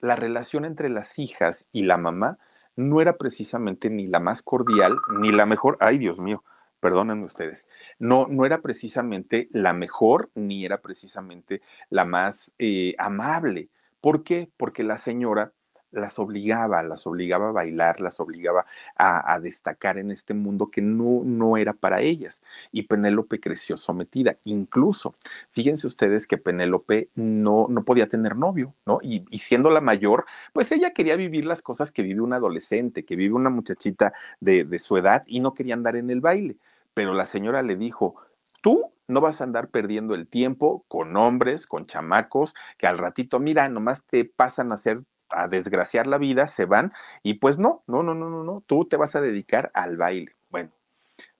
la 0.00 0.16
relación 0.16 0.64
entre 0.64 0.88
las 0.88 1.18
hijas 1.18 1.68
y 1.72 1.82
la 1.82 1.98
mamá 1.98 2.38
no 2.74 3.02
era 3.02 3.18
precisamente 3.18 3.90
ni 3.90 4.06
la 4.06 4.18
más 4.18 4.40
cordial, 4.40 4.96
ni 5.20 5.30
la 5.30 5.44
mejor, 5.44 5.76
ay 5.78 5.98
Dios 5.98 6.18
mío, 6.18 6.42
perdónenme 6.80 7.26
ustedes, 7.26 7.68
no, 7.98 8.26
no 8.26 8.46
era 8.46 8.62
precisamente 8.62 9.48
la 9.52 9.74
mejor, 9.74 10.30
ni 10.34 10.64
era 10.64 10.80
precisamente 10.80 11.60
la 11.90 12.06
más 12.06 12.54
eh, 12.58 12.94
amable. 12.96 13.68
¿Por 14.00 14.24
qué? 14.24 14.48
Porque 14.56 14.84
la 14.84 14.96
señora 14.96 15.52
las 15.94 16.18
obligaba, 16.18 16.82
las 16.82 17.06
obligaba 17.06 17.48
a 17.48 17.52
bailar, 17.52 18.00
las 18.00 18.20
obligaba 18.20 18.66
a, 18.96 19.38
destacar 19.40 19.98
en 19.98 20.10
este 20.10 20.34
mundo 20.34 20.70
que 20.70 20.80
no, 20.80 21.22
no 21.24 21.56
era 21.56 21.72
para 21.72 22.00
ellas. 22.00 22.42
Y 22.72 22.84
Penélope 22.84 23.40
creció 23.40 23.76
sometida. 23.76 24.36
Incluso, 24.44 25.14
fíjense 25.52 25.86
ustedes 25.86 26.26
que 26.26 26.38
Penélope 26.38 27.08
no, 27.14 27.66
no 27.68 27.84
podía 27.84 28.08
tener 28.08 28.36
novio, 28.36 28.74
¿no? 28.86 28.98
Y, 29.02 29.24
y, 29.30 29.38
siendo 29.40 29.70
la 29.70 29.80
mayor, 29.80 30.26
pues 30.52 30.70
ella 30.72 30.92
quería 30.92 31.16
vivir 31.16 31.44
las 31.44 31.62
cosas 31.62 31.92
que 31.92 32.02
vive 32.02 32.20
un 32.20 32.32
adolescente, 32.32 33.04
que 33.04 33.16
vive 33.16 33.34
una 33.34 33.50
muchachita 33.50 34.12
de, 34.40 34.64
de 34.64 34.78
su 34.78 34.96
edad 34.96 35.24
y 35.26 35.40
no 35.40 35.54
quería 35.54 35.74
andar 35.74 35.96
en 35.96 36.10
el 36.10 36.20
baile. 36.20 36.56
Pero 36.94 37.14
la 37.14 37.26
señora 37.26 37.62
le 37.62 37.76
dijo, 37.76 38.16
tú 38.60 38.92
no 39.08 39.20
vas 39.20 39.40
a 39.40 39.44
andar 39.44 39.68
perdiendo 39.68 40.14
el 40.14 40.26
tiempo 40.26 40.84
con 40.88 41.16
hombres, 41.16 41.66
con 41.66 41.86
chamacos, 41.86 42.54
que 42.78 42.86
al 42.86 42.98
ratito, 42.98 43.38
mira, 43.38 43.68
nomás 43.68 44.02
te 44.04 44.24
pasan 44.24 44.72
a 44.72 44.76
hacer 44.76 45.02
a 45.42 45.48
desgraciar 45.48 46.06
la 46.06 46.18
vida, 46.18 46.46
se 46.46 46.64
van 46.66 46.92
y 47.22 47.34
pues 47.34 47.58
no, 47.58 47.82
no, 47.86 48.02
no, 48.02 48.14
no, 48.14 48.30
no, 48.30 48.44
no, 48.44 48.62
tú 48.66 48.86
te 48.86 48.96
vas 48.96 49.16
a 49.16 49.20
dedicar 49.20 49.70
al 49.74 49.96
baile. 49.96 50.34
Bueno, 50.50 50.70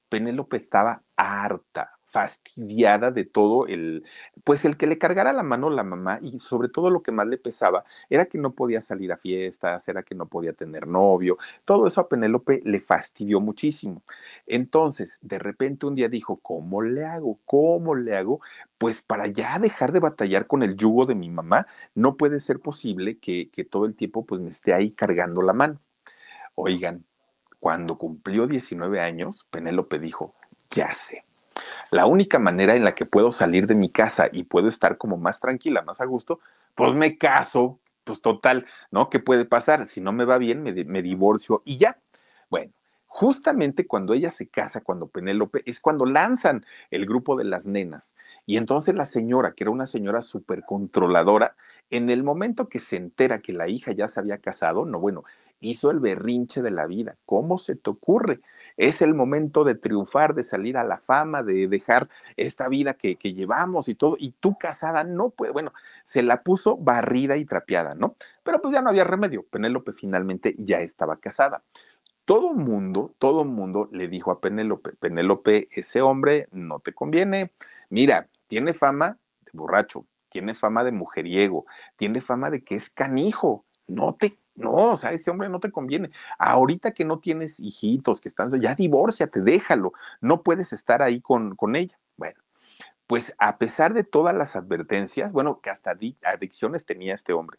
Penélope 0.09 0.57
estaba 0.59 1.02
harta, 1.16 1.93
fastidiada 2.14 3.11
de 3.11 3.24
todo 3.24 3.66
el, 3.66 4.05
pues 4.44 4.64
el 4.64 4.77
que 4.77 4.87
le 4.87 4.98
cargara 4.98 5.33
la 5.33 5.42
mano 5.42 5.68
la 5.68 5.83
mamá 5.83 6.20
y 6.22 6.38
sobre 6.38 6.68
todo 6.68 6.88
lo 6.88 7.03
que 7.03 7.11
más 7.11 7.27
le 7.27 7.38
pesaba 7.38 7.85
era 8.09 8.27
que 8.27 8.38
no 8.38 8.53
podía 8.53 8.81
salir 8.81 9.11
a 9.12 9.16
fiestas, 9.16 9.88
era 9.88 10.05
que 10.05 10.14
no 10.14 10.27
podía 10.27 10.53
tener 10.53 10.87
novio, 10.87 11.38
todo 11.64 11.88
eso 11.88 12.00
a 12.00 12.09
Penélope 12.09 12.62
le 12.64 12.81
fastidió 12.81 13.40
muchísimo. 13.40 14.05
Entonces, 14.46 15.18
de 15.22 15.40
repente 15.40 15.87
un 15.87 15.96
día 15.96 16.09
dijo, 16.09 16.37
¿cómo 16.37 16.83
le 16.83 17.04
hago? 17.04 17.40
¿Cómo 17.46 17.96
le 17.96 18.17
hago? 18.17 18.40
Pues 18.79 19.02
para 19.02 19.27
ya 19.27 19.58
dejar 19.58 19.90
de 19.90 19.98
batallar 19.98 20.46
con 20.46 20.62
el 20.62 20.77
yugo 20.77 21.06
de 21.06 21.17
mi 21.17 21.31
mamá, 21.31 21.67
no 21.96 22.17
puede 22.17 22.38
ser 22.38 22.60
posible 22.60 23.19
que, 23.19 23.50
que 23.50 23.65
todo 23.65 23.87
el 23.87 23.96
tiempo 23.96 24.25
pues 24.25 24.40
me 24.40 24.50
esté 24.50 24.73
ahí 24.73 24.92
cargando 24.92 25.42
la 25.42 25.52
mano. 25.52 25.81
Oigan, 26.54 27.04
cuando 27.58 27.98
cumplió 27.98 28.46
19 28.46 29.00
años, 29.00 29.48
Penélope 29.50 29.98
dijo, 29.98 30.33
ya 30.71 30.94
sé 30.94 31.25
la 31.94 32.06
única 32.06 32.40
manera 32.40 32.74
en 32.74 32.82
la 32.82 32.96
que 32.96 33.06
puedo 33.06 33.30
salir 33.30 33.68
de 33.68 33.76
mi 33.76 33.88
casa 33.88 34.28
y 34.32 34.42
puedo 34.42 34.66
estar 34.66 34.98
como 34.98 35.16
más 35.16 35.38
tranquila, 35.38 35.80
más 35.82 36.00
a 36.00 36.04
gusto, 36.06 36.40
pues 36.74 36.92
me 36.92 37.16
caso, 37.18 37.78
pues 38.02 38.20
total, 38.20 38.66
¿no? 38.90 39.10
¿Qué 39.10 39.20
puede 39.20 39.44
pasar? 39.44 39.88
Si 39.88 40.00
no 40.00 40.10
me 40.10 40.24
va 40.24 40.38
bien, 40.38 40.64
me, 40.64 40.72
me 40.72 41.02
divorcio 41.02 41.62
y 41.64 41.78
ya. 41.78 42.00
Bueno, 42.50 42.72
justamente 43.06 43.86
cuando 43.86 44.12
ella 44.12 44.30
se 44.30 44.48
casa, 44.48 44.80
cuando 44.80 45.06
Penélope, 45.06 45.62
es 45.66 45.78
cuando 45.78 46.04
lanzan 46.04 46.66
el 46.90 47.06
grupo 47.06 47.36
de 47.36 47.44
las 47.44 47.64
nenas. 47.64 48.16
Y 48.44 48.56
entonces 48.56 48.96
la 48.96 49.04
señora, 49.04 49.52
que 49.52 49.62
era 49.62 49.70
una 49.70 49.86
señora 49.86 50.20
súper 50.20 50.64
controladora, 50.64 51.54
en 51.90 52.10
el 52.10 52.24
momento 52.24 52.68
que 52.68 52.80
se 52.80 52.96
entera 52.96 53.38
que 53.38 53.52
la 53.52 53.68
hija 53.68 53.92
ya 53.92 54.08
se 54.08 54.18
había 54.18 54.38
casado, 54.38 54.84
no, 54.84 54.98
bueno, 54.98 55.22
hizo 55.60 55.92
el 55.92 56.00
berrinche 56.00 56.60
de 56.60 56.72
la 56.72 56.86
vida. 56.86 57.16
¿Cómo 57.24 57.58
se 57.58 57.76
te 57.76 57.88
ocurre? 57.88 58.40
Es 58.77 59.02
el 59.02 59.14
momento 59.14 59.64
de 59.64 59.75
triunfar, 59.75 60.35
de 60.35 60.42
salir 60.42 60.77
a 60.77 60.85
la 60.85 60.98
fama, 60.98 61.42
de 61.42 61.68
dejar 61.68 62.08
esta 62.37 62.68
vida 62.68 62.94
que, 62.94 63.16
que 63.16 63.33
llevamos 63.33 63.88
y 63.88 63.94
todo. 63.94 64.16
Y 64.18 64.33
tú 64.33 64.58
casada 64.58 65.04
no 65.04 65.31
puede. 65.31 65.52
Bueno, 65.52 65.72
se 66.02 66.22
la 66.22 66.42
puso 66.42 66.77
barrida 66.77 67.37
y 67.37 67.44
trapeada, 67.44 67.94
¿no? 67.94 68.16
Pero 68.42 68.60
pues 68.60 68.75
ya 68.75 68.83
no 68.83 68.90
había 68.90 69.04
remedio. 69.04 69.44
Penélope 69.44 69.92
finalmente 69.92 70.54
ya 70.58 70.81
estaba 70.81 71.16
casada 71.16 71.62
todo 72.25 72.54
mundo, 72.54 73.14
todo 73.18 73.44
mundo 73.44 73.88
le 73.92 74.08
dijo 74.08 74.31
a 74.31 74.40
Penélope, 74.40 74.92
Penélope, 74.92 75.68
ese 75.72 76.00
hombre 76.00 76.48
no 76.52 76.81
te 76.81 76.92
conviene. 76.94 77.52
Mira, 77.90 78.29
tiene 78.46 78.72
fama 78.75 79.18
de 79.44 79.50
borracho, 79.52 80.06
tiene 80.31 80.54
fama 80.54 80.85
de 80.85 80.92
mujeriego, 80.92 81.66
tiene 81.96 82.20
fama 82.20 82.50
de 82.50 82.64
que 82.64 82.77
es 82.77 82.90
canijo. 82.90 83.64
No 83.87 84.14
te, 84.14 84.38
no, 84.57 84.92
o 84.92 84.96
sea, 84.96 85.13
ese 85.13 85.31
hombre 85.31 85.48
no 85.48 85.61
te 85.61 85.73
conviene. 85.73 86.11
Ahorita 86.38 86.92
que 86.92 87.05
no 87.05 87.19
tienes 87.19 87.59
hijitos, 87.61 88.21
que 88.21 88.29
están, 88.29 88.50
ya 88.61 88.75
divórciate, 88.75 89.40
déjalo. 89.40 89.92
No 90.21 90.42
puedes 90.42 90.73
estar 90.73 91.02
ahí 91.02 91.21
con, 91.21 91.57
con 91.57 91.77
ella. 91.77 91.98
Bueno, 92.17 92.40
pues 93.07 93.35
a 93.38 93.59
pesar 93.59 93.94
de 93.94 94.05
todas 94.05 94.35
las 94.35 94.57
advertencias, 94.57 95.33
bueno, 95.33 95.61
que 95.61 95.71
hasta 95.71 95.96
adicciones 96.23 96.87
tenía 96.87 97.15
este 97.15 97.33
hombre, 97.33 97.59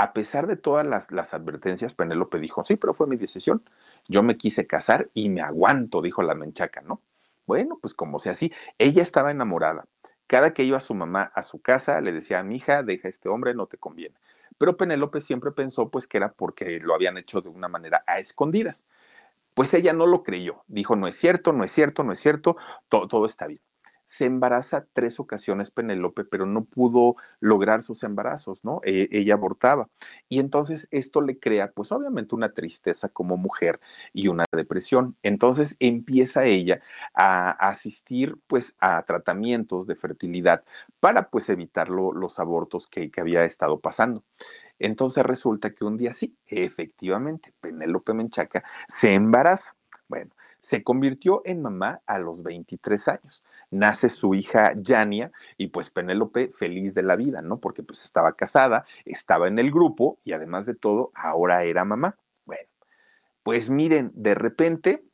a 0.00 0.14
pesar 0.14 0.46
de 0.46 0.56
todas 0.56 0.86
las, 0.86 1.34
advertencias, 1.34 1.92
Penélope 1.92 2.38
dijo, 2.38 2.64
sí, 2.64 2.76
pero 2.76 2.94
fue 2.94 3.06
mi 3.06 3.16
decisión. 3.16 3.62
Yo 4.08 4.22
me 4.22 4.38
quise 4.38 4.66
casar 4.66 5.10
y 5.12 5.28
me 5.28 5.42
aguanto, 5.42 6.00
dijo 6.00 6.22
la 6.22 6.34
menchaca, 6.34 6.80
¿no? 6.80 7.02
Bueno, 7.46 7.78
pues 7.82 7.92
como 7.92 8.18
sea 8.18 8.32
así, 8.32 8.50
ella 8.78 9.02
estaba 9.02 9.30
enamorada. 9.30 9.84
Cada 10.26 10.54
que 10.54 10.64
iba 10.64 10.80
su 10.80 10.94
mamá 10.94 11.30
a 11.34 11.42
su 11.42 11.60
casa, 11.60 12.00
le 12.00 12.12
decía 12.12 12.42
mi 12.42 12.56
hija, 12.56 12.82
deja 12.82 13.08
a 13.08 13.10
este 13.10 13.28
hombre, 13.28 13.52
no 13.52 13.66
te 13.66 13.76
conviene. 13.76 14.14
Pero 14.60 14.76
Penélope 14.76 15.22
siempre 15.22 15.52
pensó 15.52 15.88
pues 15.88 16.06
que 16.06 16.18
era 16.18 16.32
porque 16.34 16.80
lo 16.82 16.94
habían 16.94 17.16
hecho 17.16 17.40
de 17.40 17.48
una 17.48 17.66
manera 17.66 18.04
a 18.06 18.18
escondidas. 18.18 18.86
Pues 19.54 19.72
ella 19.72 19.94
no 19.94 20.06
lo 20.06 20.22
creyó. 20.22 20.64
Dijo, 20.68 20.96
no 20.96 21.08
es 21.08 21.16
cierto, 21.16 21.54
no 21.54 21.64
es 21.64 21.72
cierto, 21.72 22.04
no 22.04 22.12
es 22.12 22.20
cierto, 22.20 22.58
todo 22.90 23.24
está 23.24 23.46
bien 23.46 23.62
se 24.10 24.24
embaraza 24.24 24.88
tres 24.92 25.20
ocasiones 25.20 25.70
Penélope, 25.70 26.24
pero 26.24 26.44
no 26.44 26.64
pudo 26.64 27.14
lograr 27.38 27.84
sus 27.84 28.02
embarazos, 28.02 28.64
¿no? 28.64 28.80
E, 28.84 29.08
ella 29.12 29.34
abortaba. 29.34 29.88
Y 30.28 30.40
entonces 30.40 30.88
esto 30.90 31.20
le 31.20 31.38
crea, 31.38 31.70
pues 31.70 31.92
obviamente 31.92 32.34
una 32.34 32.52
tristeza 32.52 33.08
como 33.08 33.36
mujer 33.36 33.78
y 34.12 34.26
una 34.26 34.42
depresión. 34.50 35.16
Entonces 35.22 35.76
empieza 35.78 36.44
ella 36.44 36.80
a 37.14 37.50
asistir, 37.68 38.36
pues, 38.48 38.74
a 38.80 39.04
tratamientos 39.04 39.86
de 39.86 39.94
fertilidad 39.94 40.64
para, 40.98 41.30
pues, 41.30 41.48
evitar 41.48 41.88
los 41.88 42.40
abortos 42.40 42.88
que, 42.88 43.12
que 43.12 43.20
había 43.20 43.44
estado 43.44 43.78
pasando. 43.78 44.24
Entonces 44.80 45.24
resulta 45.24 45.70
que 45.70 45.84
un 45.84 45.96
día 45.96 46.14
sí, 46.14 46.36
efectivamente, 46.46 47.54
Penélope 47.60 48.12
Menchaca 48.12 48.64
se 48.88 49.14
embaraza. 49.14 49.76
Bueno, 50.08 50.32
se 50.60 50.82
convirtió 50.82 51.42
en 51.44 51.62
mamá 51.62 52.00
a 52.06 52.18
los 52.18 52.42
23 52.42 53.08
años. 53.08 53.44
Nace 53.70 54.08
su 54.08 54.34
hija 54.34 54.74
Yania 54.76 55.32
y 55.56 55.68
pues 55.68 55.90
Penélope 55.90 56.52
feliz 56.56 56.94
de 56.94 57.02
la 57.02 57.16
vida, 57.16 57.42
¿no? 57.42 57.58
Porque 57.58 57.82
pues 57.82 58.04
estaba 58.04 58.34
casada, 58.34 58.84
estaba 59.04 59.48
en 59.48 59.58
el 59.58 59.70
grupo 59.70 60.18
y 60.24 60.32
además 60.32 60.66
de 60.66 60.74
todo, 60.74 61.10
ahora 61.14 61.64
era 61.64 61.84
mamá. 61.84 62.16
Bueno, 62.44 62.68
pues 63.42 63.70
miren, 63.70 64.12
de 64.14 64.34
repente 64.34 65.04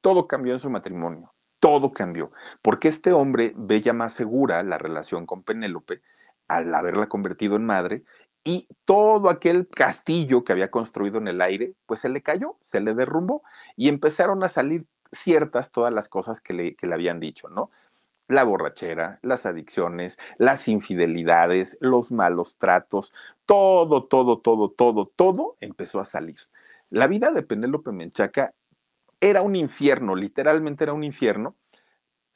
todo 0.00 0.26
cambió 0.26 0.52
en 0.52 0.58
su 0.58 0.68
matrimonio, 0.68 1.32
todo 1.60 1.92
cambió, 1.92 2.32
porque 2.60 2.88
este 2.88 3.12
hombre 3.12 3.52
ve 3.56 3.80
ya 3.80 3.92
más 3.92 4.12
segura 4.12 4.62
la 4.62 4.78
relación 4.78 5.26
con 5.26 5.42
Penélope 5.44 6.02
al 6.48 6.74
haberla 6.74 7.08
convertido 7.08 7.56
en 7.56 7.64
madre 7.64 8.02
y 8.44 8.68
todo 8.84 9.28
aquel 9.28 9.68
castillo 9.68 10.44
que 10.44 10.52
había 10.52 10.70
construido 10.70 11.18
en 11.18 11.28
el 11.28 11.40
aire, 11.40 11.74
pues 11.86 12.00
se 12.00 12.08
le 12.08 12.22
cayó, 12.22 12.56
se 12.64 12.80
le 12.80 12.94
derrumbó 12.94 13.42
y 13.76 13.88
empezaron 13.88 14.42
a 14.42 14.48
salir 14.48 14.86
ciertas 15.12 15.70
todas 15.70 15.92
las 15.92 16.08
cosas 16.08 16.40
que 16.40 16.52
le, 16.52 16.74
que 16.74 16.86
le 16.86 16.94
habían 16.94 17.20
dicho, 17.20 17.48
¿no? 17.48 17.70
La 18.28 18.44
borrachera, 18.44 19.18
las 19.22 19.46
adicciones, 19.46 20.18
las 20.38 20.66
infidelidades, 20.68 21.76
los 21.80 22.10
malos 22.10 22.56
tratos, 22.56 23.12
todo, 23.46 24.04
todo, 24.04 24.38
todo, 24.38 24.70
todo, 24.70 25.06
todo 25.14 25.56
empezó 25.60 26.00
a 26.00 26.04
salir. 26.04 26.38
La 26.90 27.06
vida 27.06 27.30
de 27.30 27.42
Penélope 27.42 27.92
Menchaca 27.92 28.54
era 29.20 29.42
un 29.42 29.54
infierno, 29.54 30.16
literalmente 30.16 30.84
era 30.84 30.94
un 30.94 31.04
infierno 31.04 31.54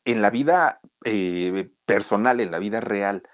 en 0.04 0.22
la 0.22 0.30
vida 0.30 0.80
eh, 1.04 1.68
personal, 1.84 2.40
en 2.40 2.50
la 2.50 2.58
vida 2.58 2.80
real 2.80 3.24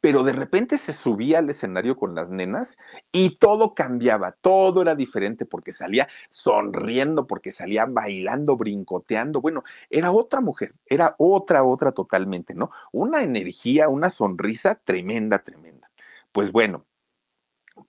pero 0.00 0.22
de 0.22 0.32
repente 0.32 0.78
se 0.78 0.92
subía 0.92 1.38
al 1.38 1.50
escenario 1.50 1.96
con 1.96 2.14
las 2.14 2.30
nenas 2.30 2.78
y 3.12 3.36
todo 3.38 3.74
cambiaba, 3.74 4.32
todo 4.32 4.82
era 4.82 4.94
diferente 4.94 5.44
porque 5.44 5.72
salía 5.72 6.08
sonriendo, 6.30 7.26
porque 7.26 7.52
salía 7.52 7.86
bailando, 7.86 8.56
brincoteando. 8.56 9.40
Bueno, 9.40 9.64
era 9.90 10.12
otra 10.12 10.40
mujer, 10.40 10.74
era 10.86 11.14
otra, 11.18 11.64
otra 11.64 11.92
totalmente, 11.92 12.54
¿no? 12.54 12.70
Una 12.92 13.22
energía, 13.22 13.88
una 13.88 14.10
sonrisa 14.10 14.76
tremenda, 14.76 15.40
tremenda. 15.40 15.90
Pues 16.32 16.52
bueno, 16.52 16.84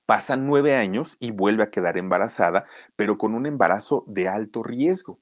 pasan 0.06 0.48
nueve 0.48 0.76
años 0.76 1.18
y 1.20 1.32
vuelve 1.32 1.64
a 1.64 1.70
quedar 1.70 1.98
embarazada, 1.98 2.66
pero 2.96 3.18
con 3.18 3.34
un 3.36 3.46
embarazo 3.46 4.04
de 4.08 4.28
alto 4.28 4.64
riesgo. 4.64 5.20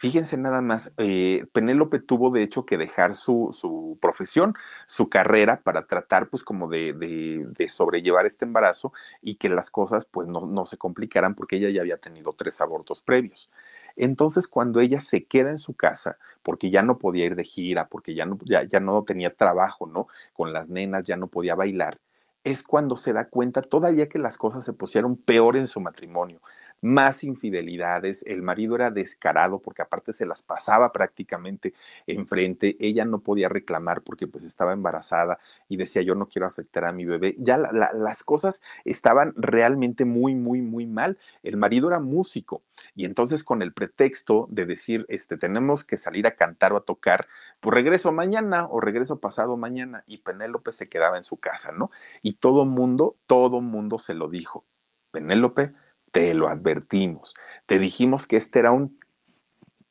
Fíjense 0.00 0.38
nada 0.38 0.62
más, 0.62 0.94
eh, 0.96 1.44
Penélope 1.52 2.00
tuvo 2.00 2.30
de 2.30 2.42
hecho 2.42 2.64
que 2.64 2.78
dejar 2.78 3.14
su, 3.14 3.50
su, 3.52 3.98
profesión, 4.00 4.54
su 4.86 5.10
carrera 5.10 5.60
para 5.62 5.86
tratar 5.86 6.30
pues 6.30 6.42
como 6.42 6.68
de, 6.68 6.94
de, 6.94 7.68
sobrellevar 7.68 8.24
este 8.24 8.46
embarazo 8.46 8.94
y 9.20 9.34
que 9.34 9.50
las 9.50 9.70
cosas 9.70 10.06
pues 10.06 10.26
no, 10.26 10.46
no, 10.46 10.64
se 10.64 10.78
complicaran 10.78 11.34
porque 11.34 11.56
ella 11.56 11.68
ya 11.68 11.82
había 11.82 11.98
tenido 11.98 12.32
tres 12.32 12.62
abortos 12.62 13.02
previos. 13.02 13.50
Entonces 13.94 14.48
cuando 14.48 14.80
ella 14.80 15.00
se 15.00 15.26
queda 15.26 15.50
en 15.50 15.58
su 15.58 15.74
casa, 15.74 16.16
porque 16.42 16.70
ya 16.70 16.80
no 16.80 16.96
podía 16.96 17.26
ir 17.26 17.36
de 17.36 17.44
gira, 17.44 17.88
porque 17.88 18.14
ya 18.14 18.24
no, 18.24 18.38
ya, 18.46 18.62
ya 18.62 18.80
no 18.80 19.04
tenía 19.04 19.34
trabajo, 19.34 19.86
¿no? 19.86 20.08
Con 20.32 20.54
las 20.54 20.66
nenas 20.70 21.04
ya 21.04 21.18
no 21.18 21.26
podía 21.26 21.54
bailar, 21.54 21.98
es 22.42 22.62
cuando 22.62 22.96
se 22.96 23.12
da 23.12 23.26
cuenta 23.28 23.60
todavía 23.60 24.08
que 24.08 24.18
las 24.18 24.38
cosas 24.38 24.64
se 24.64 24.72
pusieron 24.72 25.16
peor 25.16 25.58
en 25.58 25.66
su 25.66 25.78
matrimonio 25.78 26.40
más 26.80 27.24
infidelidades, 27.24 28.24
el 28.26 28.42
marido 28.42 28.74
era 28.74 28.90
descarado 28.90 29.60
porque 29.60 29.82
aparte 29.82 30.12
se 30.12 30.26
las 30.26 30.42
pasaba 30.42 30.92
prácticamente 30.92 31.74
enfrente, 32.06 32.76
ella 32.80 33.04
no 33.04 33.20
podía 33.20 33.48
reclamar 33.48 34.02
porque 34.02 34.26
pues 34.26 34.44
estaba 34.44 34.72
embarazada 34.72 35.38
y 35.68 35.76
decía 35.76 36.02
yo 36.02 36.14
no 36.14 36.26
quiero 36.26 36.46
afectar 36.46 36.84
a 36.84 36.92
mi 36.92 37.04
bebé, 37.04 37.36
ya 37.38 37.58
las 37.58 38.24
cosas 38.24 38.62
estaban 38.84 39.34
realmente 39.36 40.04
muy, 40.04 40.34
muy, 40.34 40.62
muy 40.62 40.86
mal, 40.86 41.18
el 41.42 41.56
marido 41.56 41.88
era 41.88 42.00
músico 42.00 42.62
y 42.94 43.04
entonces 43.04 43.44
con 43.44 43.62
el 43.62 43.72
pretexto 43.72 44.46
de 44.50 44.66
decir, 44.66 45.04
este, 45.08 45.36
tenemos 45.36 45.84
que 45.84 45.96
salir 45.96 46.26
a 46.26 46.36
cantar 46.36 46.72
o 46.72 46.78
a 46.78 46.84
tocar, 46.84 47.26
pues 47.60 47.74
regreso 47.74 48.12
mañana 48.12 48.66
o 48.66 48.80
regreso 48.80 49.20
pasado 49.20 49.56
mañana 49.56 50.04
y 50.06 50.18
Penélope 50.18 50.72
se 50.72 50.88
quedaba 50.88 51.16
en 51.16 51.24
su 51.24 51.36
casa, 51.36 51.72
¿no? 51.72 51.90
Y 52.22 52.34
todo 52.34 52.64
mundo, 52.64 53.16
todo 53.26 53.60
mundo 53.60 53.98
se 53.98 54.14
lo 54.14 54.28
dijo, 54.28 54.64
Penélope, 55.10 55.72
te 56.12 56.34
lo 56.34 56.48
advertimos, 56.48 57.34
te 57.66 57.78
dijimos 57.78 58.26
que 58.26 58.36
este 58.36 58.58
era 58.58 58.72
un 58.72 58.98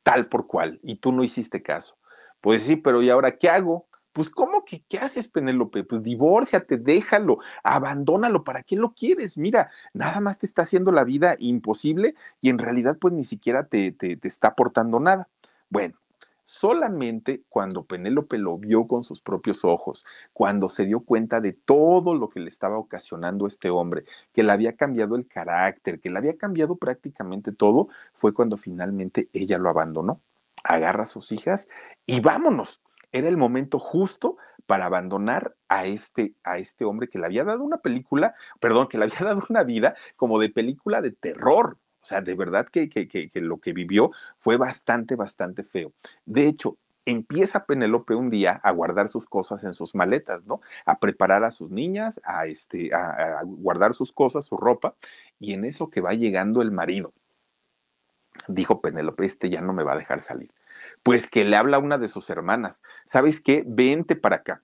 tal 0.02 0.26
por 0.26 0.46
cual 0.46 0.80
y 0.82 0.96
tú 0.96 1.12
no 1.12 1.24
hiciste 1.24 1.62
caso. 1.62 1.96
Pues 2.40 2.62
sí, 2.62 2.76
pero 2.76 3.02
¿y 3.02 3.10
ahora 3.10 3.36
qué 3.36 3.48
hago? 3.48 3.86
Pues 4.12 4.30
¿cómo 4.30 4.64
que 4.64 4.82
qué 4.88 4.98
haces, 4.98 5.28
Penélope? 5.28 5.84
Pues 5.84 6.02
divórciate, 6.02 6.78
déjalo, 6.78 7.38
abandónalo, 7.62 8.42
¿para 8.42 8.62
qué 8.62 8.76
lo 8.76 8.92
quieres? 8.92 9.38
Mira, 9.38 9.70
nada 9.92 10.20
más 10.20 10.38
te 10.38 10.46
está 10.46 10.62
haciendo 10.62 10.90
la 10.90 11.04
vida 11.04 11.36
imposible 11.38 12.14
y 12.40 12.50
en 12.50 12.58
realidad 12.58 12.98
pues 13.00 13.14
ni 13.14 13.24
siquiera 13.24 13.66
te, 13.66 13.92
te, 13.92 14.16
te 14.16 14.28
está 14.28 14.48
aportando 14.48 14.98
nada. 14.98 15.28
Bueno, 15.68 15.99
Solamente 16.52 17.44
cuando 17.48 17.84
Penélope 17.84 18.36
lo 18.36 18.58
vio 18.58 18.88
con 18.88 19.04
sus 19.04 19.20
propios 19.20 19.64
ojos, 19.64 20.04
cuando 20.32 20.68
se 20.68 20.84
dio 20.84 20.98
cuenta 20.98 21.40
de 21.40 21.52
todo 21.52 22.12
lo 22.16 22.28
que 22.28 22.40
le 22.40 22.48
estaba 22.48 22.76
ocasionando 22.76 23.46
este 23.46 23.70
hombre, 23.70 24.02
que 24.32 24.42
le 24.42 24.50
había 24.50 24.74
cambiado 24.74 25.14
el 25.14 25.28
carácter, 25.28 26.00
que 26.00 26.10
le 26.10 26.18
había 26.18 26.36
cambiado 26.36 26.74
prácticamente 26.74 27.52
todo, 27.52 27.86
fue 28.14 28.34
cuando 28.34 28.56
finalmente 28.56 29.28
ella 29.32 29.58
lo 29.58 29.68
abandonó. 29.68 30.20
Agarra 30.64 31.04
a 31.04 31.06
sus 31.06 31.30
hijas 31.30 31.68
y 32.04 32.18
vámonos. 32.18 32.82
Era 33.12 33.28
el 33.28 33.36
momento 33.36 33.78
justo 33.78 34.36
para 34.66 34.86
abandonar 34.86 35.54
a 35.68 35.86
este, 35.86 36.34
a 36.42 36.58
este 36.58 36.84
hombre 36.84 37.06
que 37.06 37.20
le 37.20 37.26
había 37.26 37.44
dado 37.44 37.62
una 37.62 37.78
película, 37.78 38.34
perdón, 38.58 38.88
que 38.88 38.98
le 38.98 39.04
había 39.04 39.20
dado 39.24 39.44
una 39.48 39.62
vida 39.62 39.94
como 40.16 40.40
de 40.40 40.48
película 40.48 41.00
de 41.00 41.12
terror, 41.12 41.78
o 42.02 42.04
sea, 42.04 42.20
de 42.22 42.34
verdad 42.34 42.66
que, 42.66 42.88
que, 42.88 43.08
que, 43.08 43.30
lo 43.40 43.58
que 43.58 43.72
vivió 43.72 44.10
fue 44.38 44.56
bastante, 44.56 45.16
bastante 45.16 45.64
feo. 45.64 45.92
De 46.24 46.46
hecho, 46.46 46.78
empieza 47.04 47.66
Penélope 47.66 48.14
un 48.14 48.30
día 48.30 48.60
a 48.62 48.70
guardar 48.70 49.08
sus 49.10 49.26
cosas 49.26 49.64
en 49.64 49.74
sus 49.74 49.94
maletas, 49.94 50.44
¿no? 50.46 50.60
A 50.86 50.98
preparar 50.98 51.44
a 51.44 51.50
sus 51.50 51.70
niñas, 51.70 52.20
a, 52.24 52.46
este, 52.46 52.94
a, 52.94 53.42
guardar 53.44 53.94
sus 53.94 54.12
cosas, 54.12 54.46
su 54.46 54.56
ropa, 54.56 54.94
y 55.38 55.52
en 55.52 55.64
eso 55.64 55.90
que 55.90 56.00
va 56.00 56.14
llegando 56.14 56.62
el 56.62 56.70
marido, 56.70 57.12
dijo 58.48 58.80
Penélope, 58.80 59.26
este 59.26 59.50
ya 59.50 59.60
no 59.60 59.72
me 59.74 59.82
va 59.82 59.92
a 59.92 59.98
dejar 59.98 60.22
salir. 60.22 60.52
Pues 61.02 61.28
que 61.28 61.44
le 61.44 61.56
habla 61.56 61.76
a 61.76 61.80
una 61.80 61.98
de 61.98 62.08
sus 62.08 62.30
hermanas, 62.30 62.82
¿sabes 63.04 63.40
qué? 63.40 63.62
Vente 63.66 64.16
para 64.16 64.36
acá. 64.36 64.62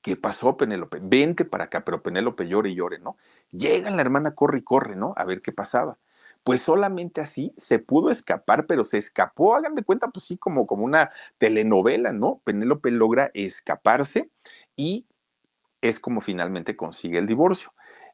¿Qué 0.00 0.16
pasó, 0.16 0.56
Penélope? 0.56 0.98
Vente 1.00 1.44
para 1.44 1.64
acá, 1.64 1.84
pero 1.84 2.02
Penélope 2.02 2.48
llore 2.48 2.70
y 2.70 2.74
llore, 2.74 2.98
¿no? 2.98 3.16
Llega 3.50 3.90
la 3.90 4.00
hermana, 4.00 4.34
corre 4.34 4.58
y 4.58 4.62
corre, 4.62 4.96
¿no? 4.96 5.12
A 5.16 5.24
ver 5.24 5.42
qué 5.42 5.52
pasaba 5.52 5.98
pues 6.44 6.62
solamente 6.62 7.20
así 7.20 7.52
se 7.56 7.78
pudo 7.78 8.10
escapar, 8.10 8.66
pero 8.66 8.84
se 8.84 8.98
escapó, 8.98 9.54
hagan 9.54 9.74
de 9.74 9.84
cuenta, 9.84 10.08
pues 10.08 10.24
sí, 10.24 10.38
como, 10.38 10.66
como 10.66 10.84
una 10.84 11.10
telenovela, 11.38 12.12
¿no? 12.12 12.40
Penélope 12.44 12.90
logra 12.90 13.30
escaparse 13.34 14.30
y 14.76 15.06
es 15.80 16.00
como 16.00 16.20
finalmente 16.20 16.76
consigue 16.76 17.18
el 17.18 17.26
divorcio. 17.26 17.72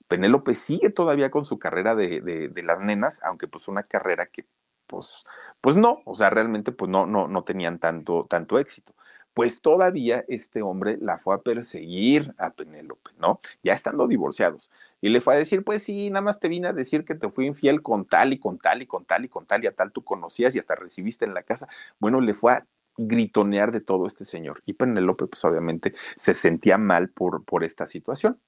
Penélope 0.08 0.54
sigue 0.54 0.90
todavía 0.90 1.30
con 1.30 1.44
su 1.44 1.58
carrera 1.58 1.94
de, 1.94 2.20
de, 2.20 2.62
las 2.62 2.80
nenas, 2.80 3.20
aunque 3.24 3.46
pues 3.48 3.68
una 3.68 3.82
carrera 3.82 4.26
que 4.26 4.46
pues, 4.86 5.22
pues 5.60 5.76
no, 5.76 6.00
o 6.06 6.14
sea, 6.14 6.30
realmente 6.30 6.72
pues 6.72 6.90
no, 6.90 7.06
no, 7.06 7.28
no 7.28 7.44
tenían 7.44 7.78
tanto, 7.78 8.26
tanto 8.28 8.58
éxito 8.58 8.94
pues 9.38 9.60
todavía 9.60 10.24
este 10.26 10.62
hombre 10.62 10.98
la 11.00 11.18
fue 11.18 11.36
a 11.36 11.38
perseguir 11.38 12.34
a 12.38 12.50
Penélope, 12.50 13.12
¿no? 13.20 13.40
Ya 13.62 13.72
estando 13.72 14.08
divorciados. 14.08 14.68
Y 15.00 15.10
le 15.10 15.20
fue 15.20 15.34
a 15.34 15.38
decir, 15.38 15.64
pues 15.64 15.82
sí, 15.82 16.10
nada 16.10 16.22
más 16.22 16.40
te 16.40 16.48
vine 16.48 16.68
a 16.68 16.72
decir 16.72 17.04
que 17.04 17.14
te 17.14 17.30
fui 17.30 17.46
infiel 17.46 17.82
con 17.82 18.06
tal 18.06 18.32
y 18.32 18.38
con 18.38 18.58
tal 18.58 18.82
y 18.82 18.86
con 18.86 19.04
tal 19.04 19.24
y 19.24 19.28
con 19.28 19.46
tal 19.46 19.64
y 19.64 19.66
a 19.66 19.72
tal 19.72 19.92
tú 19.92 20.02
conocías 20.02 20.54
y 20.54 20.58
hasta 20.58 20.74
recibiste 20.74 21.24
en 21.24 21.34
la 21.34 21.42
casa. 21.42 21.68
Bueno, 21.98 22.20
le 22.20 22.34
fue 22.34 22.52
a 22.52 22.66
gritonear 22.96 23.72
de 23.72 23.80
todo 23.80 24.06
este 24.06 24.24
señor. 24.24 24.62
Y 24.66 24.74
Penélope, 24.74 25.26
pues 25.26 25.44
obviamente 25.44 25.94
se 26.16 26.34
sentía 26.34 26.78
mal 26.78 27.10
por, 27.10 27.44
por 27.44 27.64
esta 27.64 27.86
situación. 27.86 28.40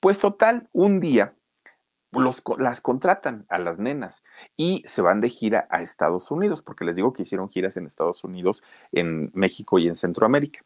Pues 0.00 0.18
total, 0.18 0.68
un 0.72 1.00
día 1.00 1.34
las 2.58 2.80
contratan 2.80 3.44
a 3.48 3.58
las 3.58 3.78
nenas 3.78 4.24
y 4.56 4.82
se 4.86 5.02
van 5.02 5.20
de 5.20 5.28
gira 5.28 5.66
a 5.70 5.82
Estados 5.82 6.30
Unidos, 6.30 6.62
porque 6.62 6.84
les 6.84 6.96
digo 6.96 7.12
que 7.12 7.22
hicieron 7.22 7.50
giras 7.50 7.76
en 7.76 7.86
Estados 7.86 8.24
Unidos, 8.24 8.62
en 8.92 9.30
México 9.34 9.78
y 9.78 9.88
en 9.88 9.96
Centroamérica. 9.96 10.60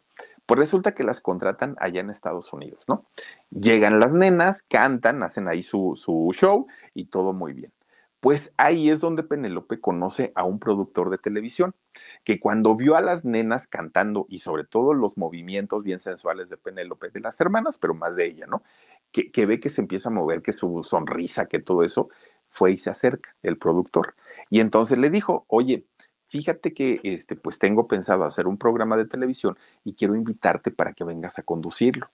Pues 0.53 0.59
resulta 0.66 0.94
que 0.94 1.03
las 1.03 1.22
contratan 1.22 1.76
allá 1.78 2.03
en 2.03 2.11
Estados 2.11 2.53
Unidos, 2.53 2.84
¿no? 2.86 3.07
Llegan 3.48 3.98
las 3.98 4.12
nenas, 4.12 4.62
cantan, 4.62 5.22
hacen 5.22 5.48
ahí 5.48 5.62
su, 5.62 5.98
show 6.34 6.66
y 6.92 7.07
todo 7.07 7.32
muy 7.32 7.55
bien. 7.55 7.72
Pues 8.20 8.53
ahí 8.59 8.90
es 8.90 9.00
donde 9.00 9.22
Penélope 9.22 9.80
conoce 9.80 10.30
a 10.34 10.44
un 10.44 10.59
productor 10.59 11.09
de 11.09 11.16
televisión, 11.16 11.74
que 12.22 12.38
cuando 12.38 12.76
vio 12.76 12.96
a 12.96 13.00
las 13.00 13.24
nenas 13.24 13.66
cantando 13.66 14.26
y 14.28 14.40
sobre 14.40 14.64
todo 14.64 14.92
los 14.92 15.16
movimientos 15.16 15.84
bien 15.84 16.00
sensuales 16.00 16.50
de 16.50 16.59
Penélope, 16.59 17.09
de 17.09 17.20
las 17.20 17.40
hermanas, 17.40 17.78
pero 17.78 17.94
más 17.94 18.14
de 18.14 18.26
ella, 18.26 18.46
¿no? 18.46 18.62
que, 19.11 19.46
ve 19.46 19.59
que 19.59 19.70
se 19.70 19.80
empieza 19.80 20.11
a 20.11 20.12
mover, 20.12 20.42
que 20.42 20.53
su 20.53 20.84
sonrisa, 20.84 21.46
que 21.46 21.61
todo 21.61 21.82
eso, 21.82 22.11
fue 22.50 22.72
y 22.72 22.78
se 22.78 22.90
acerca 22.90 23.34
el 23.42 23.57
productor. 23.57 24.16
Y 24.50 24.61
entonces 24.61 24.98
le 24.98 25.09
dijo, 25.09 25.46
oye, 25.48 25.86
fíjate 26.32 26.72
que 26.72 26.98
este, 27.02 27.36
pues 27.36 27.58
tengo 27.58 27.86
pensado 27.86 28.24
hacer 28.24 28.46
un 28.46 28.56
programa 28.56 28.96
de 28.96 29.04
televisión 29.04 29.58
y 29.84 29.92
quiero 29.92 30.16
invitarte 30.16 30.70
para 30.70 30.94
que 30.94 31.04
vengas 31.04 31.38
a 31.38 31.42
conducirlo. 31.42 32.10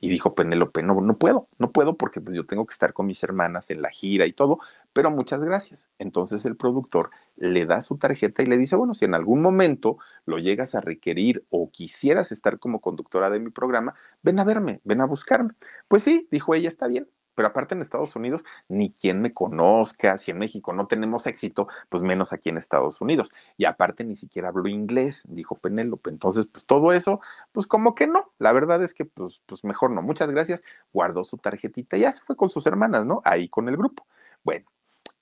Y 0.00 0.08
dijo 0.08 0.36
Penélope, 0.36 0.84
no, 0.84 1.00
no 1.00 1.18
puedo, 1.18 1.48
no 1.58 1.72
puedo 1.72 1.96
porque 1.96 2.20
pues, 2.20 2.36
yo 2.36 2.46
tengo 2.46 2.66
que 2.66 2.72
estar 2.72 2.92
con 2.92 3.06
mis 3.06 3.20
hermanas 3.24 3.70
en 3.70 3.82
la 3.82 3.90
gira 3.90 4.26
y 4.26 4.32
todo, 4.32 4.60
pero 4.92 5.10
muchas 5.10 5.40
gracias. 5.40 5.88
Entonces 5.98 6.44
el 6.46 6.56
productor 6.56 7.10
le 7.34 7.66
da 7.66 7.80
su 7.80 7.98
tarjeta 7.98 8.44
y 8.44 8.46
le 8.46 8.56
dice, 8.56 8.76
bueno, 8.76 8.94
si 8.94 9.06
en 9.06 9.14
algún 9.14 9.42
momento 9.42 9.98
lo 10.24 10.38
llegas 10.38 10.76
a 10.76 10.80
requerir 10.80 11.44
o 11.50 11.68
quisieras 11.72 12.30
estar 12.30 12.60
como 12.60 12.80
conductora 12.80 13.28
de 13.28 13.40
mi 13.40 13.50
programa, 13.50 13.94
ven 14.22 14.38
a 14.38 14.44
verme, 14.44 14.80
ven 14.84 15.00
a 15.00 15.06
buscarme. 15.06 15.54
Pues 15.88 16.04
sí, 16.04 16.28
dijo 16.30 16.54
ella, 16.54 16.68
está 16.68 16.86
bien, 16.86 17.08
pero 17.38 17.50
aparte 17.50 17.76
en 17.76 17.82
Estados 17.82 18.16
Unidos, 18.16 18.44
ni 18.66 18.90
quien 18.90 19.22
me 19.22 19.32
conozca, 19.32 20.18
si 20.18 20.32
en 20.32 20.38
México 20.38 20.72
no 20.72 20.88
tenemos 20.88 21.24
éxito, 21.28 21.68
pues 21.88 22.02
menos 22.02 22.32
aquí 22.32 22.48
en 22.48 22.58
Estados 22.58 23.00
Unidos. 23.00 23.32
Y 23.56 23.64
aparte 23.64 24.02
ni 24.02 24.16
siquiera 24.16 24.48
hablo 24.48 24.66
inglés, 24.66 25.24
dijo 25.28 25.54
Penélope. 25.54 26.10
Entonces, 26.10 26.46
pues 26.46 26.66
todo 26.66 26.92
eso, 26.92 27.20
pues 27.52 27.68
como 27.68 27.94
que 27.94 28.08
no. 28.08 28.32
La 28.40 28.50
verdad 28.50 28.82
es 28.82 28.92
que, 28.92 29.04
pues, 29.04 29.40
pues 29.46 29.62
mejor 29.62 29.92
no. 29.92 30.02
Muchas 30.02 30.28
gracias. 30.28 30.64
Guardó 30.92 31.22
su 31.22 31.38
tarjetita 31.38 31.96
y 31.96 32.00
ya 32.00 32.10
se 32.10 32.22
fue 32.22 32.34
con 32.34 32.50
sus 32.50 32.66
hermanas, 32.66 33.06
¿no? 33.06 33.22
Ahí 33.24 33.48
con 33.48 33.68
el 33.68 33.76
grupo. 33.76 34.04
Bueno, 34.42 34.66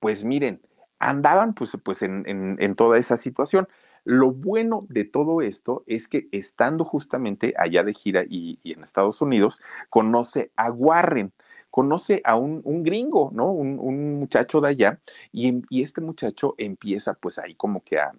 pues 0.01 0.25
miren, 0.25 0.63
andaban 0.99 1.53
pues, 1.53 1.77
pues 1.85 2.01
en, 2.01 2.25
en, 2.27 2.75
toda 2.77 2.97
esa 2.97 3.19
situación. 3.19 3.69
Lo 4.05 4.31
bueno 4.31 4.87
de 4.89 5.05
todo 5.05 5.43
esto 5.43 5.85
es 5.87 6.09
que 6.09 6.29
estando 6.33 6.87
justamente 6.87 7.53
allá 7.59 7.85
de 7.85 7.93
gira 7.93 8.25
y, 8.27 8.59
y 8.63 8.73
en 8.73 8.85
Estados 8.85 9.21
Unidos, 9.21 9.61
conoce 9.91 10.51
a 10.57 10.71
Warren 10.71 11.31
conoce 11.77 12.23
a 12.25 12.37
un, 12.37 12.63
gringo, 12.83 13.29
¿no? 13.35 13.53
Un, 13.53 14.19
muchacho 14.19 14.63
de 14.63 14.69
allá, 14.69 14.99
y, 15.31 15.63
este 15.83 16.01
muchacho 16.01 16.55
empieza 16.57 17.13
pues 17.13 17.39
ahí 17.39 17.55
como 17.55 17.85
que 17.85 17.99
a, 17.99 18.15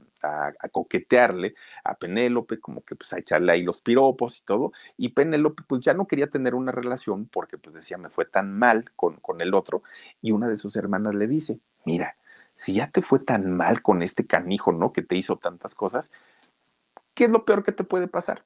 coquetearle 0.71 1.55
a 1.83 1.95
Penélope, 1.95 2.59
como 2.59 2.81
que 2.81 2.95
pues 2.95 3.13
a 3.13 3.17
echarle 3.17 3.51
ahí 3.51 3.63
los 3.63 3.81
piropos 3.81 4.37
y 4.37 4.41
todo, 4.43 4.73
y 4.95 5.09
Penélope 5.09 5.63
pues 5.67 5.81
ya 5.83 5.95
no 5.95 6.05
quería 6.05 6.27
tener 6.27 6.53
una 6.53 6.71
relación 6.71 7.25
porque 7.25 7.57
pues 7.57 7.73
decía, 7.73 7.97
me 7.97 8.11
fue 8.11 8.25
tan 8.25 8.53
mal 8.59 8.91
con, 8.95 9.15
con 9.15 9.41
el 9.41 9.55
otro, 9.55 9.81
y 10.21 10.33
una 10.33 10.47
de 10.47 10.59
sus 10.59 10.75
hermanas 10.75 11.15
le 11.15 11.25
dice, 11.25 11.59
mira, 11.83 12.15
si 12.55 12.75
ya 12.75 12.91
te 12.91 13.01
fue 13.01 13.17
tan 13.17 13.51
mal 13.57 13.81
con 13.81 14.03
este 14.03 14.27
canijo, 14.27 14.71
¿no? 14.71 14.93
Que 14.93 15.01
te 15.01 15.15
hizo 15.15 15.37
tantas 15.37 15.73
cosas, 15.73 16.11
¿qué 17.15 17.25
es 17.25 17.31
lo 17.31 17.43
peor 17.43 17.63
que 17.63 17.71
te 17.71 17.83
puede 17.83 18.07
pasar? 18.07 18.43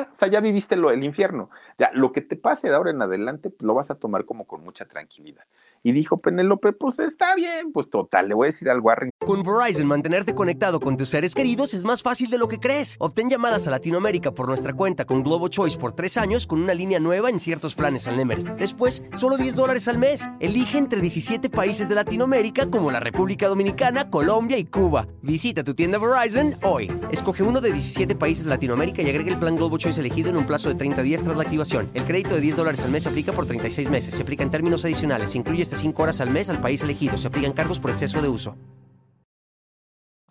O 0.00 0.18
sea, 0.18 0.28
ya 0.28 0.40
viviste 0.40 0.76
lo, 0.76 0.90
el 0.90 1.04
infierno. 1.04 1.50
Ya, 1.78 1.90
lo 1.92 2.12
que 2.12 2.22
te 2.22 2.36
pase 2.36 2.68
de 2.68 2.74
ahora 2.74 2.90
en 2.90 3.02
adelante, 3.02 3.52
lo 3.60 3.74
vas 3.74 3.90
a 3.90 3.96
tomar 3.96 4.24
como 4.24 4.46
con 4.46 4.64
mucha 4.64 4.86
tranquilidad. 4.86 5.44
Y 5.84 5.92
dijo 5.92 6.16
Penélope, 6.16 6.72
pues 6.72 7.00
está 7.00 7.34
bien, 7.34 7.72
pues 7.72 7.90
total, 7.90 8.28
le 8.28 8.34
voy 8.34 8.46
a 8.46 8.48
decir 8.48 8.70
al 8.70 8.80
Warren. 8.80 9.10
Con 9.26 9.42
Verizon, 9.42 9.86
mantenerte 9.86 10.32
conectado 10.32 10.78
con 10.78 10.96
tus 10.96 11.08
seres 11.08 11.34
queridos 11.34 11.74
es 11.74 11.84
más 11.84 12.02
fácil 12.02 12.30
de 12.30 12.38
lo 12.38 12.46
que 12.46 12.60
crees. 12.60 12.96
Obtén 13.00 13.28
llamadas 13.28 13.66
a 13.66 13.72
Latinoamérica 13.72 14.32
por 14.32 14.46
nuestra 14.46 14.74
cuenta 14.74 15.04
con 15.04 15.24
Globo 15.24 15.48
Choice 15.48 15.76
por 15.76 15.92
tres 15.92 16.16
años 16.18 16.46
con 16.46 16.62
una 16.62 16.72
línea 16.72 17.00
nueva 17.00 17.30
en 17.30 17.40
ciertos 17.40 17.74
planes 17.74 18.06
al 18.06 18.16
Nemery. 18.16 18.44
Después, 18.58 19.02
solo 19.16 19.36
10 19.36 19.56
dólares 19.56 19.88
al 19.88 19.98
mes. 19.98 20.28
Elige 20.38 20.78
entre 20.78 21.00
17 21.00 21.50
países 21.50 21.88
de 21.88 21.96
Latinoamérica 21.96 22.70
como 22.70 22.92
la 22.92 23.00
República 23.00 23.48
Dominicana, 23.48 24.08
Colombia 24.08 24.58
y 24.58 24.64
Cuba. 24.64 25.08
Visita 25.22 25.64
tu 25.64 25.74
tienda 25.74 25.98
Verizon 25.98 26.56
hoy. 26.62 26.92
Escoge 27.10 27.42
uno 27.42 27.60
de 27.60 27.72
17 27.72 28.14
países 28.14 28.44
de 28.44 28.50
Latinoamérica 28.50 29.02
y 29.02 29.10
agrega 29.10 29.32
el 29.32 29.38
plan 29.38 29.56
Globo 29.56 29.78
Choice 29.78 29.98
elegido 29.98 30.30
en 30.30 30.36
un 30.36 30.46
plazo 30.46 30.68
de 30.68 30.76
30 30.76 31.02
días 31.02 31.22
tras 31.22 31.36
la 31.36 31.42
activación. 31.42 31.90
El 31.94 32.04
crédito 32.04 32.36
de 32.36 32.40
10 32.40 32.56
dólares 32.56 32.84
al 32.84 32.92
mes 32.92 33.06
aplica 33.06 33.32
por 33.32 33.46
36 33.46 33.90
meses. 33.90 34.14
Se 34.14 34.22
aplica 34.22 34.44
en 34.44 34.50
términos 34.50 34.84
adicionales. 34.84 35.30
Se 35.30 35.38
incluye 35.38 35.71
hasta 35.72 35.80
5 35.80 36.02
horas 36.02 36.20
al 36.20 36.30
mes 36.30 36.50
al 36.50 36.60
país 36.60 36.82
elegido. 36.82 37.16
Se 37.16 37.28
aplican 37.28 37.52
cargos 37.52 37.80
por 37.80 37.90
exceso 37.90 38.20
de 38.20 38.28
uso 38.28 38.56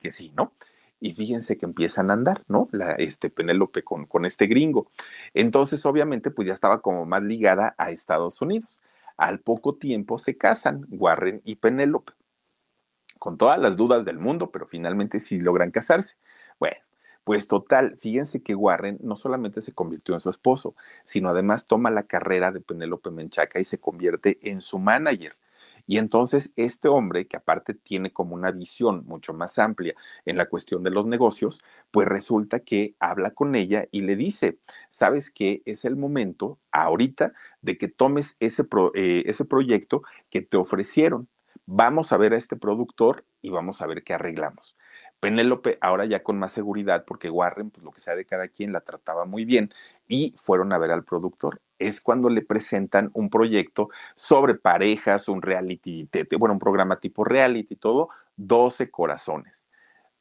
que 0.02 0.12
sí, 0.12 0.34
¿no? 0.36 0.54
Y 1.00 1.14
fíjense 1.14 1.58
que 1.58 1.66
empiezan 1.66 2.10
a 2.10 2.14
andar, 2.14 2.44
¿no? 2.48 2.68
La, 2.72 2.94
este 2.94 3.30
Penélope 3.30 3.84
con, 3.84 4.06
con 4.06 4.26
este 4.26 4.48
gringo. 4.48 4.92
Entonces, 5.34 5.86
obviamente, 5.86 6.32
pues 6.32 6.48
ya 6.48 6.54
estaba 6.54 6.82
como 6.82 7.06
más 7.06 7.24
ligada 7.24 7.74
a 7.78 7.92
Estados 7.92 8.42
Unidos. 8.42 8.80
Al 9.18 9.40
poco 9.40 9.76
tiempo 9.76 10.18
se 10.18 10.38
casan 10.38 10.86
Warren 10.90 11.42
y 11.46 11.56
Penélope, 11.56 12.14
con 13.20 13.38
todas 13.38 13.60
las 13.60 13.78
dudas 13.78 14.04
del 14.04 14.18
mundo, 14.20 14.52
pero 14.52 14.68
finalmente 14.68 15.20
sí 15.20 15.40
logran 15.40 15.72
casarse. 15.72 16.16
Pues 17.24 17.48
total, 17.48 17.98
fíjense 18.02 18.42
que 18.42 18.56
Warren 18.56 18.98
no 19.02 19.16
solamente 19.16 19.62
se 19.62 19.74
convirtió 19.74 20.16
en 20.16 20.22
su 20.22 20.30
esposo, 20.30 20.76
sino 21.06 21.30
además 21.30 21.68
toma 21.68 21.92
la 21.92 22.04
carrera 22.04 22.52
de 22.52 22.62
Penélope 22.62 23.12
Menchaca 23.12 23.60
y 23.60 23.64
se 23.64 23.80
convierte 23.80 24.40
en 24.42 24.60
su 24.62 24.80
manager. 24.80 25.38
Y 25.88 25.98
entonces 25.98 26.52
este 26.56 26.88
hombre, 26.88 27.28
que 27.28 27.38
aparte 27.38 27.74
tiene 27.76 28.12
como 28.12 28.34
una 28.36 28.52
visión 28.52 29.04
mucho 29.06 29.34
más 29.34 29.60
amplia 29.60 29.94
en 30.26 30.38
la 30.38 30.48
cuestión 30.50 30.84
de 30.84 30.90
los 30.92 31.06
negocios, 31.06 31.62
pues 31.92 32.08
resulta 32.08 32.60
que 32.62 32.96
habla 33.00 33.32
con 33.32 33.56
ella 33.56 33.88
y 33.92 34.02
le 34.02 34.16
dice, 34.16 34.60
sabes 34.90 35.30
que 35.32 35.62
es 35.66 35.86
el 35.86 35.96
momento 35.96 36.60
ahorita 36.72 37.34
de 37.62 37.78
que 37.78 37.88
tomes 37.88 38.36
ese, 38.40 38.64
eh, 38.96 39.24
ese 39.26 39.46
proyecto 39.46 40.04
que 40.30 40.42
te 40.42 40.58
ofrecieron. 40.58 41.28
Vamos 41.66 42.12
a 42.12 42.18
ver 42.18 42.34
a 42.34 42.38
este 42.38 42.56
productor 42.56 43.26
y 43.42 43.50
vamos 43.50 43.82
a 43.82 43.88
ver 43.88 44.04
qué 44.04 44.14
arreglamos. 44.14 44.76
Penélope 45.22 45.78
ahora 45.82 46.06
ya 46.06 46.24
con 46.24 46.40
más 46.40 46.52
seguridad, 46.52 47.06
porque 47.06 47.30
Warren, 47.30 47.70
pues 47.70 47.86
lo 47.86 47.92
que 47.92 48.02
sea 48.02 48.16
de 48.16 48.26
cada 48.26 48.48
quien, 48.48 48.74
la 48.74 48.82
trataba 48.82 49.26
muy 49.26 49.46
bien 49.46 49.72
y 50.08 50.34
fueron 50.40 50.74
a 50.74 50.80
ver 50.80 50.90
al 50.90 51.04
productor. 51.04 51.62
Es 51.78 52.02
cuando 52.02 52.28
le 52.30 52.42
presentan 52.42 53.12
un 53.14 53.30
proyecto 53.30 53.90
sobre 54.16 54.56
parejas, 54.56 55.30
un 55.30 55.44
reality, 55.44 56.10
bueno, 56.40 56.54
un 56.54 56.60
programa 56.60 57.00
tipo 57.00 57.24
reality 57.24 57.76
y 57.76 57.78
todo, 57.78 58.10
12 58.36 58.90
corazones. 58.90 59.70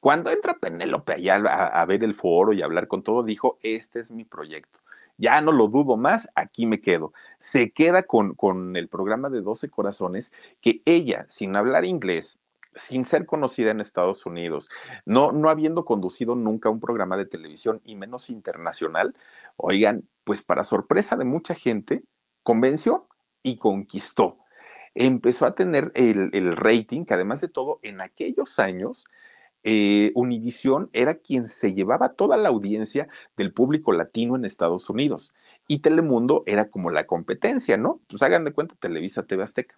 Cuando 0.00 0.30
entra 0.30 0.58
Penélope 0.58 1.14
allá 1.14 1.36
a, 1.36 1.84
ver 1.86 2.04
el 2.04 2.14
foro 2.14 2.52
y 2.52 2.60
hablar 2.60 2.86
con 2.86 3.02
todo, 3.02 3.22
dijo, 3.22 3.58
este 3.62 4.00
es 4.00 4.10
mi 4.12 4.24
proyecto. 4.24 4.80
Ya 5.16 5.40
no 5.40 5.52
lo 5.52 5.68
dudo 5.68 5.96
más, 5.96 6.28
aquí 6.34 6.66
me 6.66 6.82
quedo. 6.82 7.14
Se 7.38 7.72
queda 7.72 8.02
con, 8.02 8.34
con 8.34 8.76
el 8.76 8.88
programa 8.88 9.30
de 9.30 9.40
12 9.40 9.70
corazones 9.70 10.32
que 10.60 10.82
ella, 10.84 11.24
sin 11.30 11.56
hablar 11.56 11.86
inglés, 11.86 12.38
sin 12.74 13.06
ser 13.06 13.26
conocida 13.26 13.70
en 13.70 13.80
Estados 13.80 14.26
Unidos, 14.26 14.68
no, 15.04 15.32
no 15.32 15.50
habiendo 15.50 15.84
conducido 15.84 16.34
nunca 16.34 16.70
un 16.70 16.80
programa 16.80 17.16
de 17.16 17.26
televisión 17.26 17.80
y 17.84 17.96
menos 17.96 18.30
internacional, 18.30 19.14
oigan, 19.56 20.08
pues 20.24 20.42
para 20.42 20.64
sorpresa 20.64 21.16
de 21.16 21.24
mucha 21.24 21.54
gente, 21.54 22.02
convenció 22.42 23.08
y 23.42 23.56
conquistó. 23.58 24.38
Empezó 24.94 25.46
a 25.46 25.54
tener 25.54 25.92
el, 25.94 26.30
el 26.32 26.56
rating, 26.56 27.04
que 27.04 27.14
además 27.14 27.40
de 27.40 27.48
todo, 27.48 27.78
en 27.82 28.00
aquellos 28.00 28.58
años, 28.58 29.06
eh, 29.62 30.12
Univisión 30.14 30.88
era 30.92 31.16
quien 31.16 31.48
se 31.48 31.74
llevaba 31.74 32.14
toda 32.14 32.36
la 32.36 32.48
audiencia 32.48 33.08
del 33.36 33.52
público 33.52 33.92
latino 33.92 34.36
en 34.36 34.44
Estados 34.44 34.88
Unidos 34.90 35.32
y 35.70 35.78
Telemundo 35.78 36.42
era 36.46 36.68
como 36.68 36.90
la 36.90 37.06
competencia, 37.06 37.76
¿no? 37.76 38.00
Pues 38.08 38.22
hagan 38.24 38.44
de 38.44 38.52
cuenta 38.52 38.74
Televisa 38.80 39.22
TV 39.22 39.44
Azteca. 39.44 39.76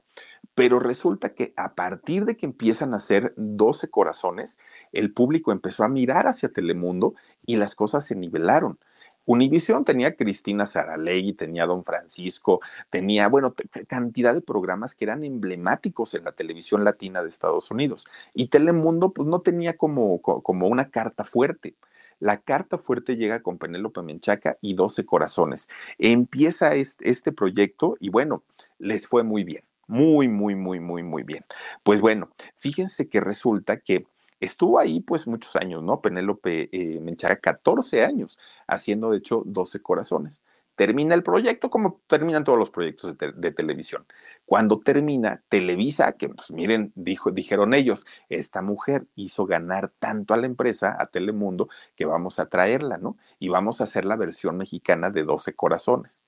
Pero 0.54 0.78
resulta 0.78 1.34
que 1.34 1.52
a 1.54 1.74
partir 1.74 2.24
de 2.24 2.34
que 2.34 2.46
empiezan 2.46 2.94
a 2.94 2.98
ser 2.98 3.34
12 3.36 3.90
corazones, 3.90 4.58
el 4.92 5.12
público 5.12 5.52
empezó 5.52 5.84
a 5.84 5.88
mirar 5.88 6.28
hacia 6.28 6.48
Telemundo 6.48 7.14
y 7.44 7.56
las 7.56 7.74
cosas 7.74 8.06
se 8.06 8.16
nivelaron. 8.16 8.78
Univisión 9.24 9.84
tenía 9.84 10.16
Cristina 10.16 10.66
Saralegui, 10.66 11.34
tenía 11.34 11.66
Don 11.66 11.84
Francisco, 11.84 12.60
tenía, 12.90 13.28
bueno, 13.28 13.54
cantidad 13.86 14.34
de 14.34 14.40
programas 14.40 14.94
que 14.94 15.04
eran 15.04 15.24
emblemáticos 15.24 16.14
en 16.14 16.24
la 16.24 16.32
televisión 16.32 16.84
latina 16.84 17.22
de 17.22 17.28
Estados 17.28 17.70
Unidos. 17.70 18.06
Y 18.34 18.48
Telemundo, 18.48 19.12
pues 19.12 19.28
no 19.28 19.40
tenía 19.40 19.76
como, 19.76 20.20
como 20.20 20.66
una 20.66 20.90
carta 20.90 21.24
fuerte. 21.24 21.74
La 22.18 22.38
carta 22.38 22.78
fuerte 22.78 23.16
llega 23.16 23.42
con 23.42 23.58
Penélope 23.58 24.00
Menchaca 24.02 24.56
y 24.60 24.74
12 24.74 25.04
corazones. 25.04 25.68
Empieza 25.98 26.74
este, 26.74 27.10
este 27.10 27.32
proyecto 27.32 27.96
y 27.98 28.10
bueno, 28.10 28.44
les 28.78 29.08
fue 29.08 29.24
muy 29.24 29.42
bien, 29.42 29.64
muy, 29.88 30.28
muy, 30.28 30.54
muy, 30.54 30.78
muy, 30.78 31.02
muy 31.02 31.24
bien. 31.24 31.44
Pues 31.82 32.00
bueno, 32.00 32.30
fíjense 32.58 33.08
que 33.08 33.20
resulta 33.20 33.78
que 33.78 34.06
Estuvo 34.42 34.80
ahí 34.80 34.98
pues 35.00 35.28
muchos 35.28 35.54
años, 35.54 35.84
¿no? 35.84 36.00
Penélope 36.00 36.68
eh, 36.72 36.98
Menchaca, 37.00 37.36
14 37.36 38.04
años, 38.04 38.40
haciendo 38.66 39.12
de 39.12 39.18
hecho 39.18 39.44
12 39.46 39.80
corazones. 39.80 40.42
Termina 40.74 41.14
el 41.14 41.22
proyecto 41.22 41.70
como 41.70 42.00
terminan 42.08 42.42
todos 42.42 42.58
los 42.58 42.68
proyectos 42.70 43.16
de, 43.18 43.52
televisión. 43.52 44.04
Cuando 44.44 44.80
termina, 44.80 45.44
Televisa, 45.48 46.14
que 46.14 46.28
pues 46.28 46.50
miren, 46.50 46.90
dijo, 46.96 47.30
dijeron 47.30 47.72
ellos, 47.72 48.04
esta 48.28 48.62
mujer 48.62 49.06
hizo 49.14 49.46
ganar 49.46 49.92
tanto 50.00 50.34
a 50.34 50.36
la 50.38 50.46
empresa, 50.46 50.96
a 50.98 51.06
Telemundo, 51.06 51.68
que 51.94 52.04
vamos 52.04 52.40
a 52.40 52.46
traerla, 52.46 52.98
¿no? 52.98 53.16
Y 53.38 53.48
vamos 53.48 53.80
a 53.80 53.84
hacer 53.84 54.04
la 54.04 54.16
versión 54.16 54.56
mexicana 54.56 55.10
de 55.10 55.22
12 55.22 55.54
corazones. 55.54 56.24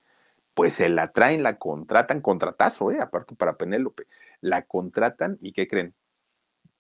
Pues 0.55 0.75
se 0.75 0.89
la 0.89 1.11
traen, 1.11 1.43
la 1.43 1.59
contratan, 1.59 2.21
contratazo, 2.21 2.93
¿eh? 2.93 3.01
Aparte 3.01 3.35
para 3.35 3.57
Penélope. 3.57 4.07
La 4.41 4.63
contratan 4.67 5.37
y 5.41 5.53
¿qué 5.53 5.67
creen? 5.67 5.95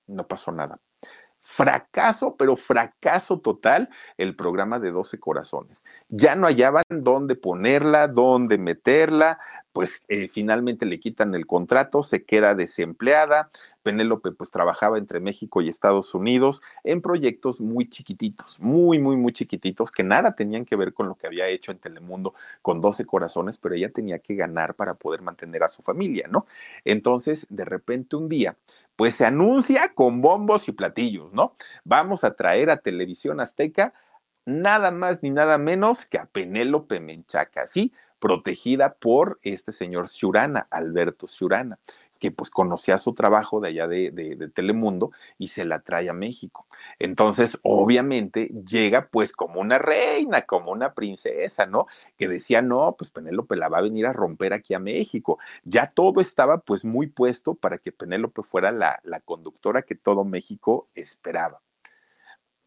No 0.07 0.28
pasó 0.28 0.53
nada 0.53 0.80
fracaso, 1.55 2.34
pero 2.36 2.57
fracaso 2.57 3.38
total, 3.38 3.88
el 4.18 4.34
programa 4.34 4.80
de 4.80 4.90
12 4.90 5.20
corazones. 5.20 5.84
Ya 6.09 6.34
no 6.34 6.48
hallaban 6.48 6.82
dónde 6.88 7.36
ponerla, 7.36 8.09
dónde 8.09 8.59
meterla, 8.59 9.38
pues 9.72 10.02
eh, 10.09 10.28
finalmente 10.32 10.86
le 10.86 10.98
quitan 10.98 11.34
el 11.34 11.46
contrato, 11.46 12.02
se 12.02 12.24
queda 12.24 12.55
desempleada. 12.55 13.50
Penélope 13.82 14.32
pues 14.32 14.50
trabajaba 14.50 14.98
entre 14.98 15.20
México 15.20 15.61
y 15.61 15.68
Estados 15.68 16.14
Unidos 16.14 16.62
en 16.84 17.02
proyectos 17.02 17.61
muy 17.61 17.88
chiquititos, 17.88 18.59
muy, 18.61 18.98
muy, 18.98 19.16
muy 19.16 19.32
chiquititos, 19.32 19.90
que 19.90 20.02
nada 20.02 20.34
tenían 20.34 20.64
que 20.64 20.76
ver 20.76 20.94
con 20.94 21.09
lo 21.09 21.16
que 21.16 21.26
había 21.26 21.48
hecho 21.48 21.70
en 21.70 21.78
Telemundo 21.78 22.34
con 22.62 22.80
12 22.80 23.05
corazones, 23.05 23.59
pero 23.59 23.74
ella 23.74 23.90
tenía 23.90 24.20
que 24.20 24.34
ganar 24.34 24.74
para 24.74 24.94
poder 24.94 25.22
mantener 25.22 25.62
a 25.64 25.68
su 25.68 25.82
familia, 25.82 26.28
¿no? 26.30 26.46
Entonces, 26.84 27.46
de 27.50 27.64
repente 27.64 28.16
un 28.16 28.28
día, 28.28 28.57
pues 28.97 29.16
se 29.16 29.26
anuncia 29.26 29.95
con 29.95 30.20
bombos 30.20 30.68
y 30.68 30.72
platillos, 30.72 31.32
¿no? 31.32 31.57
Vamos 31.84 32.24
a 32.24 32.34
traer 32.34 32.70
a 32.70 32.78
Televisión 32.78 33.40
Azteca 33.40 33.92
nada 34.47 34.90
más 34.90 35.22
ni 35.22 35.30
nada 35.30 35.59
menos 35.59 36.05
que 36.05 36.18
a 36.18 36.26
Penélope 36.26 37.01
Menchaca, 37.01 37.66
¿sí? 37.66 37.92
Protegida 38.18 38.95
por 38.95 39.38
este 39.42 39.72
señor 39.72 40.09
Ciurana, 40.09 40.66
Alberto 40.70 41.26
Ciurana 41.26 41.78
que 42.24 42.30
pues 42.30 42.48
conocía 42.48 42.96
su 42.96 43.12
trabajo 43.12 43.60
de 43.60 43.68
allá 43.68 43.86
de, 43.86 44.50
Telemundo 44.54 45.10
y 45.36 45.48
se 45.48 45.66
la 45.66 45.80
trae 45.80 46.08
a 46.08 46.14
México. 46.14 46.66
Entonces, 46.98 47.58
obviamente, 47.62 48.46
llega 48.66 49.08
pues 49.08 49.34
como 49.34 49.60
una 49.60 49.76
reina, 49.76 50.40
como 50.40 50.72
una 50.72 50.94
princesa, 50.94 51.66
¿no? 51.66 51.86
Que 52.16 52.26
decía, 52.26 52.62
no, 52.62 52.96
pues 52.96 53.10
Penélope 53.10 53.56
la 53.56 53.68
va 53.68 53.76
a 53.76 53.82
venir 53.82 54.06
a 54.06 54.14
romper 54.14 54.54
aquí 54.54 54.72
a 54.72 54.78
México. 54.78 55.38
Ya 55.64 55.88
todo 55.88 56.22
estaba 56.22 56.56
pues 56.62 56.86
muy 56.86 57.08
puesto 57.08 57.56
para 57.56 57.76
que 57.76 57.92
Penélope 57.92 58.42
fuera 58.42 58.72
la, 58.72 59.00
la 59.02 59.20
conductora 59.20 59.82
que 59.82 59.94
todo 59.94 60.24
México 60.24 60.88
esperaba 60.94 61.60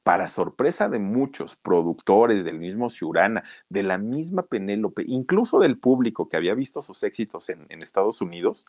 para 0.03 0.27
sorpresa 0.27 0.87
de 0.87 0.99
muchos 0.99 1.55
productores 1.55 2.45
del 2.45 2.59
mismo 2.59 2.91
Ciurana, 2.91 3.43
de 3.69 3.81
la 3.81 3.97
misma 3.97 4.43
Penélope, 4.43 5.03
incluso 5.05 5.59
del 5.59 5.79
público 5.79 6.29
que 6.29 6.37
había 6.37 6.53
visto 6.53 6.83
sus 6.83 7.01
éxitos 7.01 7.49
en, 7.49 7.65
en 7.69 7.81
Estados 7.81 8.21
Unidos, 8.21 8.67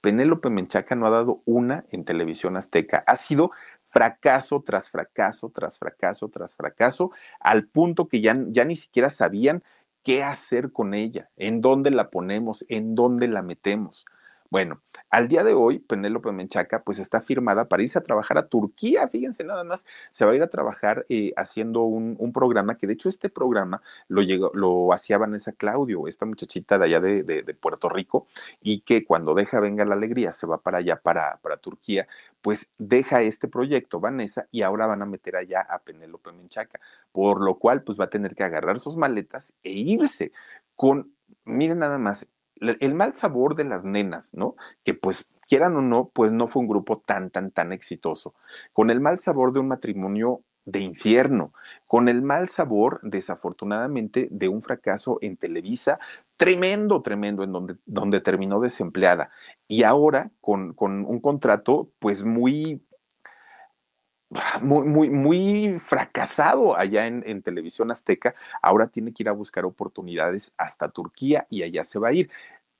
Penélope 0.00 0.50
Menchaca 0.50 0.94
no 0.94 1.06
ha 1.06 1.10
dado 1.10 1.42
una 1.44 1.84
en 1.90 2.04
televisión 2.04 2.56
azteca. 2.56 3.02
Ha 3.06 3.16
sido 3.16 3.50
fracaso 3.90 4.62
tras 4.64 4.90
fracaso, 4.90 5.50
tras 5.50 5.78
fracaso, 5.78 6.28
tras 6.28 6.56
fracaso, 6.56 7.10
al 7.40 7.66
punto 7.66 8.08
que 8.08 8.20
ya, 8.20 8.34
ni 8.34 8.76
siquiera 8.76 9.10
sabían 9.10 9.62
qué 10.04 10.22
hacer 10.22 10.72
con 10.72 10.94
ella, 10.94 11.30
en 11.36 11.60
dónde 11.60 11.90
la 11.90 12.10
ponemos, 12.10 12.64
en 12.68 12.94
dónde 12.94 13.28
la 13.28 13.42
metemos. 13.42 14.04
Bueno, 14.50 14.80
al 15.10 15.28
día 15.28 15.44
de 15.44 15.52
hoy, 15.52 15.78
Penélope 15.78 16.32
Menchaca, 16.32 16.82
pues 16.82 16.98
está 16.98 17.20
firmada 17.20 17.68
para 17.68 17.82
irse 17.82 17.98
a 17.98 18.02
trabajar 18.02 18.38
a 18.38 18.46
Turquía, 18.46 19.06
fíjense 19.08 19.44
nada 19.44 19.62
más, 19.62 19.84
se 20.10 20.24
va 20.24 20.32
a 20.32 20.34
ir 20.34 20.42
a 20.42 20.48
trabajar 20.48 21.04
eh, 21.10 21.34
haciendo 21.36 21.82
un, 21.82 22.32
programa, 22.32 22.78
que 22.78 22.86
de 22.86 22.94
hecho 22.94 23.10
este 23.10 23.28
programa 23.28 23.82
lo, 24.08 24.22
llegó, 24.22 24.50
lo 24.54 24.92
hacía 24.94 25.18
Vanessa 25.18 25.52
Claudio, 25.52 26.08
esta 26.08 26.24
muchachita 26.24 26.78
de 26.78 26.84
allá 26.86 27.00
de, 27.00 27.56
Puerto 27.60 27.90
Rico, 27.90 28.26
y 28.62 28.80
que 28.80 29.04
cuando 29.04 29.34
deja 29.34 29.60
Venga 29.60 29.84
la 29.84 29.94
Alegría, 29.94 30.32
se 30.32 30.46
va 30.46 30.58
para 30.58 30.78
allá, 30.78 30.96
para, 30.96 31.36
para 31.42 31.58
Turquía, 31.58 32.08
pues 32.40 32.70
deja 32.78 33.20
este 33.20 33.48
proyecto 33.48 34.00
Vanessa 34.00 34.48
y 34.50 34.62
ahora 34.62 34.86
van 34.86 35.02
a 35.02 35.06
meter 35.06 35.36
allá 35.36 35.60
a 35.60 35.78
Penélope 35.80 36.32
Menchaca, 36.32 36.80
por 37.12 37.42
lo 37.42 37.58
cual 37.58 37.82
pues 37.82 38.00
va 38.00 38.04
a 38.04 38.10
tener 38.10 38.34
que 38.34 38.44
agarrar 38.44 38.78
sus 38.80 38.96
maletas 38.96 39.52
e 39.62 39.72
irse 39.72 40.32
con, 40.74 41.12
miren 41.44 41.80
nada 41.80 41.98
más, 41.98 42.26
el 42.60 42.94
mal 42.94 43.14
sabor 43.14 43.54
de 43.54 43.64
las 43.64 43.84
nenas, 43.84 44.34
¿no? 44.34 44.56
Que 44.84 44.94
pues 44.94 45.26
quieran 45.48 45.76
o 45.76 45.82
no, 45.82 46.10
pues 46.12 46.32
no 46.32 46.48
fue 46.48 46.62
un 46.62 46.68
grupo 46.68 47.02
tan, 47.04 47.30
tan, 47.30 47.50
tan 47.50 47.72
exitoso. 47.72 48.34
Con 48.72 48.90
el 48.90 49.00
mal 49.00 49.20
sabor 49.20 49.52
de 49.52 49.60
un 49.60 49.68
matrimonio 49.68 50.42
de 50.64 50.80
infierno, 50.80 51.52
con 51.86 52.08
el 52.08 52.20
mal 52.20 52.50
sabor, 52.50 53.00
desafortunadamente, 53.02 54.28
de 54.30 54.48
un 54.48 54.60
fracaso 54.60 55.18
en 55.22 55.38
Televisa, 55.38 55.98
tremendo, 56.36 57.00
tremendo, 57.00 57.42
en 57.42 57.52
donde, 57.52 57.76
donde 57.86 58.20
terminó 58.20 58.60
desempleada. 58.60 59.30
Y 59.66 59.82
ahora 59.84 60.30
con, 60.42 60.74
con 60.74 61.06
un 61.06 61.20
contrato, 61.20 61.88
pues 61.98 62.22
muy 62.22 62.82
muy, 64.60 64.86
muy, 64.86 65.10
muy 65.10 65.80
fracasado 65.88 66.76
allá 66.76 67.06
en, 67.06 67.22
en, 67.26 67.42
televisión 67.42 67.90
azteca, 67.90 68.34
ahora 68.62 68.88
tiene 68.88 69.12
que 69.12 69.22
ir 69.22 69.28
a 69.28 69.32
buscar 69.32 69.64
oportunidades 69.64 70.52
hasta 70.58 70.90
Turquía 70.90 71.46
y 71.48 71.62
allá 71.62 71.84
se 71.84 71.98
va 71.98 72.08
a 72.08 72.12
ir. 72.12 72.30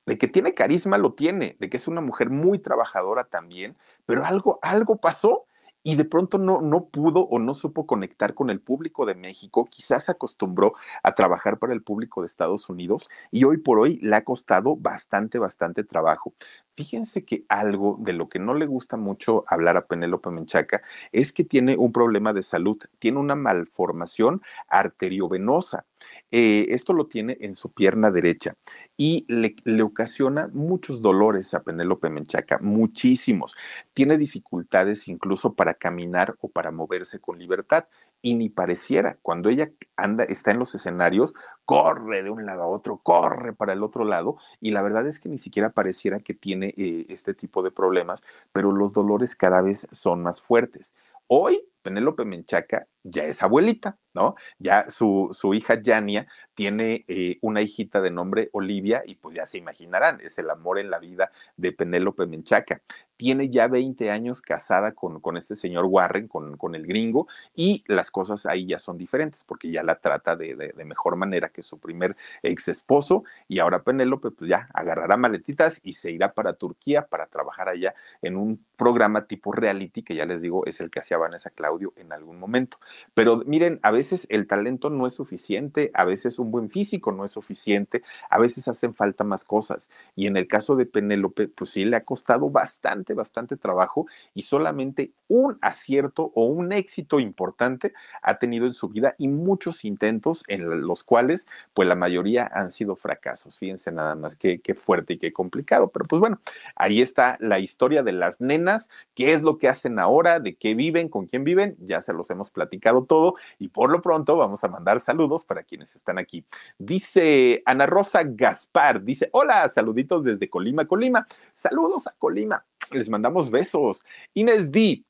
De 0.07 0.17
que 0.19 0.29
tiene 0.29 0.55
carisma, 0.55 0.99
lo 0.99 1.15
tiene, 1.15 1.57
de 1.59 1.69
que 1.69 1.77
es 1.77 1.89
una 1.89 2.01
mujer 2.01 2.31
muy 2.31 2.59
trabajadora 2.59 3.25
también, 3.25 3.77
pero 4.07 4.25
algo, 4.25 4.59
algo 4.63 4.97
pasó 4.97 5.48
y 5.89 5.97
de 5.97 6.05
pronto 6.05 6.37
no, 6.37 6.61
no 6.61 6.85
pudo 6.85 7.21
o 7.21 7.39
no 7.39 7.55
supo 7.55 7.87
conectar 7.87 8.35
con 8.35 8.51
el 8.51 8.61
público 8.61 9.07
de 9.07 9.15
México, 9.15 9.67
quizás 9.71 10.05
se 10.05 10.13
acostumbró 10.13 10.75
a 11.03 11.15
trabajar 11.15 11.59
para 11.59 11.73
el 11.73 11.83
público 11.83 12.21
de 12.21 12.27
Estados 12.27 12.69
Unidos 12.69 13.09
y 13.31 13.45
hoy 13.45 13.57
por 13.57 13.79
hoy 13.79 13.99
le 14.03 14.15
ha 14.15 14.23
costado 14.23 14.77
bastante, 14.77 15.39
bastante 15.39 15.85
trabajo. 15.85 16.35
Fíjense 16.77 17.25
que 17.25 17.47
algo 17.49 17.97
de 18.01 18.13
lo 18.13 18.29
que 18.29 18.39
no 18.39 18.53
le 18.53 18.67
gusta 18.67 18.99
mucho 18.99 19.45
hablar 19.49 19.79
a 19.79 19.87
Penélope 19.87 20.31
Menchaca 20.31 20.83
es 21.11 21.33
que 21.33 21.45
tiene 21.45 21.79
un 21.79 21.91
problema 21.91 22.35
de 22.35 22.43
salud, 22.43 22.77
tiene 22.99 23.19
una 23.19 23.35
malformación 23.35 24.43
arteriovenosa. 24.69 25.87
Eh, 26.31 26.67
esto 26.71 26.93
lo 26.93 27.07
tiene 27.07 27.39
en 27.41 27.55
su 27.55 27.73
pierna 27.73 28.11
derecha 28.11 28.55
y 28.99 29.25
le, 29.29 29.83
ocasiona 29.83 30.51
muchos 30.53 31.01
dolores 31.01 31.55
a 31.55 31.63
Penélope 31.63 32.11
Menchaca, 32.11 32.59
muchísimos. 32.61 33.57
Tiene 33.95 34.19
dificultades 34.19 35.09
incluso 35.09 35.55
para 35.55 35.75
caminar 35.75 36.37
o 36.41 36.49
para 36.49 36.71
moverse 36.71 37.19
con 37.19 37.39
libertad 37.39 37.87
y 38.21 38.35
ni 38.35 38.51
pareciera. 38.51 39.17
Cuando 39.23 39.49
ella 39.49 39.71
anda, 39.97 40.25
está 40.25 40.51
en 40.51 40.59
los 40.59 40.75
escenarios, 40.75 41.35
corre 41.65 42.23
de 42.23 42.31
un 42.31 42.45
lado 42.45 42.63
a 42.63 42.67
otro, 42.67 42.99
corre 42.99 43.55
para 43.55 43.73
el 43.73 43.83
otro 43.83 44.05
lado, 44.05 44.37
y 44.61 44.73
la 44.73 44.83
verdad 44.83 45.07
es 45.07 45.21
que 45.21 45.29
ni 45.29 45.39
siquiera 45.39 45.71
pareciera 45.71 46.19
que 46.19 46.35
tiene 46.35 46.75
eh, 46.77 47.07
este 47.09 47.35
tipo 47.35 47.63
de 47.63 47.71
problemas, 47.71 48.23
pero 48.53 48.73
los 48.73 48.93
dolores 48.93 49.37
cada 49.37 49.63
vez 49.63 49.87
son 49.93 50.23
más 50.23 50.41
fuertes. 50.41 50.95
Hoy 51.29 51.63
Penélope 51.83 52.25
Menchaca 52.25 52.87
ya 53.03 53.25
es 53.25 53.43
abuelita, 53.43 53.99
¿no? 54.15 54.35
Ya 54.59 54.91
su, 54.91 55.31
su 55.33 55.55
hija 55.55 55.81
Yania 55.81 56.27
tiene 56.55 57.05
eh, 57.09 57.39
una 57.41 57.63
hijita 57.63 58.01
de 58.01 58.11
nombre 58.11 58.51
Olivia 58.53 59.03
y 59.07 59.15
pues 59.15 59.37
ya 59.37 59.47
se 59.47 59.59
imaginarán, 59.59 60.21
es 60.21 60.39
el 60.39 60.51
amor 60.51 60.79
en 60.79 60.91
la 60.91 60.99
vida 60.99 61.31
de 61.57 61.73
Penélope 61.73 62.27
Menchaca. 62.27 62.83
Tiene 63.19 63.51
ya 63.51 63.69
20 63.69 64.11
años 64.11 64.41
casada 64.41 64.93
con, 64.93 65.21
con 65.21 65.37
este 65.37 65.57
señor 65.57 65.85
Warren, 65.85 66.27
con, 66.27 66.57
con, 66.57 66.75
el 66.75 66.87
gringo, 66.87 67.29
y 67.55 67.85
las 67.87 68.11
cosas 68.11 68.47
ahí 68.47 68.65
ya 68.65 68.79
son 68.79 68.97
diferentes 68.97 69.45
porque 69.45 69.71
ya 69.71 69.83
la 69.83 69.97
trata 69.97 70.37
de, 70.37 70.55
de, 70.55 70.69
de 70.69 70.85
mejor 70.87 71.17
manera 71.17 71.51
que 71.51 71.63
su 71.63 71.79
primer 71.79 72.17
ex 72.43 72.69
esposo 72.69 73.25
y 73.47 73.59
ahora 73.59 73.83
Penélope 73.83 74.31
pues 74.31 74.49
ya 74.49 74.69
agarrará 74.73 75.19
maletitas 75.19 75.81
y 75.85 75.93
se 75.93 76.11
irá 76.11 76.33
para 76.33 76.55
Turquía 76.55 77.07
para 77.07 77.27
trabajar 77.27 77.69
allá 77.69 77.95
en 78.23 78.37
un 78.37 78.65
programa 78.77 79.27
tipo 79.27 79.53
reality 79.53 80.03
que 80.03 80.15
ya 80.15 80.25
les 80.25 80.41
digo 80.41 80.65
es 80.65 80.81
el 80.81 80.91
que 80.91 81.01
hacía 81.01 81.19
Vanessa 81.19 81.51
Claudio 81.51 81.93
en 81.97 82.13
algún 82.13 82.39
momento. 82.39 82.79
Pero 83.15 83.43
miren, 83.45 83.81
a 83.83 83.91
veces 83.91 84.27
el 84.31 84.47
talento 84.47 84.89
no 84.91 85.07
es 85.07 85.15
suficiente, 85.15 85.91
a 85.95 86.05
veces 86.05 86.39
un 86.39 86.51
buen 86.51 86.71
físico 86.71 87.13
no 87.13 87.25
es 87.25 87.33
suficiente, 87.33 88.03
a 88.31 88.39
veces 88.39 88.69
hacen 88.69 88.95
falta 88.95 89.25
más 89.25 89.45
cosas. 89.45 89.91
Y 90.15 90.27
en 90.27 90.37
el 90.37 90.47
caso 90.47 90.77
de 90.77 90.87
Penélope, 90.87 91.49
pues 91.49 91.71
sí 91.71 91.85
le 91.85 91.97
ha 91.97 92.05
costado 92.05 92.51
bastante, 92.51 93.08
bastante 93.15 93.57
trabajo 93.57 94.07
y 94.35 94.43
solamente 94.43 95.13
un 95.29 95.59
acierto 95.61 96.33
o 96.35 96.47
un 96.47 96.73
éxito 96.73 97.21
importante 97.21 97.93
ha 98.23 98.39
tenido 98.39 98.67
en 98.67 98.75
su 98.75 98.89
vida 98.89 99.15
y 99.19 99.29
muchos 99.29 99.85
intentos 99.85 100.45
en 100.49 100.83
los 100.83 101.03
cuales, 101.03 101.47
pues 101.75 101.89
la 101.89 101.95
mayoría 101.95 102.51
han 102.53 102.71
sido 102.71 102.97
fracasos. 102.97 103.59
Fíjense 103.59 103.93
nada 103.93 104.15
más 104.15 104.37
qué, 104.37 104.61
qué 104.61 104.75
fuerte 104.75 105.15
y 105.15 105.19
qué 105.19 105.33
complicado. 105.33 105.89
Pero 105.89 106.05
pues 106.07 106.21
bueno, 106.21 106.41
ahí 106.77 107.01
está 107.03 107.37
la 107.41 107.59
historia 107.59 108.03
de 108.03 108.13
las 108.13 108.41
nenas, 108.41 108.91
qué 109.15 109.33
es 109.35 109.43
lo 109.43 109.59
que 109.59 109.69
hacen 109.69 109.99
ahora, 109.99 110.41
de 110.41 110.55
qué 110.55 110.75
viven, 110.75 111.09
con 111.09 111.27
quién 111.27 111.45
viven, 111.45 111.77
ya 111.81 112.03
se 112.03 112.13
los 112.13 112.31
hemos 112.31 112.51
platicado 112.51 113.05
todo 113.05 113.35
y 113.59 113.69
por 113.69 113.91
lo 113.91 114.01
pronto 114.03 114.37
vamos 114.37 114.65
a 114.65 114.69
mandar 114.69 115.01
saludos 115.01 115.45
para 115.45 115.63
quienes 115.63 115.95
están 115.97 116.19
aquí. 116.19 116.45
Dice 116.79 117.63
Ana 117.65 117.87
Rosa 117.87 118.23
Gaspar, 118.25 119.03
dice, 119.03 119.29
hola, 119.33 119.69
saluditos 119.69 120.25
desde 120.25 120.49
Colima, 120.49 120.87
Colima. 120.87 121.27
Saludos 121.55 122.07
a 122.07 122.15
Colima. 122.19 122.65
Les 122.93 123.09
mandamos 123.09 123.51
besos. 123.51 124.05
Inés 124.35 124.71
D. 124.71 125.05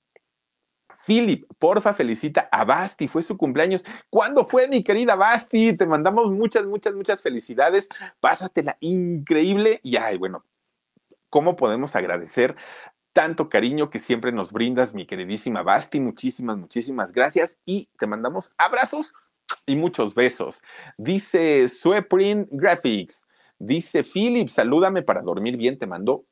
Philip, 1.06 1.46
porfa, 1.58 1.94
felicita 1.94 2.50
a 2.52 2.66
Basti, 2.66 3.08
fue 3.08 3.22
su 3.22 3.38
cumpleaños. 3.38 3.82
¿Cuándo 4.10 4.44
fue, 4.44 4.68
mi 4.68 4.84
querida 4.84 5.14
Basti? 5.14 5.74
Te 5.74 5.86
mandamos 5.86 6.30
muchas, 6.30 6.66
muchas, 6.66 6.94
muchas 6.94 7.22
felicidades. 7.22 7.88
Pásatela 8.20 8.76
increíble. 8.80 9.80
Y 9.82 9.96
ay, 9.96 10.18
bueno, 10.18 10.44
¿cómo 11.30 11.56
podemos 11.56 11.96
agradecer 11.96 12.56
tanto 13.18 13.48
cariño 13.48 13.90
que 13.90 13.98
siempre 13.98 14.30
nos 14.30 14.52
brindas, 14.52 14.94
mi 14.94 15.06
queridísima 15.06 15.62
Basti. 15.62 15.98
Muchísimas, 15.98 16.56
muchísimas 16.56 17.12
gracias 17.12 17.58
y 17.64 17.88
te 17.98 18.06
mandamos 18.06 18.52
abrazos 18.58 19.12
y 19.66 19.74
muchos 19.74 20.14
besos. 20.14 20.62
Dice 20.96 21.66
Sueprint 21.66 22.48
Graphics. 22.52 23.26
Dice 23.58 24.04
Philip, 24.04 24.50
salúdame 24.50 25.02
para 25.02 25.22
dormir 25.22 25.56
bien. 25.56 25.78
Te 25.78 25.86
mando 25.88 26.26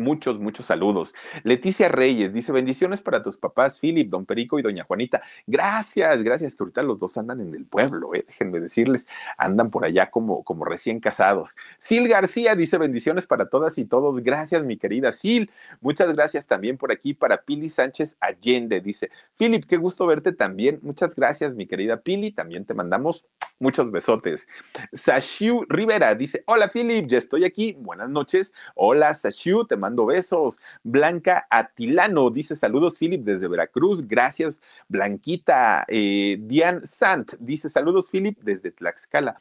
Muchos, 0.00 0.40
muchos 0.40 0.64
saludos. 0.64 1.14
Leticia 1.44 1.90
Reyes 1.90 2.32
dice: 2.32 2.52
Bendiciones 2.52 3.02
para 3.02 3.22
tus 3.22 3.36
papás, 3.36 3.78
Philip, 3.78 4.08
don 4.08 4.24
Perico 4.24 4.58
y 4.58 4.62
doña 4.62 4.84
Juanita. 4.84 5.20
Gracias, 5.46 6.22
gracias, 6.22 6.54
que 6.54 6.62
ahorita 6.62 6.82
los 6.82 6.98
dos 6.98 7.18
andan 7.18 7.42
en 7.42 7.54
el 7.54 7.66
pueblo, 7.66 8.14
eh, 8.14 8.24
déjenme 8.26 8.60
decirles, 8.60 9.06
andan 9.36 9.70
por 9.70 9.84
allá 9.84 10.10
como, 10.10 10.42
como 10.42 10.64
recién 10.64 11.00
casados. 11.00 11.54
Sil 11.76 12.08
García 12.08 12.56
dice: 12.56 12.78
Bendiciones 12.78 13.26
para 13.26 13.50
todas 13.50 13.76
y 13.76 13.84
todos. 13.84 14.22
Gracias, 14.22 14.64
mi 14.64 14.78
querida 14.78 15.12
Sil. 15.12 15.52
Muchas 15.82 16.14
gracias 16.14 16.46
también 16.46 16.78
por 16.78 16.92
aquí 16.92 17.12
para 17.12 17.42
Pili 17.42 17.68
Sánchez 17.68 18.16
Allende. 18.20 18.80
Dice: 18.80 19.10
Philip, 19.36 19.66
qué 19.66 19.76
gusto 19.76 20.06
verte 20.06 20.32
también. 20.32 20.80
Muchas 20.82 21.14
gracias, 21.14 21.54
mi 21.54 21.66
querida 21.66 21.98
Pili. 21.98 22.32
También 22.32 22.64
te 22.64 22.72
mandamos 22.72 23.26
muchos 23.58 23.90
besotes. 23.90 24.48
Sashiu 24.94 25.66
Rivera 25.68 26.14
dice: 26.14 26.42
Hola, 26.46 26.70
Philip, 26.72 27.06
ya 27.06 27.18
estoy 27.18 27.44
aquí. 27.44 27.76
Buenas 27.78 28.08
noches. 28.08 28.54
Hola, 28.74 29.12
Sashiu, 29.12 29.66
te 29.66 29.76
mando 29.76 29.89
besos. 29.96 30.60
Blanca 30.82 31.46
Atilano 31.50 32.30
dice 32.30 32.56
saludos, 32.56 32.98
Philip, 32.98 33.22
desde 33.22 33.48
Veracruz. 33.48 34.06
Gracias, 34.06 34.60
Blanquita. 34.88 35.84
Eh, 35.88 36.38
Diane 36.40 36.80
Sant 36.84 37.34
dice 37.38 37.68
saludos, 37.68 38.10
Philip, 38.10 38.38
desde 38.42 38.70
Tlaxcala. 38.70 39.40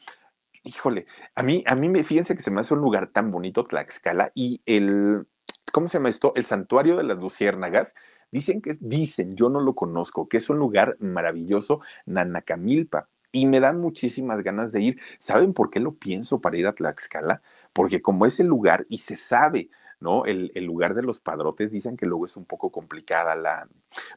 Híjole, 0.64 1.06
a 1.36 1.43
mí, 1.43 1.64
a 1.68 1.76
mí 1.76 1.89
me 1.89 2.04
fíjense 2.04 2.36
que 2.36 2.41
se 2.41 2.52
me 2.52 2.62
hace 2.62 2.74
un 2.74 2.82
lugar 2.82 3.08
tan 3.08 3.32
bonito 3.32 3.66
Tlaxcala 3.66 4.32
y 4.36 4.62
el, 4.66 5.26
¿cómo 5.72 5.88
se 5.88 5.97
llama 5.97 6.10
esto? 6.10 6.34
El 6.36 6.45
santuario 6.45 6.97
de 6.97 7.04
las 7.04 7.18
luciérnagas. 7.18 7.95
Dicen 8.32 8.62
que, 8.62 8.78
dicen, 8.80 9.36
yo 9.36 9.50
no 9.50 9.60
lo 9.60 9.74
conozco, 9.74 10.30
que 10.30 10.38
es 10.38 10.50
un 10.50 10.60
lugar 10.60 10.97
maravilloso, 11.00 11.82
Nanacamilpa 12.06 13.08
y 13.32 13.45
me 13.45 13.60
dan 13.60 13.80
muchísimas 13.80 14.41
ganas 14.43 14.72
de 14.72 14.82
ir. 14.82 15.00
¿Saben 15.20 15.54
por 15.54 15.70
qué 15.70 15.80
lo 15.80 15.95
pienso 15.95 16.41
para 16.41 16.58
ir 16.58 16.68
a 16.68 16.74
Tlaxcala? 16.74 17.41
Porque 17.74 18.02
como 18.02 18.26
es 18.26 18.39
el 18.39 18.47
lugar 18.47 18.86
y 18.89 19.00
se 19.00 19.16
sabe 19.16 19.70
¿no? 20.00 20.26
El, 20.26 20.52
el, 20.56 20.66
lugar 20.66 20.95
de 20.95 21.04
los 21.04 21.20
padrotes 21.20 21.72
dicen 21.72 21.97
que 21.97 22.06
luego 22.06 22.26
es 22.26 22.38
un 22.38 22.45
poco 22.45 22.72
complicada 22.72 23.36
la, 23.36 23.68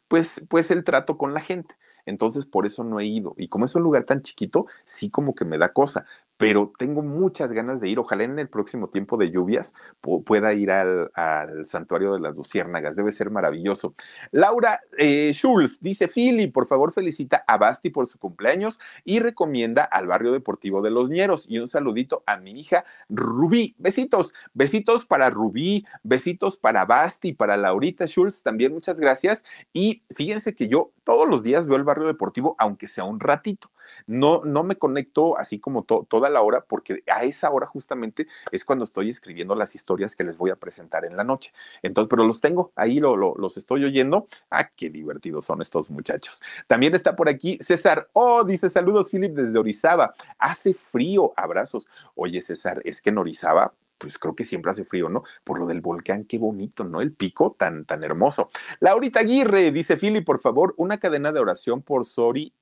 pues, 0.08 0.44
pues 0.48 0.70
el 0.70 0.84
trato 0.84 1.18
con 1.18 1.34
la 1.34 1.40
gente. 1.40 1.74
Entonces, 2.04 2.46
por 2.46 2.66
eso 2.66 2.84
no 2.84 3.00
he 3.00 3.06
ido. 3.06 3.34
Y 3.36 3.48
como 3.48 3.64
es 3.64 3.74
un 3.74 3.82
lugar 3.82 4.04
tan 4.04 4.22
chiquito, 4.22 4.66
sí 4.84 5.10
como 5.10 5.34
que 5.34 5.44
me 5.44 5.58
da 5.58 5.72
cosa 5.72 6.06
pero 6.42 6.72
tengo 6.76 7.02
muchas 7.02 7.52
ganas 7.52 7.80
de 7.80 7.88
ir. 7.88 8.00
Ojalá 8.00 8.24
en 8.24 8.36
el 8.36 8.48
próximo 8.48 8.88
tiempo 8.88 9.16
de 9.16 9.30
lluvias 9.30 9.74
pueda 10.00 10.52
ir 10.54 10.72
al, 10.72 11.08
al, 11.14 11.68
santuario 11.68 12.14
de 12.14 12.18
las 12.18 12.34
luciérnagas. 12.34 12.96
Debe 12.96 13.12
ser 13.12 13.30
maravilloso. 13.30 13.94
Laura 14.32 14.80
eh, 14.98 15.30
Schulz 15.32 15.78
dice: 15.80 16.08
Philly, 16.08 16.48
por 16.48 16.66
favor, 16.66 16.92
felicita 16.92 17.44
a 17.46 17.58
Basti 17.58 17.90
por 17.90 18.08
su 18.08 18.18
cumpleaños 18.18 18.80
y 19.04 19.20
recomienda 19.20 19.84
al 19.84 20.08
barrio 20.08 20.32
deportivo 20.32 20.82
de 20.82 20.90
los 20.90 21.08
Ñeros. 21.10 21.48
Y 21.48 21.60
un 21.60 21.68
saludito 21.68 22.24
a 22.26 22.36
mi 22.38 22.58
hija 22.58 22.84
Rubí. 23.08 23.76
Besitos, 23.78 24.34
besitos 24.52 25.04
para 25.04 25.30
Rubí, 25.30 25.86
besitos 26.02 26.56
para 26.56 26.84
Basti, 26.86 27.34
para 27.34 27.56
Laurita 27.56 28.06
Schulz 28.06 28.42
también. 28.42 28.72
Muchas 28.72 28.98
gracias. 28.98 29.44
Y 29.72 30.02
fíjense 30.16 30.56
que 30.56 30.66
yo 30.66 30.90
todos 31.04 31.28
los 31.28 31.44
días 31.44 31.68
veo 31.68 31.76
el 31.76 31.84
barrio 31.84 32.08
deportivo, 32.08 32.56
aunque 32.58 32.88
sea 32.88 33.04
un 33.04 33.20
ratito. 33.20 33.70
No, 34.06 34.42
no 34.44 34.62
me 34.62 34.76
conecto 34.76 35.36
así 35.38 35.58
como 35.58 35.84
to, 35.84 36.06
toda 36.08 36.30
la 36.32 36.42
hora, 36.42 36.64
porque 36.66 37.02
a 37.06 37.24
esa 37.24 37.50
hora 37.50 37.66
justamente 37.66 38.26
es 38.50 38.64
cuando 38.64 38.84
estoy 38.84 39.08
escribiendo 39.08 39.54
las 39.54 39.74
historias 39.74 40.16
que 40.16 40.24
les 40.24 40.36
voy 40.36 40.50
a 40.50 40.56
presentar 40.56 41.04
en 41.04 41.16
la 41.16 41.24
noche. 41.24 41.52
Entonces, 41.82 42.08
pero 42.10 42.24
los 42.24 42.40
tengo, 42.40 42.72
ahí 42.76 43.00
lo, 43.00 43.16
lo, 43.16 43.34
los 43.36 43.56
estoy 43.56 43.84
oyendo. 43.84 44.28
Ah, 44.50 44.68
qué 44.74 44.90
divertidos 44.90 45.44
son 45.44 45.62
estos 45.62 45.90
muchachos. 45.90 46.42
También 46.66 46.94
está 46.94 47.14
por 47.14 47.28
aquí 47.28 47.58
César. 47.60 48.08
Oh, 48.12 48.44
dice 48.44 48.68
saludos, 48.70 49.10
Philip, 49.10 49.32
desde 49.32 49.58
Orizaba. 49.58 50.14
Hace 50.38 50.74
frío, 50.74 51.32
abrazos. 51.36 51.88
Oye, 52.14 52.40
César, 52.42 52.80
es 52.84 53.00
que 53.00 53.10
en 53.10 53.18
Orizaba 53.18 53.72
pues 53.98 54.18
creo 54.18 54.34
que 54.34 54.42
siempre 54.42 54.72
hace 54.72 54.84
frío, 54.84 55.08
¿no? 55.08 55.22
Por 55.44 55.60
lo 55.60 55.66
del 55.68 55.80
volcán, 55.80 56.24
qué 56.24 56.36
bonito, 56.36 56.82
¿no? 56.82 57.00
El 57.00 57.12
pico 57.12 57.54
tan, 57.56 57.84
tan 57.84 58.02
hermoso. 58.02 58.50
Laurita 58.80 59.20
Aguirre 59.20 59.70
dice, 59.70 59.96
Philip, 59.96 60.26
por 60.26 60.40
favor, 60.40 60.74
una 60.76 60.98
cadena 60.98 61.30
de 61.30 61.38
oración 61.38 61.82
por 61.82 62.04
Sori 62.04 62.52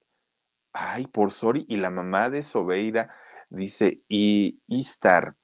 Ay, 0.73 1.07
por 1.09 1.33
Sori 1.33 1.67
y 1.69 1.77
la 1.77 1.91
mamá 1.91 2.31
de 2.31 2.43
Sobeida, 2.43 3.13
dice, 3.51 4.01
y 4.09 4.59
Istar, 4.69 5.35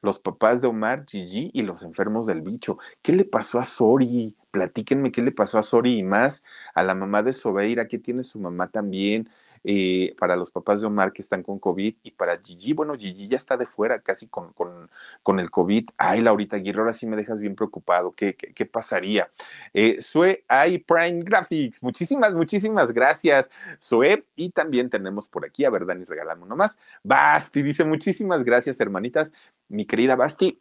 los 0.00 0.18
papás 0.18 0.60
de 0.60 0.68
Omar, 0.68 1.04
Gigi 1.08 1.50
y 1.52 1.62
los 1.62 1.82
enfermos 1.82 2.26
del 2.26 2.42
bicho. 2.42 2.78
¿Qué 3.02 3.12
le 3.12 3.24
pasó 3.24 3.58
a 3.58 3.64
Sori? 3.64 4.36
Platíquenme 4.50 5.12
qué 5.12 5.22
le 5.22 5.32
pasó 5.32 5.58
a 5.58 5.62
Sori 5.62 5.98
y 5.98 6.02
más 6.02 6.44
a 6.74 6.82
la 6.82 6.94
mamá 6.94 7.22
de 7.22 7.32
Sobeira, 7.32 7.88
¿qué 7.88 7.98
tiene 7.98 8.24
su 8.24 8.38
mamá 8.38 8.68
también? 8.68 9.28
Eh, 9.64 10.14
para 10.18 10.36
los 10.36 10.50
papás 10.50 10.80
de 10.80 10.86
Omar 10.86 11.12
que 11.12 11.22
están 11.22 11.42
con 11.42 11.58
COVID 11.58 11.94
y 12.02 12.10
para 12.12 12.38
Gigi, 12.38 12.72
bueno, 12.72 12.94
Gigi 12.94 13.28
ya 13.28 13.36
está 13.36 13.56
de 13.56 13.66
fuera 13.66 14.00
casi 14.00 14.28
con, 14.28 14.52
con, 14.52 14.90
con 15.22 15.40
el 15.40 15.50
COVID. 15.50 15.90
Ay, 15.96 16.22
Laurita 16.22 16.56
Aguirre, 16.56 16.80
ahora 16.80 16.92
sí 16.92 17.06
me 17.06 17.16
dejas 17.16 17.38
bien 17.38 17.54
preocupado. 17.54 18.12
¿Qué, 18.12 18.34
qué, 18.34 18.66
pasaría? 18.66 19.30
Eh, 19.72 20.00
Sue 20.00 20.44
I 20.48 20.78
Prime 20.78 21.22
Graphics, 21.22 21.82
muchísimas, 21.82 22.34
muchísimas 22.34 22.92
gracias, 22.92 23.50
Sue. 23.78 24.24
Y 24.36 24.50
también 24.50 24.90
tenemos 24.90 25.28
por 25.28 25.44
aquí, 25.44 25.64
a 25.64 25.70
ver, 25.70 25.86
Dani, 25.86 26.04
regálame 26.04 26.42
uno 26.42 26.56
más. 26.56 26.78
Basti 27.02 27.62
dice, 27.62 27.84
muchísimas 27.84 28.44
gracias, 28.44 28.80
hermanitas. 28.80 29.32
Mi 29.68 29.84
querida 29.84 30.16
Basti, 30.16 30.60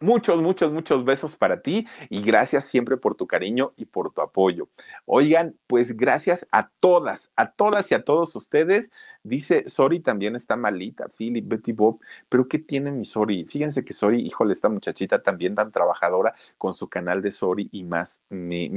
Muchos, 0.00 0.40
muchos, 0.40 0.72
muchos 0.72 1.04
besos 1.04 1.34
para 1.34 1.60
ti 1.60 1.86
y 2.08 2.22
gracias 2.22 2.64
siempre 2.64 2.96
por 2.96 3.16
tu 3.16 3.26
cariño 3.26 3.72
y 3.76 3.84
por 3.84 4.12
tu 4.12 4.20
apoyo. 4.20 4.68
Oigan, 5.06 5.56
pues 5.66 5.96
gracias 5.96 6.46
a 6.52 6.70
todas, 6.80 7.32
a 7.34 7.50
todas 7.50 7.90
y 7.90 7.94
a 7.94 8.04
todos 8.04 8.36
ustedes. 8.36 8.92
Dice, 9.24 9.68
Sori 9.68 10.00
también 10.00 10.36
está 10.36 10.56
malita, 10.56 11.08
Philip, 11.08 11.48
Betty 11.48 11.72
Bob, 11.72 11.98
pero 12.28 12.46
¿qué 12.46 12.60
tiene 12.60 12.92
mi 12.92 13.04
Sori? 13.04 13.44
Fíjense 13.44 13.84
que 13.84 13.92
Sori, 13.92 14.20
híjole, 14.20 14.54
esta 14.54 14.68
muchachita 14.68 15.22
también 15.22 15.56
tan 15.56 15.72
trabajadora 15.72 16.34
con 16.58 16.74
su 16.74 16.88
canal 16.88 17.20
de 17.20 17.32
Sori 17.32 17.68
y 17.72 17.82
más, 17.82 18.22
me, 18.28 18.70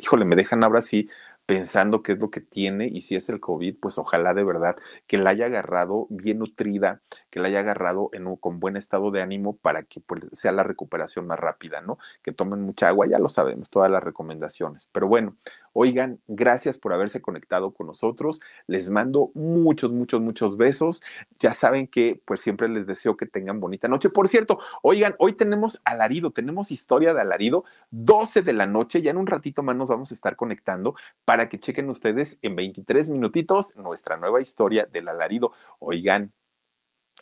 híjole, 0.00 0.24
me 0.24 0.36
dejan 0.36 0.64
ahora 0.64 0.80
sí 0.80 1.08
pensando 1.46 2.02
qué 2.02 2.12
es 2.12 2.18
lo 2.18 2.30
que 2.30 2.40
tiene 2.40 2.86
y 2.86 3.02
si 3.02 3.16
es 3.16 3.28
el 3.28 3.40
COVID, 3.40 3.76
pues 3.80 3.98
ojalá 3.98 4.32
de 4.34 4.44
verdad 4.44 4.76
que 5.06 5.18
la 5.18 5.30
haya 5.30 5.46
agarrado 5.46 6.06
bien 6.10 6.38
nutrida, 6.38 7.02
que 7.30 7.40
la 7.40 7.48
haya 7.48 7.60
agarrado 7.60 8.08
en 8.12 8.26
un, 8.26 8.36
con 8.36 8.60
buen 8.60 8.76
estado 8.76 9.10
de 9.10 9.20
ánimo 9.20 9.56
para 9.56 9.82
que 9.82 10.00
pues, 10.00 10.22
sea 10.32 10.52
la 10.52 10.62
recuperación 10.62 11.26
más 11.26 11.38
rápida, 11.38 11.80
¿no? 11.80 11.98
Que 12.22 12.32
tomen 12.32 12.62
mucha 12.62 12.88
agua, 12.88 13.06
ya 13.06 13.18
lo 13.18 13.28
sabemos, 13.28 13.68
todas 13.68 13.90
las 13.90 14.02
recomendaciones. 14.02 14.88
Pero 14.92 15.06
bueno, 15.06 15.36
Oigan, 15.74 16.20
gracias 16.28 16.78
por 16.78 16.92
haberse 16.92 17.20
conectado 17.20 17.72
con 17.72 17.88
nosotros. 17.88 18.40
Les 18.68 18.90
mando 18.90 19.32
muchos, 19.34 19.90
muchos, 19.92 20.20
muchos 20.20 20.56
besos. 20.56 21.02
Ya 21.40 21.52
saben 21.52 21.88
que 21.88 22.22
pues 22.24 22.40
siempre 22.40 22.68
les 22.68 22.86
deseo 22.86 23.16
que 23.16 23.26
tengan 23.26 23.58
bonita 23.58 23.88
noche. 23.88 24.08
Por 24.08 24.28
cierto, 24.28 24.60
oigan, 24.82 25.16
hoy 25.18 25.32
tenemos 25.32 25.80
alarido, 25.84 26.30
tenemos 26.30 26.70
historia 26.70 27.12
de 27.12 27.20
alarido, 27.20 27.64
12 27.90 28.42
de 28.42 28.52
la 28.52 28.66
noche. 28.66 29.02
Ya 29.02 29.10
en 29.10 29.16
un 29.16 29.26
ratito 29.26 29.64
más 29.64 29.74
nos 29.74 29.88
vamos 29.88 30.12
a 30.12 30.14
estar 30.14 30.36
conectando 30.36 30.94
para 31.24 31.48
que 31.48 31.58
chequen 31.58 31.90
ustedes 31.90 32.38
en 32.42 32.54
23 32.54 33.10
minutitos 33.10 33.74
nuestra 33.76 34.16
nueva 34.16 34.40
historia 34.40 34.86
del 34.86 35.08
alarido. 35.08 35.52
Oigan, 35.80 36.32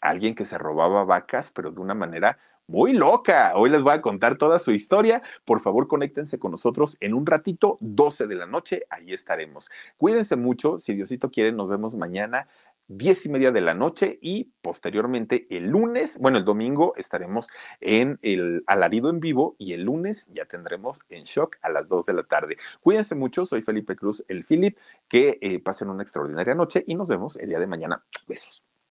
alguien 0.02 0.34
que 0.34 0.44
se 0.44 0.58
robaba 0.58 1.04
vacas, 1.04 1.50
pero 1.50 1.70
de 1.70 1.80
una 1.80 1.94
manera 1.94 2.38
muy 2.66 2.92
loca. 2.92 3.52
Hoy 3.56 3.70
les 3.70 3.82
voy 3.82 3.92
a 3.92 4.00
contar 4.00 4.38
toda 4.38 4.58
su 4.58 4.72
historia. 4.72 5.22
Por 5.44 5.60
favor, 5.60 5.88
conéctense 5.88 6.38
con 6.38 6.52
nosotros 6.52 6.96
en 7.00 7.14
un 7.14 7.26
ratito, 7.26 7.78
12 7.80 8.26
de 8.26 8.34
la 8.34 8.46
noche, 8.46 8.82
ahí 8.90 9.12
estaremos. 9.12 9.70
Cuídense 9.96 10.36
mucho, 10.36 10.78
si 10.78 10.94
Diosito 10.94 11.30
quiere, 11.30 11.52
nos 11.52 11.68
vemos 11.68 11.96
mañana. 11.96 12.48
Diez 12.88 13.24
y 13.24 13.28
media 13.28 13.52
de 13.52 13.60
la 13.60 13.74
noche 13.74 14.18
y 14.20 14.50
posteriormente 14.60 15.46
el 15.50 15.68
lunes, 15.68 16.18
bueno, 16.18 16.36
el 16.36 16.44
domingo 16.44 16.94
estaremos 16.96 17.48
en 17.80 18.18
el 18.22 18.64
alarido 18.66 19.08
en 19.08 19.20
vivo 19.20 19.54
y 19.56 19.72
el 19.72 19.84
lunes 19.84 20.26
ya 20.34 20.44
tendremos 20.46 20.98
en 21.08 21.24
shock 21.24 21.56
a 21.62 21.70
las 21.70 21.88
2 21.88 22.06
de 22.06 22.12
la 22.12 22.24
tarde. 22.24 22.58
Cuídense 22.80 23.14
mucho, 23.14 23.46
soy 23.46 23.62
Felipe 23.62 23.96
Cruz, 23.96 24.24
el 24.28 24.44
Philip, 24.44 24.76
que 25.08 25.38
eh, 25.40 25.60
pasen 25.60 25.90
una 25.90 26.02
extraordinaria 26.02 26.54
noche 26.54 26.84
y 26.86 26.94
nos 26.94 27.08
vemos 27.08 27.36
el 27.36 27.50
día 27.50 27.60
de 27.60 27.66
mañana. 27.66 28.04
Besos. 28.26 28.71